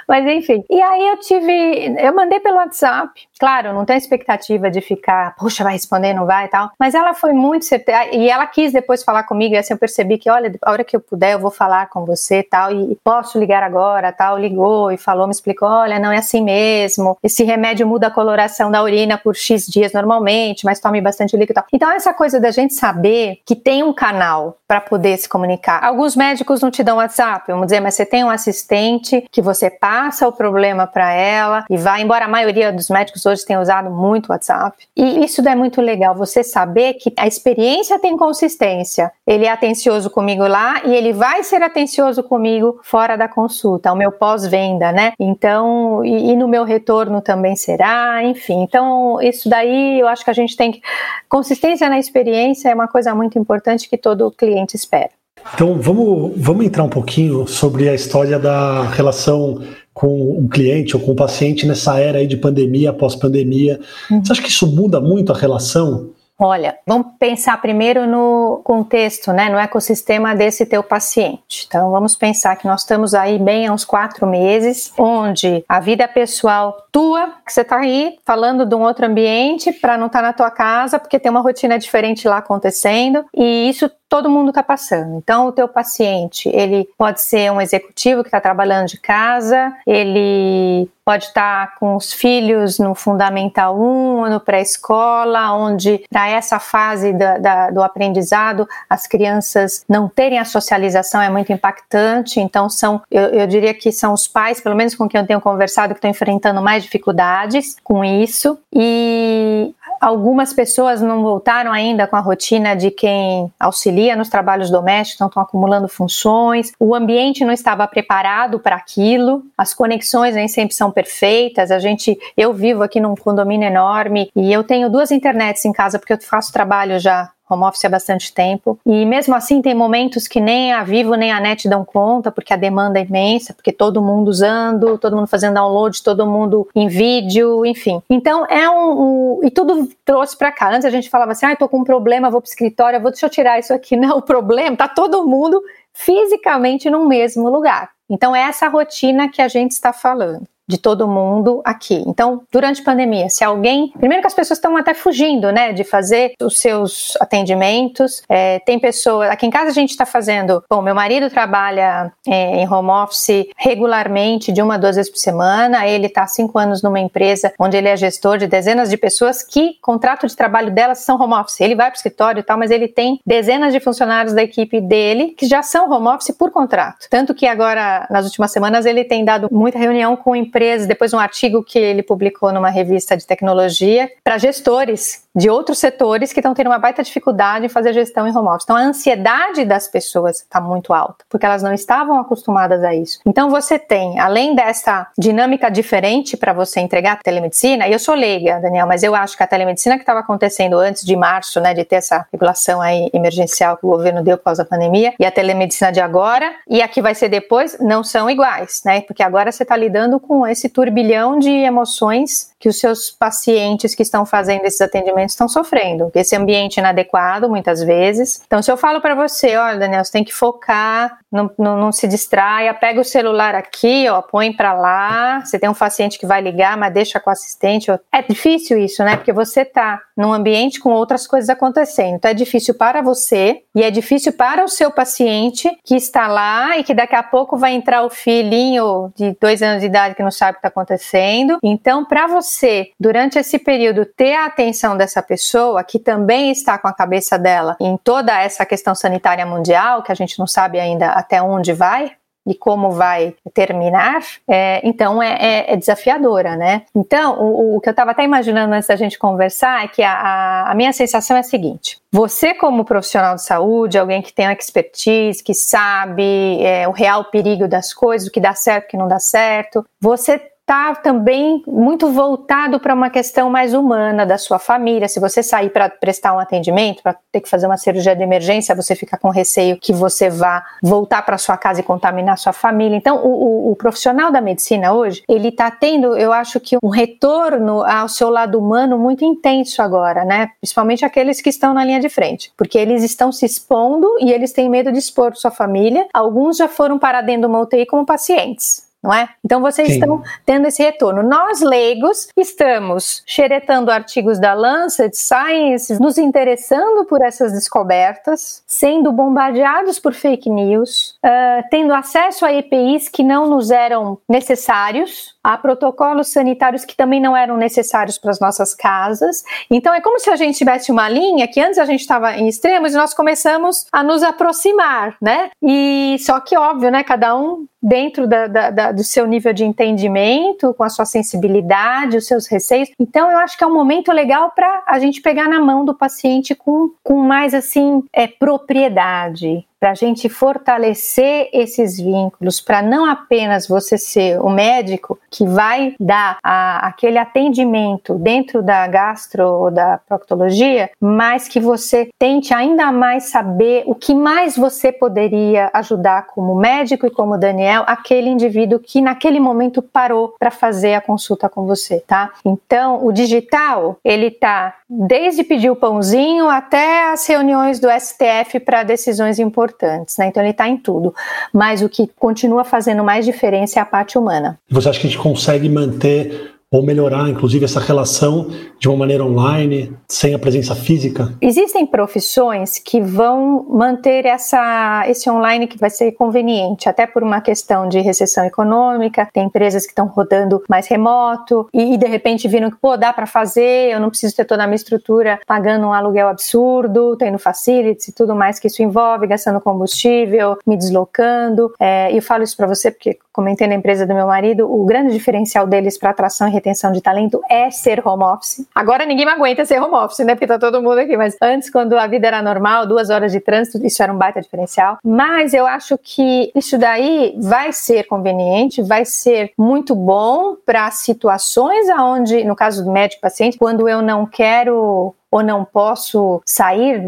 Mas 0.08 0.26
enfim. 0.26 0.64
E 0.70 0.80
aí 0.80 1.08
eu 1.08 1.16
tive. 1.18 1.96
Eu 1.98 2.14
mandei 2.14 2.40
pelo 2.40 2.56
WhatsApp. 2.56 3.28
Claro, 3.40 3.72
não 3.72 3.86
tenho 3.86 3.96
expectativa 3.96 4.70
de 4.70 4.82
ficar, 4.82 5.34
puxa, 5.36 5.64
vai 5.64 5.72
responder, 5.72 6.12
não 6.12 6.26
vai 6.26 6.44
e 6.44 6.48
tal. 6.48 6.70
Mas 6.78 6.94
ela 6.94 7.14
foi 7.14 7.32
muito 7.32 7.64
certeira. 7.64 8.14
E 8.14 8.28
ela 8.28 8.46
quis 8.46 8.70
depois 8.70 9.02
falar 9.02 9.22
comigo. 9.22 9.54
E 9.54 9.56
assim 9.56 9.72
eu 9.72 9.78
percebi 9.78 10.18
que, 10.18 10.28
olha, 10.28 10.52
a 10.60 10.70
hora 10.70 10.84
que 10.84 10.94
eu 10.94 11.00
puder, 11.00 11.32
eu 11.32 11.38
vou 11.38 11.50
falar 11.50 11.88
com 11.88 12.04
você 12.04 12.42
tal. 12.42 12.70
E 12.70 12.98
posso 13.02 13.38
ligar 13.38 13.62
agora 13.62 14.12
tal. 14.12 14.38
Ligou 14.38 14.92
e 14.92 14.98
falou, 14.98 15.26
me 15.26 15.32
explicou: 15.32 15.66
olha, 15.66 15.98
não 15.98 16.12
é 16.12 16.18
assim 16.18 16.44
mesmo. 16.44 17.16
Esse 17.22 17.42
remédio 17.42 17.86
muda 17.86 18.08
a 18.08 18.10
coloração 18.10 18.70
da 18.70 18.82
urina 18.82 19.16
por 19.16 19.34
X 19.34 19.66
dias 19.66 19.94
normalmente, 19.94 20.66
mas 20.66 20.78
tome 20.78 21.00
bastante 21.00 21.34
líquido 21.34 21.54
tal. 21.54 21.64
Então, 21.72 21.90
essa 21.90 22.12
coisa 22.12 22.38
da 22.38 22.50
gente 22.50 22.74
saber 22.74 23.38
que 23.46 23.56
tem 23.56 23.82
um 23.82 23.94
canal 23.94 24.58
para 24.68 24.82
poder 24.82 25.16
se 25.16 25.28
comunicar. 25.28 25.82
Alguns 25.82 26.14
médicos 26.14 26.60
não 26.60 26.70
te 26.70 26.82
dão 26.82 26.98
WhatsApp, 26.98 27.44
vamos 27.48 27.66
dizer, 27.66 27.80
mas 27.80 27.94
você 27.94 28.04
tem 28.04 28.22
um 28.22 28.30
assistente 28.30 29.26
que 29.32 29.40
você 29.40 29.70
passa 29.70 30.28
o 30.28 30.32
problema 30.32 30.86
para 30.86 31.12
ela 31.12 31.64
e 31.68 31.76
vai, 31.76 32.02
embora 32.02 32.26
a 32.26 32.28
maioria 32.28 32.72
dos 32.72 32.88
médicos 32.88 33.24
hoje 33.30 33.44
tenha 33.44 33.60
usado 33.60 33.90
muito 33.90 34.30
WhatsApp. 34.30 34.76
E 34.96 35.24
isso 35.24 35.46
é 35.48 35.54
muito 35.54 35.80
legal, 35.80 36.14
você 36.14 36.42
saber 36.42 36.94
que 36.94 37.12
a 37.16 37.26
experiência 37.26 37.98
tem 37.98 38.16
consistência. 38.16 39.10
Ele 39.26 39.46
é 39.46 39.50
atencioso 39.50 40.10
comigo 40.10 40.46
lá 40.46 40.82
e 40.84 40.94
ele 40.94 41.12
vai 41.12 41.42
ser 41.42 41.62
atencioso 41.62 42.22
comigo 42.22 42.80
fora 42.82 43.16
da 43.16 43.28
consulta, 43.28 43.92
o 43.92 43.96
meu 43.96 44.12
pós-venda, 44.12 44.92
né? 44.92 45.12
Então, 45.18 46.04
e, 46.04 46.32
e 46.32 46.36
no 46.36 46.48
meu 46.48 46.64
retorno 46.64 47.20
também 47.20 47.56
será, 47.56 48.22
enfim. 48.22 48.62
Então, 48.62 49.20
isso 49.20 49.48
daí 49.48 50.00
eu 50.00 50.08
acho 50.08 50.24
que 50.24 50.30
a 50.30 50.34
gente 50.34 50.56
tem 50.56 50.72
que. 50.72 50.80
Consistência 51.28 51.88
na 51.88 51.98
experiência 51.98 52.68
é 52.68 52.74
uma 52.74 52.88
coisa 52.88 53.14
muito 53.14 53.38
importante 53.38 53.88
que 53.88 53.96
todo 53.96 54.30
cliente 54.30 54.76
espera. 54.76 55.10
Então 55.54 55.80
vamos, 55.80 56.32
vamos 56.36 56.64
entrar 56.64 56.84
um 56.84 56.88
pouquinho 56.88 57.46
sobre 57.46 57.88
a 57.88 57.94
história 57.94 58.38
da 58.38 58.82
relação 58.82 59.62
com 60.00 60.38
o 60.38 60.48
cliente 60.48 60.96
ou 60.96 61.02
com 61.02 61.12
o 61.12 61.14
paciente 61.14 61.66
nessa 61.66 62.00
era 62.00 62.20
aí 62.20 62.26
de 62.26 62.38
pandemia, 62.38 62.90
pós-pandemia. 62.90 63.78
Uhum. 64.10 64.24
Você 64.24 64.32
acha 64.32 64.40
que 64.40 64.48
isso 64.48 64.66
muda 64.66 64.98
muito 64.98 65.30
a 65.30 65.36
relação? 65.36 66.08
Olha, 66.42 66.78
vamos 66.86 67.08
pensar 67.18 67.60
primeiro 67.60 68.06
no 68.06 68.62
contexto, 68.64 69.30
né, 69.30 69.50
no 69.50 69.58
ecossistema 69.58 70.34
desse 70.34 70.64
teu 70.64 70.82
paciente. 70.82 71.66
Então, 71.68 71.90
vamos 71.90 72.16
pensar 72.16 72.56
que 72.56 72.66
nós 72.66 72.80
estamos 72.80 73.12
aí 73.12 73.38
bem 73.38 73.66
há 73.66 73.72
uns 73.74 73.84
quatro 73.84 74.26
meses, 74.26 74.90
onde 74.96 75.62
a 75.68 75.78
vida 75.80 76.08
pessoal 76.08 76.74
tua, 76.90 77.34
que 77.44 77.52
você 77.52 77.60
está 77.60 77.80
aí 77.80 78.16
falando 78.24 78.64
de 78.64 78.74
um 78.74 78.80
outro 78.80 79.04
ambiente 79.04 79.70
para 79.70 79.98
não 79.98 80.06
estar 80.06 80.20
tá 80.20 80.28
na 80.28 80.32
tua 80.32 80.50
casa, 80.50 80.98
porque 80.98 81.18
tem 81.18 81.30
uma 81.30 81.42
rotina 81.42 81.78
diferente 81.78 82.26
lá 82.26 82.38
acontecendo, 82.38 83.22
e 83.36 83.68
isso 83.68 83.90
todo 84.10 84.28
mundo 84.28 84.48
está 84.48 84.62
passando. 84.62 85.16
Então, 85.16 85.46
o 85.46 85.52
teu 85.52 85.68
paciente, 85.68 86.48
ele 86.48 86.86
pode 86.98 87.22
ser 87.22 87.50
um 87.52 87.60
executivo 87.60 88.22
que 88.22 88.28
está 88.28 88.40
trabalhando 88.40 88.88
de 88.88 88.98
casa, 88.98 89.72
ele 89.86 90.90
pode 91.10 91.24
estar 91.24 91.74
com 91.74 91.96
os 91.96 92.12
filhos 92.12 92.78
no 92.78 92.94
Fundamental 92.94 93.76
1, 93.76 94.30
no 94.30 94.38
pré-escola, 94.38 95.52
onde 95.54 96.04
para 96.08 96.28
essa 96.28 96.60
fase 96.60 97.12
da, 97.12 97.36
da, 97.36 97.70
do 97.70 97.82
aprendizado 97.82 98.64
as 98.88 99.08
crianças 99.08 99.84
não 99.88 100.08
terem 100.08 100.38
a 100.38 100.44
socialização 100.44 101.20
é 101.20 101.28
muito 101.28 101.52
impactante. 101.52 102.38
Então, 102.38 102.70
são, 102.70 103.02
eu, 103.10 103.22
eu 103.22 103.46
diria 103.48 103.74
que 103.74 103.90
são 103.90 104.12
os 104.12 104.28
pais, 104.28 104.60
pelo 104.60 104.76
menos 104.76 104.94
com 104.94 105.08
quem 105.08 105.20
eu 105.20 105.26
tenho 105.26 105.40
conversado, 105.40 105.94
que 105.94 105.98
estão 105.98 106.08
enfrentando 106.12 106.62
mais 106.62 106.84
dificuldades 106.84 107.76
com 107.82 108.04
isso. 108.04 108.56
E 108.72 109.74
Algumas 110.00 110.54
pessoas 110.54 111.02
não 111.02 111.20
voltaram 111.20 111.70
ainda 111.70 112.06
com 112.06 112.16
a 112.16 112.20
rotina 112.20 112.74
de 112.74 112.90
quem 112.90 113.52
auxilia 113.60 114.16
nos 114.16 114.30
trabalhos 114.30 114.70
domésticos, 114.70 115.16
então 115.16 115.26
estão 115.26 115.42
acumulando 115.42 115.88
funções. 115.88 116.72
O 116.80 116.94
ambiente 116.94 117.44
não 117.44 117.52
estava 117.52 117.86
preparado 117.86 118.58
para 118.58 118.76
aquilo. 118.76 119.44
As 119.58 119.74
conexões 119.74 120.34
nem 120.34 120.48
sempre 120.48 120.74
são 120.74 120.90
perfeitas. 121.02 121.70
A 121.70 121.78
gente, 121.78 122.18
eu 122.36 122.52
vivo 122.52 122.82
aqui 122.82 123.00
num 123.00 123.14
condomínio 123.14 123.66
enorme 123.66 124.30
e 124.36 124.52
eu 124.52 124.62
tenho 124.62 124.90
duas 124.90 125.10
internets 125.10 125.64
em 125.64 125.72
casa 125.72 125.98
porque 125.98 126.12
eu 126.12 126.20
faço 126.20 126.52
trabalho 126.52 126.98
já 126.98 127.30
home 127.50 127.64
office 127.64 127.84
há 127.84 127.88
bastante 127.88 128.32
tempo. 128.32 128.78
E 128.86 129.04
mesmo 129.04 129.34
assim, 129.34 129.60
tem 129.60 129.74
momentos 129.74 130.28
que 130.28 130.40
nem 130.40 130.72
a 130.72 130.84
Vivo 130.84 131.14
nem 131.14 131.32
a 131.32 131.40
NET 131.40 131.68
dão 131.68 131.84
conta, 131.84 132.30
porque 132.30 132.54
a 132.54 132.56
demanda 132.56 133.00
é 133.00 133.04
imensa, 133.04 133.52
porque 133.52 133.72
todo 133.72 134.00
mundo 134.00 134.28
usando, 134.28 134.96
todo 134.98 135.16
mundo 135.16 135.26
fazendo 135.26 135.54
download, 135.54 136.00
todo 136.02 136.26
mundo 136.26 136.68
em 136.76 136.86
vídeo, 136.86 137.66
enfim. 137.66 138.00
Então, 138.08 138.46
é 138.46 138.70
um. 138.70 139.00
um 139.00 139.40
e 139.42 139.50
tudo 139.50 139.88
trouxe 140.04 140.36
para 140.36 140.52
cá. 140.52 140.70
Antes 140.70 140.84
a 140.84 140.90
gente 140.90 141.10
falava 141.10 141.32
assim, 141.32 141.46
ah, 141.46 141.56
tô 141.56 141.68
com 141.68 141.78
um 141.78 141.84
problema, 141.84 142.30
vou 142.30 142.40
pro 142.40 142.48
escritório, 142.48 143.00
vou, 143.00 143.10
deixa 143.10 143.26
eu 143.26 143.30
tirar 143.30 143.58
isso 143.58 143.74
aqui. 143.74 143.96
Não, 143.98 144.18
o 144.18 144.22
problema, 144.22 144.76
tá 144.76 144.86
todo 144.86 145.26
mundo 145.26 145.60
fisicamente 145.92 146.88
no 146.88 147.08
mesmo 147.08 147.50
lugar. 147.50 147.90
Então, 148.08 148.34
é 148.34 148.42
essa 148.42 148.68
rotina 148.68 149.28
que 149.28 149.42
a 149.42 149.48
gente 149.48 149.72
está 149.72 149.92
falando 149.92 150.46
de 150.70 150.78
todo 150.78 151.06
mundo 151.06 151.60
aqui. 151.64 152.02
Então, 152.06 152.42
durante 152.50 152.80
a 152.80 152.84
pandemia, 152.84 153.28
se 153.28 153.44
alguém. 153.44 153.92
Primeiro 153.98 154.22
que 154.22 154.26
as 154.26 154.34
pessoas 154.34 154.58
estão 154.58 154.76
até 154.76 154.94
fugindo, 154.94 155.50
né, 155.50 155.72
de 155.72 155.84
fazer 155.84 156.34
os 156.40 156.58
seus 156.58 157.16
atendimentos. 157.20 158.22
É, 158.28 158.60
tem 158.60 158.78
pessoas. 158.78 159.30
Aqui 159.30 159.46
em 159.46 159.50
casa 159.50 159.70
a 159.70 159.74
gente 159.74 159.90
está 159.90 160.06
fazendo. 160.06 160.62
Bom, 160.70 160.80
meu 160.80 160.94
marido 160.94 161.28
trabalha 161.28 162.12
é, 162.26 162.62
em 162.62 162.68
home 162.72 162.90
office 162.90 163.46
regularmente, 163.56 164.52
de 164.52 164.62
uma, 164.62 164.78
duas 164.78 164.96
vezes 164.96 165.10
por 165.10 165.18
semana. 165.18 165.86
Ele 165.86 166.06
está 166.06 166.22
há 166.22 166.26
cinco 166.26 166.58
anos 166.58 166.82
numa 166.82 167.00
empresa 167.00 167.52
onde 167.58 167.76
ele 167.76 167.88
é 167.88 167.96
gestor 167.96 168.38
de 168.38 168.46
dezenas 168.46 168.88
de 168.88 168.96
pessoas 168.96 169.42
que 169.42 169.74
contrato 169.82 170.26
de 170.26 170.36
trabalho 170.36 170.70
delas 170.70 170.98
são 170.98 171.20
home 171.20 171.34
office. 171.34 171.60
Ele 171.60 171.74
vai 171.74 171.86
para 171.86 171.96
o 171.96 171.96
escritório 171.96 172.40
e 172.40 172.42
tal, 172.42 172.56
mas 172.56 172.70
ele 172.70 172.86
tem 172.86 173.20
dezenas 173.26 173.72
de 173.72 173.80
funcionários 173.80 174.32
da 174.32 174.42
equipe 174.42 174.80
dele 174.80 175.34
que 175.36 175.46
já 175.46 175.62
são 175.62 175.90
home 175.90 176.08
office 176.08 176.34
por 176.36 176.50
contrato. 176.50 177.06
Tanto 177.10 177.34
que 177.34 177.46
agora, 177.46 178.06
nas 178.10 178.24
últimas 178.24 178.52
semanas, 178.52 178.86
ele 178.86 179.04
tem 179.04 179.24
dado 179.24 179.48
muita 179.50 179.78
reunião 179.78 180.16
com 180.16 180.36
empresas 180.36 180.59
empresas, 180.60 180.86
depois 180.86 181.14
um 181.14 181.18
artigo 181.18 181.64
que 181.64 181.78
ele 181.78 182.02
publicou 182.02 182.52
numa 182.52 182.68
revista 182.68 183.16
de 183.16 183.26
tecnologia, 183.26 184.10
para 184.22 184.36
gestores 184.36 185.24
de 185.34 185.48
outros 185.48 185.78
setores 185.78 186.32
que 186.32 186.40
estão 186.40 186.54
tendo 186.54 186.68
uma 186.68 186.78
baita 186.78 187.02
dificuldade 187.02 187.66
em 187.66 187.68
fazer 187.68 187.92
gestão 187.92 188.26
em 188.26 188.36
home 188.36 188.48
office. 188.48 188.64
Então 188.64 188.76
a 188.76 188.80
ansiedade 188.80 189.64
das 189.64 189.88
pessoas 189.88 190.40
está 190.40 190.60
muito 190.60 190.92
alta, 190.92 191.24
porque 191.28 191.46
elas 191.46 191.62
não 191.62 191.72
estavam 191.72 192.18
acostumadas 192.18 192.82
a 192.82 192.94
isso. 192.94 193.20
Então 193.26 193.50
você 193.50 193.78
tem, 193.78 194.18
além 194.18 194.54
dessa 194.54 195.06
dinâmica 195.18 195.70
diferente 195.70 196.36
para 196.36 196.52
você 196.52 196.80
entregar 196.80 197.12
a 197.12 197.16
telemedicina, 197.16 197.86
e 197.86 197.92
eu 197.92 197.98
sou 197.98 198.14
leiga, 198.14 198.60
Daniel, 198.60 198.86
mas 198.86 199.02
eu 199.02 199.14
acho 199.14 199.36
que 199.36 199.42
a 199.42 199.46
telemedicina 199.46 199.96
que 199.96 200.02
estava 200.02 200.20
acontecendo 200.20 200.78
antes 200.78 201.04
de 201.04 201.16
março, 201.16 201.60
né, 201.60 201.74
de 201.74 201.84
ter 201.84 201.96
essa 201.96 202.26
regulação 202.32 202.80
aí 202.80 203.08
emergencial 203.12 203.76
que 203.76 203.86
o 203.86 203.90
governo 203.90 204.22
deu 204.22 204.36
por 204.36 204.44
causa 204.44 204.64
da 204.64 204.68
pandemia, 204.68 205.14
e 205.18 205.24
a 205.24 205.30
telemedicina 205.30 205.92
de 205.92 206.00
agora, 206.00 206.52
e 206.68 206.82
a 206.82 206.88
que 206.88 207.00
vai 207.00 207.14
ser 207.14 207.28
depois, 207.28 207.78
não 207.80 208.02
são 208.02 208.28
iguais, 208.28 208.82
né? 208.84 209.02
Porque 209.02 209.22
agora 209.22 209.52
você 209.52 209.62
está 209.62 209.76
lidando 209.76 210.18
com 210.18 210.46
esse 210.46 210.68
turbilhão 210.68 211.38
de 211.38 211.50
emoções 211.50 212.50
que 212.58 212.68
os 212.68 212.78
seus 212.78 213.10
pacientes 213.10 213.94
que 213.94 214.02
estão 214.02 214.26
fazendo 214.26 214.64
esses 214.64 214.80
atendimentos 214.80 215.19
estão 215.26 215.48
sofrendo. 215.48 216.10
Esse 216.14 216.36
ambiente 216.36 216.78
inadequado, 216.78 217.48
muitas 217.48 217.82
vezes. 217.82 218.42
Então, 218.46 218.62
se 218.62 218.70
eu 218.70 218.76
falo 218.76 219.00
para 219.00 219.14
você, 219.14 219.56
olha, 219.56 219.78
Daniel, 219.78 220.04
você 220.04 220.12
tem 220.12 220.24
que 220.24 220.34
focar, 220.34 221.18
não, 221.30 221.50
não, 221.58 221.76
não, 221.76 221.92
se 221.92 222.08
distraia, 222.08 222.74
pega 222.74 223.00
o 223.00 223.04
celular 223.04 223.54
aqui, 223.54 224.08
ó, 224.08 224.20
põe 224.20 224.52
para 224.52 224.72
lá. 224.72 225.40
Você 225.44 225.58
tem 225.58 225.68
um 225.68 225.74
paciente 225.74 226.18
que 226.18 226.26
vai 226.26 226.40
ligar, 226.40 226.76
mas 226.76 226.92
deixa 226.92 227.20
com 227.20 227.30
o 227.30 227.32
assistente. 227.32 227.90
É 228.12 228.22
difícil 228.22 228.78
isso, 228.78 229.04
né? 229.04 229.16
Porque 229.16 229.32
você 229.32 229.64
tá 229.64 230.00
num 230.20 230.32
ambiente 230.32 230.78
com 230.78 230.90
outras 230.90 231.26
coisas 231.26 231.48
acontecendo. 231.48 232.16
Então 232.16 232.30
é 232.30 232.34
difícil 232.34 232.74
para 232.74 233.00
você 233.00 233.62
e 233.74 233.82
é 233.82 233.90
difícil 233.90 234.34
para 234.34 234.62
o 234.62 234.68
seu 234.68 234.90
paciente 234.90 235.70
que 235.82 235.96
está 235.96 236.28
lá 236.28 236.76
e 236.78 236.84
que 236.84 236.92
daqui 236.92 237.16
a 237.16 237.22
pouco 237.22 237.56
vai 237.56 237.72
entrar 237.72 238.04
o 238.04 238.10
filhinho 238.10 239.10
de 239.16 239.34
dois 239.40 239.62
anos 239.62 239.80
de 239.80 239.86
idade 239.86 240.14
que 240.14 240.22
não 240.22 240.30
sabe 240.30 240.52
o 240.52 240.54
que 240.54 240.58
está 240.58 240.68
acontecendo. 240.68 241.58
Então, 241.62 242.04
para 242.04 242.26
você, 242.26 242.90
durante 243.00 243.38
esse 243.38 243.58
período, 243.58 244.04
ter 244.04 244.34
a 244.34 244.46
atenção 244.46 244.96
dessa 244.96 245.22
pessoa 245.22 245.82
que 245.82 245.98
também 245.98 246.50
está 246.50 246.76
com 246.76 246.88
a 246.88 246.92
cabeça 246.92 247.38
dela 247.38 247.76
em 247.80 247.96
toda 247.96 248.38
essa 248.38 248.66
questão 248.66 248.94
sanitária 248.94 249.46
mundial, 249.46 250.02
que 250.02 250.12
a 250.12 250.14
gente 250.14 250.38
não 250.38 250.46
sabe 250.46 250.78
ainda 250.78 251.12
até 251.12 251.42
onde 251.42 251.72
vai, 251.72 252.12
e 252.46 252.54
como 252.54 252.90
vai 252.90 253.34
terminar, 253.52 254.22
é, 254.48 254.80
então 254.82 255.22
é, 255.22 255.36
é, 255.40 255.72
é, 255.72 255.76
desafiadora, 255.76 256.56
né? 256.56 256.82
Então, 256.94 257.38
o, 257.38 257.76
o 257.76 257.80
que 257.80 257.88
eu 257.88 257.92
estava 257.92 258.12
até 258.12 258.24
imaginando 258.24 258.74
antes 258.74 258.88
da 258.88 258.96
gente 258.96 259.18
conversar 259.18 259.84
é 259.84 259.88
que 259.88 260.02
a, 260.02 260.70
a, 260.70 260.74
minha 260.74 260.92
sensação 260.92 261.36
é 261.36 261.40
a 261.40 261.44
seguinte: 261.44 261.98
você, 262.10 262.54
como 262.54 262.84
profissional 262.84 263.34
de 263.34 263.42
saúde, 263.42 263.98
alguém 263.98 264.22
que 264.22 264.32
tem 264.32 264.46
uma 264.46 264.52
expertise, 264.52 265.42
que 265.42 265.54
sabe 265.54 266.62
é, 266.62 266.88
o 266.88 266.92
real 266.92 267.24
perigo 267.26 267.68
das 267.68 267.92
coisas, 267.92 268.28
o 268.28 268.30
que 268.30 268.40
dá 268.40 268.54
certo, 268.54 268.86
o 268.86 268.88
que 268.88 268.96
não 268.96 269.08
dá 269.08 269.18
certo, 269.18 269.84
você 270.00 270.49
está 270.70 270.94
também 270.94 271.64
muito 271.66 272.12
voltado 272.12 272.78
para 272.78 272.94
uma 272.94 273.10
questão 273.10 273.50
mais 273.50 273.74
humana 273.74 274.24
da 274.24 274.38
sua 274.38 274.60
família. 274.60 275.08
Se 275.08 275.18
você 275.18 275.42
sair 275.42 275.68
para 275.70 275.88
prestar 275.90 276.32
um 276.32 276.38
atendimento, 276.38 277.02
para 277.02 277.16
ter 277.32 277.40
que 277.40 277.48
fazer 277.48 277.66
uma 277.66 277.76
cirurgia 277.76 278.14
de 278.14 278.22
emergência, 278.22 278.72
você 278.72 278.94
fica 278.94 279.18
com 279.18 279.30
receio 279.30 279.76
que 279.80 279.92
você 279.92 280.30
vá 280.30 280.64
voltar 280.80 281.22
para 281.22 281.36
sua 281.38 281.56
casa 281.56 281.80
e 281.80 281.82
contaminar 281.82 282.38
sua 282.38 282.52
família. 282.52 282.96
Então, 282.96 283.16
o, 283.16 283.30
o, 283.68 283.72
o 283.72 283.76
profissional 283.76 284.30
da 284.30 284.40
medicina 284.40 284.92
hoje, 284.92 285.24
ele 285.28 285.48
está 285.48 285.72
tendo, 285.72 286.16
eu 286.16 286.32
acho 286.32 286.60
que 286.60 286.78
um 286.80 286.88
retorno 286.88 287.82
ao 287.82 288.08
seu 288.08 288.30
lado 288.30 288.56
humano 288.56 288.96
muito 288.96 289.24
intenso 289.24 289.82
agora, 289.82 290.24
né? 290.24 290.52
Principalmente 290.60 291.04
aqueles 291.04 291.40
que 291.40 291.50
estão 291.50 291.74
na 291.74 291.84
linha 291.84 291.98
de 291.98 292.08
frente, 292.08 292.52
porque 292.56 292.78
eles 292.78 293.02
estão 293.02 293.32
se 293.32 293.44
expondo 293.44 294.08
e 294.20 294.32
eles 294.32 294.52
têm 294.52 294.70
medo 294.70 294.92
de 294.92 294.98
expor 294.98 295.34
sua 295.34 295.50
família. 295.50 296.06
Alguns 296.14 296.58
já 296.58 296.68
foram 296.68 296.96
para 296.96 297.20
dentro 297.22 297.42
de 297.42 297.46
uma 297.48 297.60
UTI 297.60 297.86
como 297.86 298.06
pacientes 298.06 298.88
não 299.02 299.12
é? 299.12 299.28
Então 299.44 299.60
vocês 299.60 299.88
Sim. 299.88 299.94
estão 299.94 300.22
tendo 300.44 300.66
esse 300.66 300.82
retorno. 300.82 301.22
Nós, 301.22 301.60
leigos, 301.60 302.28
estamos 302.36 303.22
xeretando 303.26 303.90
artigos 303.90 304.38
da 304.38 304.52
Lancet 304.52 305.16
Science, 305.16 306.00
nos 306.00 306.18
interessando 306.18 307.04
por 307.06 307.22
essas 307.22 307.52
descobertas, 307.52 308.62
sendo 308.66 309.10
bombardeados 309.10 309.98
por 309.98 310.12
fake 310.12 310.50
news, 310.50 311.18
uh, 311.24 311.64
tendo 311.70 311.94
acesso 311.94 312.44
a 312.44 312.52
EPIs 312.52 313.08
que 313.08 313.22
não 313.22 313.46
nos 313.46 313.70
eram 313.70 314.18
necessários, 314.28 315.34
a 315.42 315.56
protocolos 315.56 316.32
sanitários 316.32 316.84
que 316.84 316.96
também 316.96 317.20
não 317.20 317.36
eram 317.36 317.56
necessários 317.56 318.18
para 318.18 318.30
as 318.30 318.40
nossas 318.40 318.74
casas. 318.74 319.42
Então 319.70 319.94
é 319.94 320.00
como 320.00 320.18
se 320.18 320.30
a 320.30 320.36
gente 320.36 320.58
tivesse 320.58 320.92
uma 320.92 321.08
linha 321.08 321.48
que 321.48 321.60
antes 321.60 321.78
a 321.78 321.84
gente 321.84 322.00
estava 322.00 322.34
em 322.36 322.48
extremos 322.48 322.92
e 322.92 322.96
nós 322.96 323.14
começamos 323.14 323.86
a 323.90 324.02
nos 324.02 324.22
aproximar, 324.22 325.16
né? 325.20 325.50
E 325.62 326.16
só 326.20 326.38
que 326.40 326.56
óbvio, 326.56 326.90
né? 326.90 327.02
Cada 327.02 327.34
um 327.36 327.66
dentro 327.82 328.26
da, 328.26 328.46
da, 328.46 328.70
da, 328.70 328.89
do 328.92 329.04
seu 329.04 329.26
nível 329.26 329.52
de 329.52 329.64
entendimento, 329.64 330.74
com 330.74 330.82
a 330.82 330.88
sua 330.88 331.04
sensibilidade, 331.04 332.16
os 332.16 332.26
seus 332.26 332.46
receios. 332.46 332.88
Então, 332.98 333.30
eu 333.30 333.38
acho 333.38 333.56
que 333.56 333.64
é 333.64 333.66
um 333.66 333.74
momento 333.74 334.12
legal 334.12 334.50
para 334.50 334.84
a 334.86 334.98
gente 334.98 335.20
pegar 335.20 335.48
na 335.48 335.60
mão 335.60 335.84
do 335.84 335.94
paciente 335.94 336.54
com, 336.54 336.90
com 337.02 337.16
mais 337.16 337.54
assim 337.54 338.02
é, 338.12 338.26
propriedade, 338.26 339.66
para 339.80 339.92
a 339.92 339.94
gente 339.94 340.28
fortalecer 340.28 341.48
esses 341.52 341.98
vínculos, 341.98 342.60
para 342.60 342.82
não 342.82 343.06
apenas 343.06 343.66
você 343.66 343.96
ser 343.96 344.38
o 344.40 344.50
médico 344.50 345.18
que 345.30 345.46
vai 345.46 345.94
dar 345.98 346.38
a, 346.42 346.86
aquele 346.86 347.16
atendimento 347.16 348.14
dentro 348.14 348.62
da 348.62 348.86
gastro 348.86 349.44
ou 349.48 349.70
da 349.70 349.98
proctologia, 350.06 350.90
mas 351.00 351.48
que 351.48 351.58
você 351.58 352.10
tente 352.18 352.52
ainda 352.52 352.92
mais 352.92 353.30
saber 353.30 353.82
o 353.86 353.94
que 353.94 354.14
mais 354.14 354.56
você 354.56 354.92
poderia 354.92 355.70
ajudar 355.72 356.26
como 356.26 356.54
médico 356.54 357.06
e 357.06 357.10
como 357.10 357.38
Daniel, 357.38 357.84
aquele 357.86 358.28
indivíduo 358.28 358.78
que 358.78 359.00
naquele 359.00 359.40
momento 359.40 359.80
parou 359.80 360.34
para 360.38 360.50
fazer 360.50 360.94
a 360.94 361.00
consulta 361.00 361.48
com 361.48 361.64
você, 361.64 362.00
tá? 362.00 362.32
Então, 362.44 363.04
o 363.04 363.12
digital, 363.12 363.96
ele 364.04 364.30
tá 364.30 364.74
desde 364.90 365.44
pedir 365.44 365.70
o 365.70 365.76
pãozinho 365.76 366.48
até 366.48 367.12
as 367.12 367.26
reuniões 367.26 367.78
do 367.78 367.88
STF 367.88 368.58
para 368.60 368.82
decisões 368.82 369.38
importantes 369.38 370.16
né? 370.18 370.26
Então 370.26 370.42
ele 370.42 370.50
está 370.50 370.68
em 370.68 370.76
tudo. 370.76 371.14
Mas 371.52 371.82
o 371.82 371.88
que 371.88 372.08
continua 372.18 372.64
fazendo 372.64 373.02
mais 373.02 373.24
diferença 373.24 373.78
é 373.78 373.82
a 373.82 373.86
parte 373.86 374.18
humana. 374.18 374.58
Você 374.68 374.88
acha 374.88 375.00
que 375.00 375.06
a 375.06 375.10
gente 375.10 375.22
consegue 375.22 375.68
manter 375.68 376.59
ou 376.72 376.84
melhorar, 376.84 377.28
inclusive, 377.28 377.64
essa 377.64 377.80
relação 377.80 378.48
de 378.78 378.88
uma 378.88 378.96
maneira 378.96 379.24
online, 379.24 379.92
sem 380.06 380.34
a 380.34 380.38
presença 380.38 380.72
física? 380.72 381.34
Existem 381.42 381.84
profissões 381.84 382.78
que 382.78 383.00
vão 383.00 383.66
manter 383.68 384.24
essa, 384.24 385.02
esse 385.08 385.28
online 385.28 385.66
que 385.66 385.76
vai 385.76 385.90
ser 385.90 386.12
conveniente, 386.12 386.88
até 386.88 387.08
por 387.08 387.24
uma 387.24 387.40
questão 387.40 387.88
de 387.88 387.98
recessão 387.98 388.44
econômica. 388.44 389.28
Tem 389.32 389.46
empresas 389.46 389.84
que 389.84 389.90
estão 389.90 390.06
rodando 390.06 390.62
mais 390.68 390.86
remoto 390.86 391.68
e, 391.74 391.98
de 391.98 392.06
repente 392.06 392.46
viram 392.46 392.70
que, 392.70 392.76
pô, 392.76 392.96
dá 392.96 393.12
para 393.12 393.26
fazer, 393.26 393.92
eu 393.92 393.98
não 393.98 394.08
preciso 394.08 394.36
ter 394.36 394.44
toda 394.44 394.62
a 394.62 394.66
minha 394.68 394.76
estrutura 394.76 395.40
pagando 395.44 395.86
um 395.86 395.92
aluguel 395.92 396.28
absurdo, 396.28 397.16
tendo 397.16 397.36
facilities 397.36 398.06
e 398.06 398.12
tudo 398.12 398.36
mais 398.36 398.60
que 398.60 398.68
isso 398.68 398.80
envolve, 398.80 399.26
gastando 399.26 399.60
combustível, 399.60 400.56
me 400.64 400.76
deslocando. 400.76 401.74
É, 401.80 402.16
eu 402.16 402.22
falo 402.22 402.44
isso 402.44 402.56
para 402.56 402.68
você 402.68 402.92
porque 402.92 403.18
comentei 403.32 403.66
na 403.66 403.74
empresa 403.74 404.06
do 404.06 404.14
meu 404.14 404.26
marido, 404.26 404.70
o 404.70 404.84
grande 404.84 405.12
diferencial 405.12 405.66
deles 405.66 405.98
para 405.98 406.10
atração 406.10 406.48
e 406.48 406.50
retenção 406.50 406.92
de 406.92 407.00
talento 407.00 407.40
é 407.48 407.70
ser 407.70 408.06
home 408.06 408.24
office. 408.24 408.66
Agora 408.74 409.04
ninguém 409.04 409.24
me 409.24 409.32
aguenta 409.32 409.64
ser 409.64 409.80
home 409.80 409.94
office, 409.94 410.24
né? 410.24 410.34
Porque 410.34 410.46
tá 410.46 410.58
todo 410.58 410.82
mundo 410.82 410.98
aqui. 410.98 411.16
Mas 411.16 411.36
antes, 411.40 411.70
quando 411.70 411.96
a 411.96 412.06
vida 412.06 412.26
era 412.26 412.42
normal, 412.42 412.86
duas 412.86 413.10
horas 413.10 413.32
de 413.32 413.40
trânsito, 413.40 413.84
isso 413.84 414.02
era 414.02 414.12
um 414.12 414.18
baita 414.18 414.40
diferencial. 414.40 414.98
Mas 415.04 415.54
eu 415.54 415.66
acho 415.66 415.98
que 415.98 416.50
isso 416.54 416.78
daí 416.78 417.34
vai 417.38 417.72
ser 417.72 418.04
conveniente, 418.04 418.82
vai 418.82 419.04
ser 419.04 419.52
muito 419.56 419.94
bom 419.94 420.56
para 420.64 420.90
situações 420.90 421.88
aonde, 421.88 422.44
no 422.44 422.56
caso 422.56 422.84
do 422.84 422.90
médico 422.90 423.22
paciente, 423.22 423.58
quando 423.58 423.88
eu 423.88 424.02
não 424.02 424.26
quero 424.26 425.14
ou 425.30 425.42
não 425.42 425.64
posso 425.64 426.42
sair, 426.44 427.02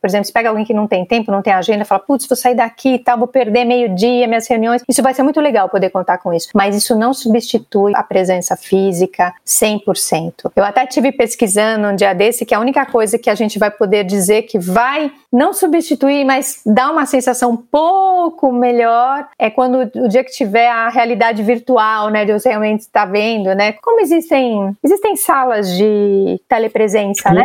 por 0.00 0.06
exemplo, 0.06 0.24
se 0.24 0.32
pega 0.32 0.48
alguém 0.48 0.64
que 0.64 0.74
não 0.74 0.86
tem 0.86 1.04
tempo, 1.04 1.32
não 1.32 1.42
tem 1.42 1.52
agenda, 1.52 1.84
fala, 1.84 2.00
putz, 2.00 2.26
vou 2.28 2.36
sair 2.36 2.54
daqui 2.54 2.94
e 2.94 2.98
tal, 2.98 3.18
vou 3.18 3.26
perder 3.26 3.64
meio-dia, 3.64 4.26
minhas 4.26 4.48
reuniões. 4.48 4.82
Isso 4.88 5.02
vai 5.02 5.12
ser 5.12 5.22
muito 5.22 5.40
legal 5.40 5.68
poder 5.68 5.90
contar 5.90 6.18
com 6.18 6.32
isso, 6.32 6.48
mas 6.54 6.76
isso 6.76 6.96
não 6.96 7.12
substitui 7.12 7.92
a 7.94 8.02
presença 8.02 8.56
física 8.56 9.34
100%. 9.44 10.52
Eu 10.54 10.64
até 10.64 10.86
tive 10.86 11.10
pesquisando 11.12 11.88
um 11.88 11.96
dia 11.96 12.14
desse 12.14 12.46
que 12.46 12.54
a 12.54 12.60
única 12.60 12.86
coisa 12.86 13.18
que 13.18 13.28
a 13.28 13.34
gente 13.34 13.58
vai 13.58 13.70
poder 13.70 14.04
dizer 14.04 14.42
que 14.42 14.58
vai 14.58 15.10
não 15.32 15.52
substituir, 15.52 16.24
mas 16.24 16.62
dar 16.64 16.90
uma 16.90 17.06
sensação 17.06 17.50
um 17.50 17.56
pouco 17.56 18.52
melhor 18.52 19.26
é 19.38 19.50
quando 19.50 19.90
o 19.96 20.08
dia 20.08 20.22
que 20.22 20.30
tiver 20.30 20.68
a 20.68 20.88
realidade 20.88 21.42
virtual, 21.42 22.08
né, 22.08 22.24
de 22.24 22.32
você 22.32 22.48
realmente 22.50 22.80
estar 22.80 23.04
vendo, 23.04 23.54
né? 23.54 23.72
Como 23.82 24.00
existem 24.00 24.76
existem 24.82 25.16
salas 25.16 25.76
de 25.76 26.40
telepresença, 26.48 27.30
né? 27.30 27.42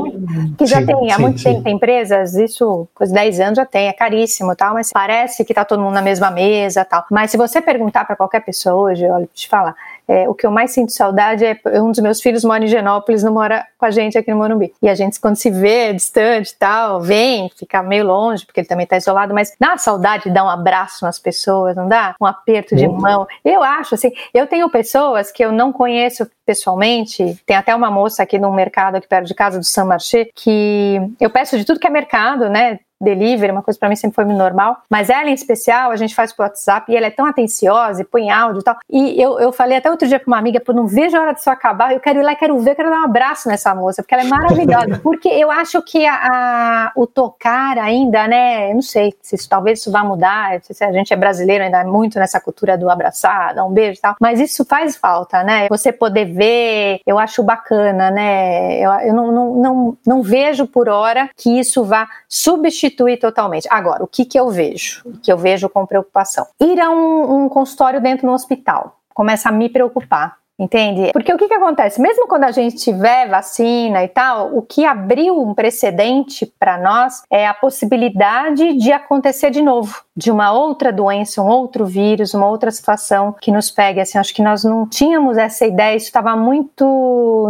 Que 0.58 0.66
já 0.66 0.80
sim, 0.80 0.86
tem 0.86 1.12
há 1.12 1.16
sim, 1.16 1.22
muito 1.22 1.40
sim. 1.40 1.44
tempo, 1.46 1.64
tem 1.64 1.76
empresas, 1.76 2.36
isso, 2.36 2.88
de 3.00 3.14
10 3.14 3.40
anos 3.40 3.58
já 3.58 3.66
tem, 3.66 3.88
é 3.88 3.94
caríssimo 3.94 4.56
tal, 4.56 4.74
mas 4.74 4.92
parece 4.92 5.44
que 5.46 5.54
tá 5.54 5.66
todo 5.66 5.82
mundo 5.82 5.94
na 5.94 6.02
mesma 6.02 6.30
mesa 6.32 6.86
tal. 6.86 7.06
Mas 7.12 7.32
se 7.32 7.38
você 7.38 7.62
perguntar 7.62 8.06
para 8.06 8.16
qualquer 8.16 8.42
pessoa 8.42 8.92
hoje, 8.92 9.06
olha, 9.10 9.28
te 9.34 9.48
falar, 9.48 9.76
é, 10.08 10.28
o 10.28 10.34
que 10.34 10.46
eu 10.46 10.52
mais 10.52 10.72
sinto 10.72 10.92
saudade 10.92 11.46
é 11.46 11.60
um 11.82 11.92
dos 11.92 12.00
meus 12.00 12.20
filhos 12.20 12.44
mora 12.44 12.64
em 12.64 12.68
Genópolis, 12.68 13.24
não 13.24 13.34
mora 13.34 13.66
com 13.80 13.86
a 13.86 13.92
gente 13.92 14.18
aqui 14.18 14.30
no 14.30 14.38
Morumbi. 14.38 14.74
E 14.82 14.90
a 14.90 14.94
gente, 14.94 15.20
quando 15.20 15.38
se 15.38 15.50
vê 15.50 15.94
distante 15.94 16.50
e 16.50 16.56
tal, 16.56 17.02
vem, 17.02 17.50
fica 17.56 17.82
meio 17.82 18.06
longe, 18.06 18.46
porque 18.46 18.60
ele 18.60 18.68
também 18.68 18.84
está 18.84 18.98
isolado, 18.98 19.34
mas 19.34 19.56
dá 19.60 19.70
uma 19.70 19.78
saudade 19.78 20.26
de 20.26 20.32
dar 20.32 20.44
um 20.44 20.50
abraço 20.50 21.06
nas 21.06 21.18
pessoas, 21.18 21.76
não 21.76 21.88
dá? 21.88 22.14
Um 22.22 22.26
aperto 22.26 22.76
de 22.76 22.86
uhum. 22.86 23.00
mão. 23.00 23.28
Eu 23.44 23.64
acho, 23.64 23.96
assim, 23.96 24.12
eu 24.34 24.46
tenho 24.46 24.70
pessoas 24.70 25.32
que 25.32 25.44
eu 25.44 25.52
não 25.52 25.72
conheço 25.72 26.30
pessoalmente, 26.46 27.40
tem 27.46 27.56
até 27.56 27.74
uma 27.74 27.90
moça 27.90 28.24
aqui 28.24 28.38
no 28.38 28.52
mercado 28.52 28.96
aqui 28.96 29.08
perto 29.08 29.28
de 29.28 29.36
casa 29.36 29.58
do 29.58 29.66
San 29.66 29.86
Marché, 29.86 30.28
que 30.36 31.00
eu 31.20 31.30
peço 31.30 31.58
de 31.58 31.64
tudo 31.64 31.80
que 31.80 31.88
é 31.88 31.90
mercado, 31.90 32.50
né? 32.50 32.80
delivery, 33.02 33.52
uma 33.52 33.64
coisa 33.64 33.80
para 33.80 33.88
mim 33.88 33.96
sempre 33.96 34.16
foi 34.16 34.26
normal, 34.26 34.78
mas 34.90 35.10
ela 35.10 35.30
em 35.30 35.34
especial, 35.34 35.92
a 35.92 35.96
gente 35.96 36.14
faz 36.14 36.34
por 36.34 36.44
WhatsApp 36.44 36.92
e 36.92 36.96
ela 36.96 37.06
é 37.06 37.12
tão 37.12 37.26
atenciosa 37.26 38.02
e 38.02 38.06
põe 38.06 38.30
áudio 38.30 38.60
e 38.60 38.64
tal. 38.64 38.78
E 38.90 39.22
eu, 39.22 39.40
eu 39.40 39.52
falei 39.54 39.78
até 39.78 39.90
outro 39.90 40.08
dia 40.08 40.20
para 40.20 40.28
uma 40.28 40.38
amiga, 40.38 40.60
pô, 40.60 40.74
não 40.74 40.86
vejo 40.86 41.16
a 41.16 41.22
hora 41.22 41.34
disso 41.34 41.50
acabar, 41.50 41.94
eu 41.94 42.00
quero 42.00 42.20
ir 42.20 42.24
lá, 42.24 42.36
quero 42.36 42.58
ver, 42.60 42.76
quero 42.76 42.90
dar 42.90 43.02
um 43.02 43.06
abraço 43.06 43.48
nessa 43.48 43.69
moça, 43.76 44.02
porque 44.02 44.14
ela 44.14 44.24
é 44.24 44.28
maravilhosa. 44.28 45.00
porque 45.04 45.28
eu 45.28 45.50
acho 45.52 45.82
que 45.82 46.06
a, 46.06 46.14
a, 46.14 46.92
o 46.96 47.06
tocar 47.08 47.78
ainda, 47.78 48.28
né, 48.28 48.74
não 48.74 48.82
sei 48.82 49.14
se 49.22 49.36
isso, 49.36 49.50
talvez 49.50 49.80
isso 49.80 49.92
vá 49.92 50.04
mudar, 50.04 50.60
se 50.62 50.84
a 50.84 50.92
gente 50.92 51.14
é 51.14 51.18
brasileiro 51.18 51.64
ainda 51.64 51.82
é 51.82 51.84
muito 51.84 52.20
nessa 52.20 52.40
cultura 52.40 52.78
do 52.78 52.90
abraçar, 52.90 53.54
dar 53.54 53.66
um 53.66 53.72
beijo 53.72 54.00
e 54.00 54.02
tal, 54.02 54.16
mas 54.20 54.40
isso 54.40 54.66
faz 54.66 54.96
falta, 54.96 55.44
né? 55.44 55.68
Você 55.70 55.92
poder 55.92 56.26
ver, 56.26 57.02
eu 57.06 57.18
acho 57.18 57.44
bacana, 57.44 58.12
né? 58.12 58.80
Eu, 58.80 58.92
eu 58.92 59.14
não, 59.14 59.32
não, 59.32 59.56
não, 59.56 59.98
não 60.06 60.22
vejo 60.22 60.68
por 60.68 60.90
hora 60.90 61.30
que 61.36 61.60
isso 61.60 61.84
vá 61.84 62.08
substituir 62.28 62.90
substituir 62.90 63.18
totalmente. 63.18 63.68
Agora, 63.70 64.04
o 64.04 64.08
que, 64.08 64.26
que 64.26 64.40
eu 64.40 64.50
vejo? 64.50 65.02
O 65.06 65.18
que 65.20 65.32
eu 65.32 65.38
vejo 65.38 65.70
com 65.70 65.86
preocupação? 65.86 66.46
Ir 66.60 66.80
a 66.80 66.90
um, 66.90 67.46
um 67.46 67.50
consultório 67.50 68.02
dentro 68.02 68.28
do 68.28 68.34
hospital 68.34 69.00
começa 69.14 69.50
a 69.50 69.52
me 69.52 69.70
preocupar 69.70 70.38
entende? 70.60 71.12
Porque 71.14 71.34
o 71.34 71.38
que, 71.38 71.48
que 71.48 71.54
acontece? 71.54 72.02
Mesmo 72.02 72.28
quando 72.28 72.44
a 72.44 72.52
gente 72.52 72.76
tiver 72.76 73.30
vacina 73.30 74.04
e 74.04 74.08
tal, 74.08 74.56
o 74.56 74.62
que 74.62 74.86
abriu 74.86 75.42
um 75.42 75.54
precedente 75.54 76.46
para 76.60 76.78
nós 76.78 77.24
é 77.30 77.48
a 77.48 77.54
possibilidade 77.54 78.74
de 78.74 78.92
acontecer 78.92 79.50
de 79.50 79.62
novo, 79.62 80.02
de 80.16 80.30
uma 80.30 80.52
outra 80.52 80.92
doença, 80.92 81.42
um 81.42 81.48
outro 81.48 81.86
vírus, 81.86 82.34
uma 82.34 82.48
outra 82.48 82.72
situação 82.72 83.34
que 83.40 83.52
nos 83.52 83.72
pegue. 83.72 84.02
Assim, 84.02 84.18
acho 84.18 84.34
que 84.34 84.42
nós 84.42 84.64
não 84.64 84.86
tínhamos 84.86 85.38
essa 85.38 85.66
ideia, 85.66 85.96
isso 85.96 86.08
estava 86.08 86.36
muito 86.36 86.84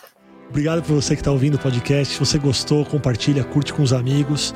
Obrigado 0.49 0.83
por 0.83 0.95
você 0.95 1.16
que 1.16 1.20
está 1.20 1.33
ouvindo 1.33 1.57
o 1.57 1.59
podcast. 1.59 2.14
Se 2.14 2.20
você 2.20 2.39
gostou, 2.39 2.85
compartilha, 2.85 3.43
curte 3.43 3.75
com 3.75 3.83
os 3.83 3.93
amigos. 3.93 4.55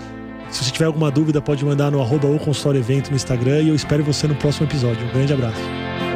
Se 0.50 0.64
você 0.64 0.70
tiver 0.70 0.86
alguma 0.86 1.10
dúvida, 1.10 1.42
pode 1.42 1.64
mandar 1.64 1.90
no 1.90 2.00
arroba 2.00 2.28
ou 2.28 2.38
consultório 2.38 2.78
evento 2.78 3.10
no 3.10 3.16
Instagram 3.16 3.62
e 3.62 3.68
eu 3.68 3.74
espero 3.74 4.04
você 4.04 4.28
no 4.28 4.36
próximo 4.36 4.66
episódio. 4.66 5.04
Um 5.06 5.12
grande 5.12 5.32
abraço. 5.32 6.07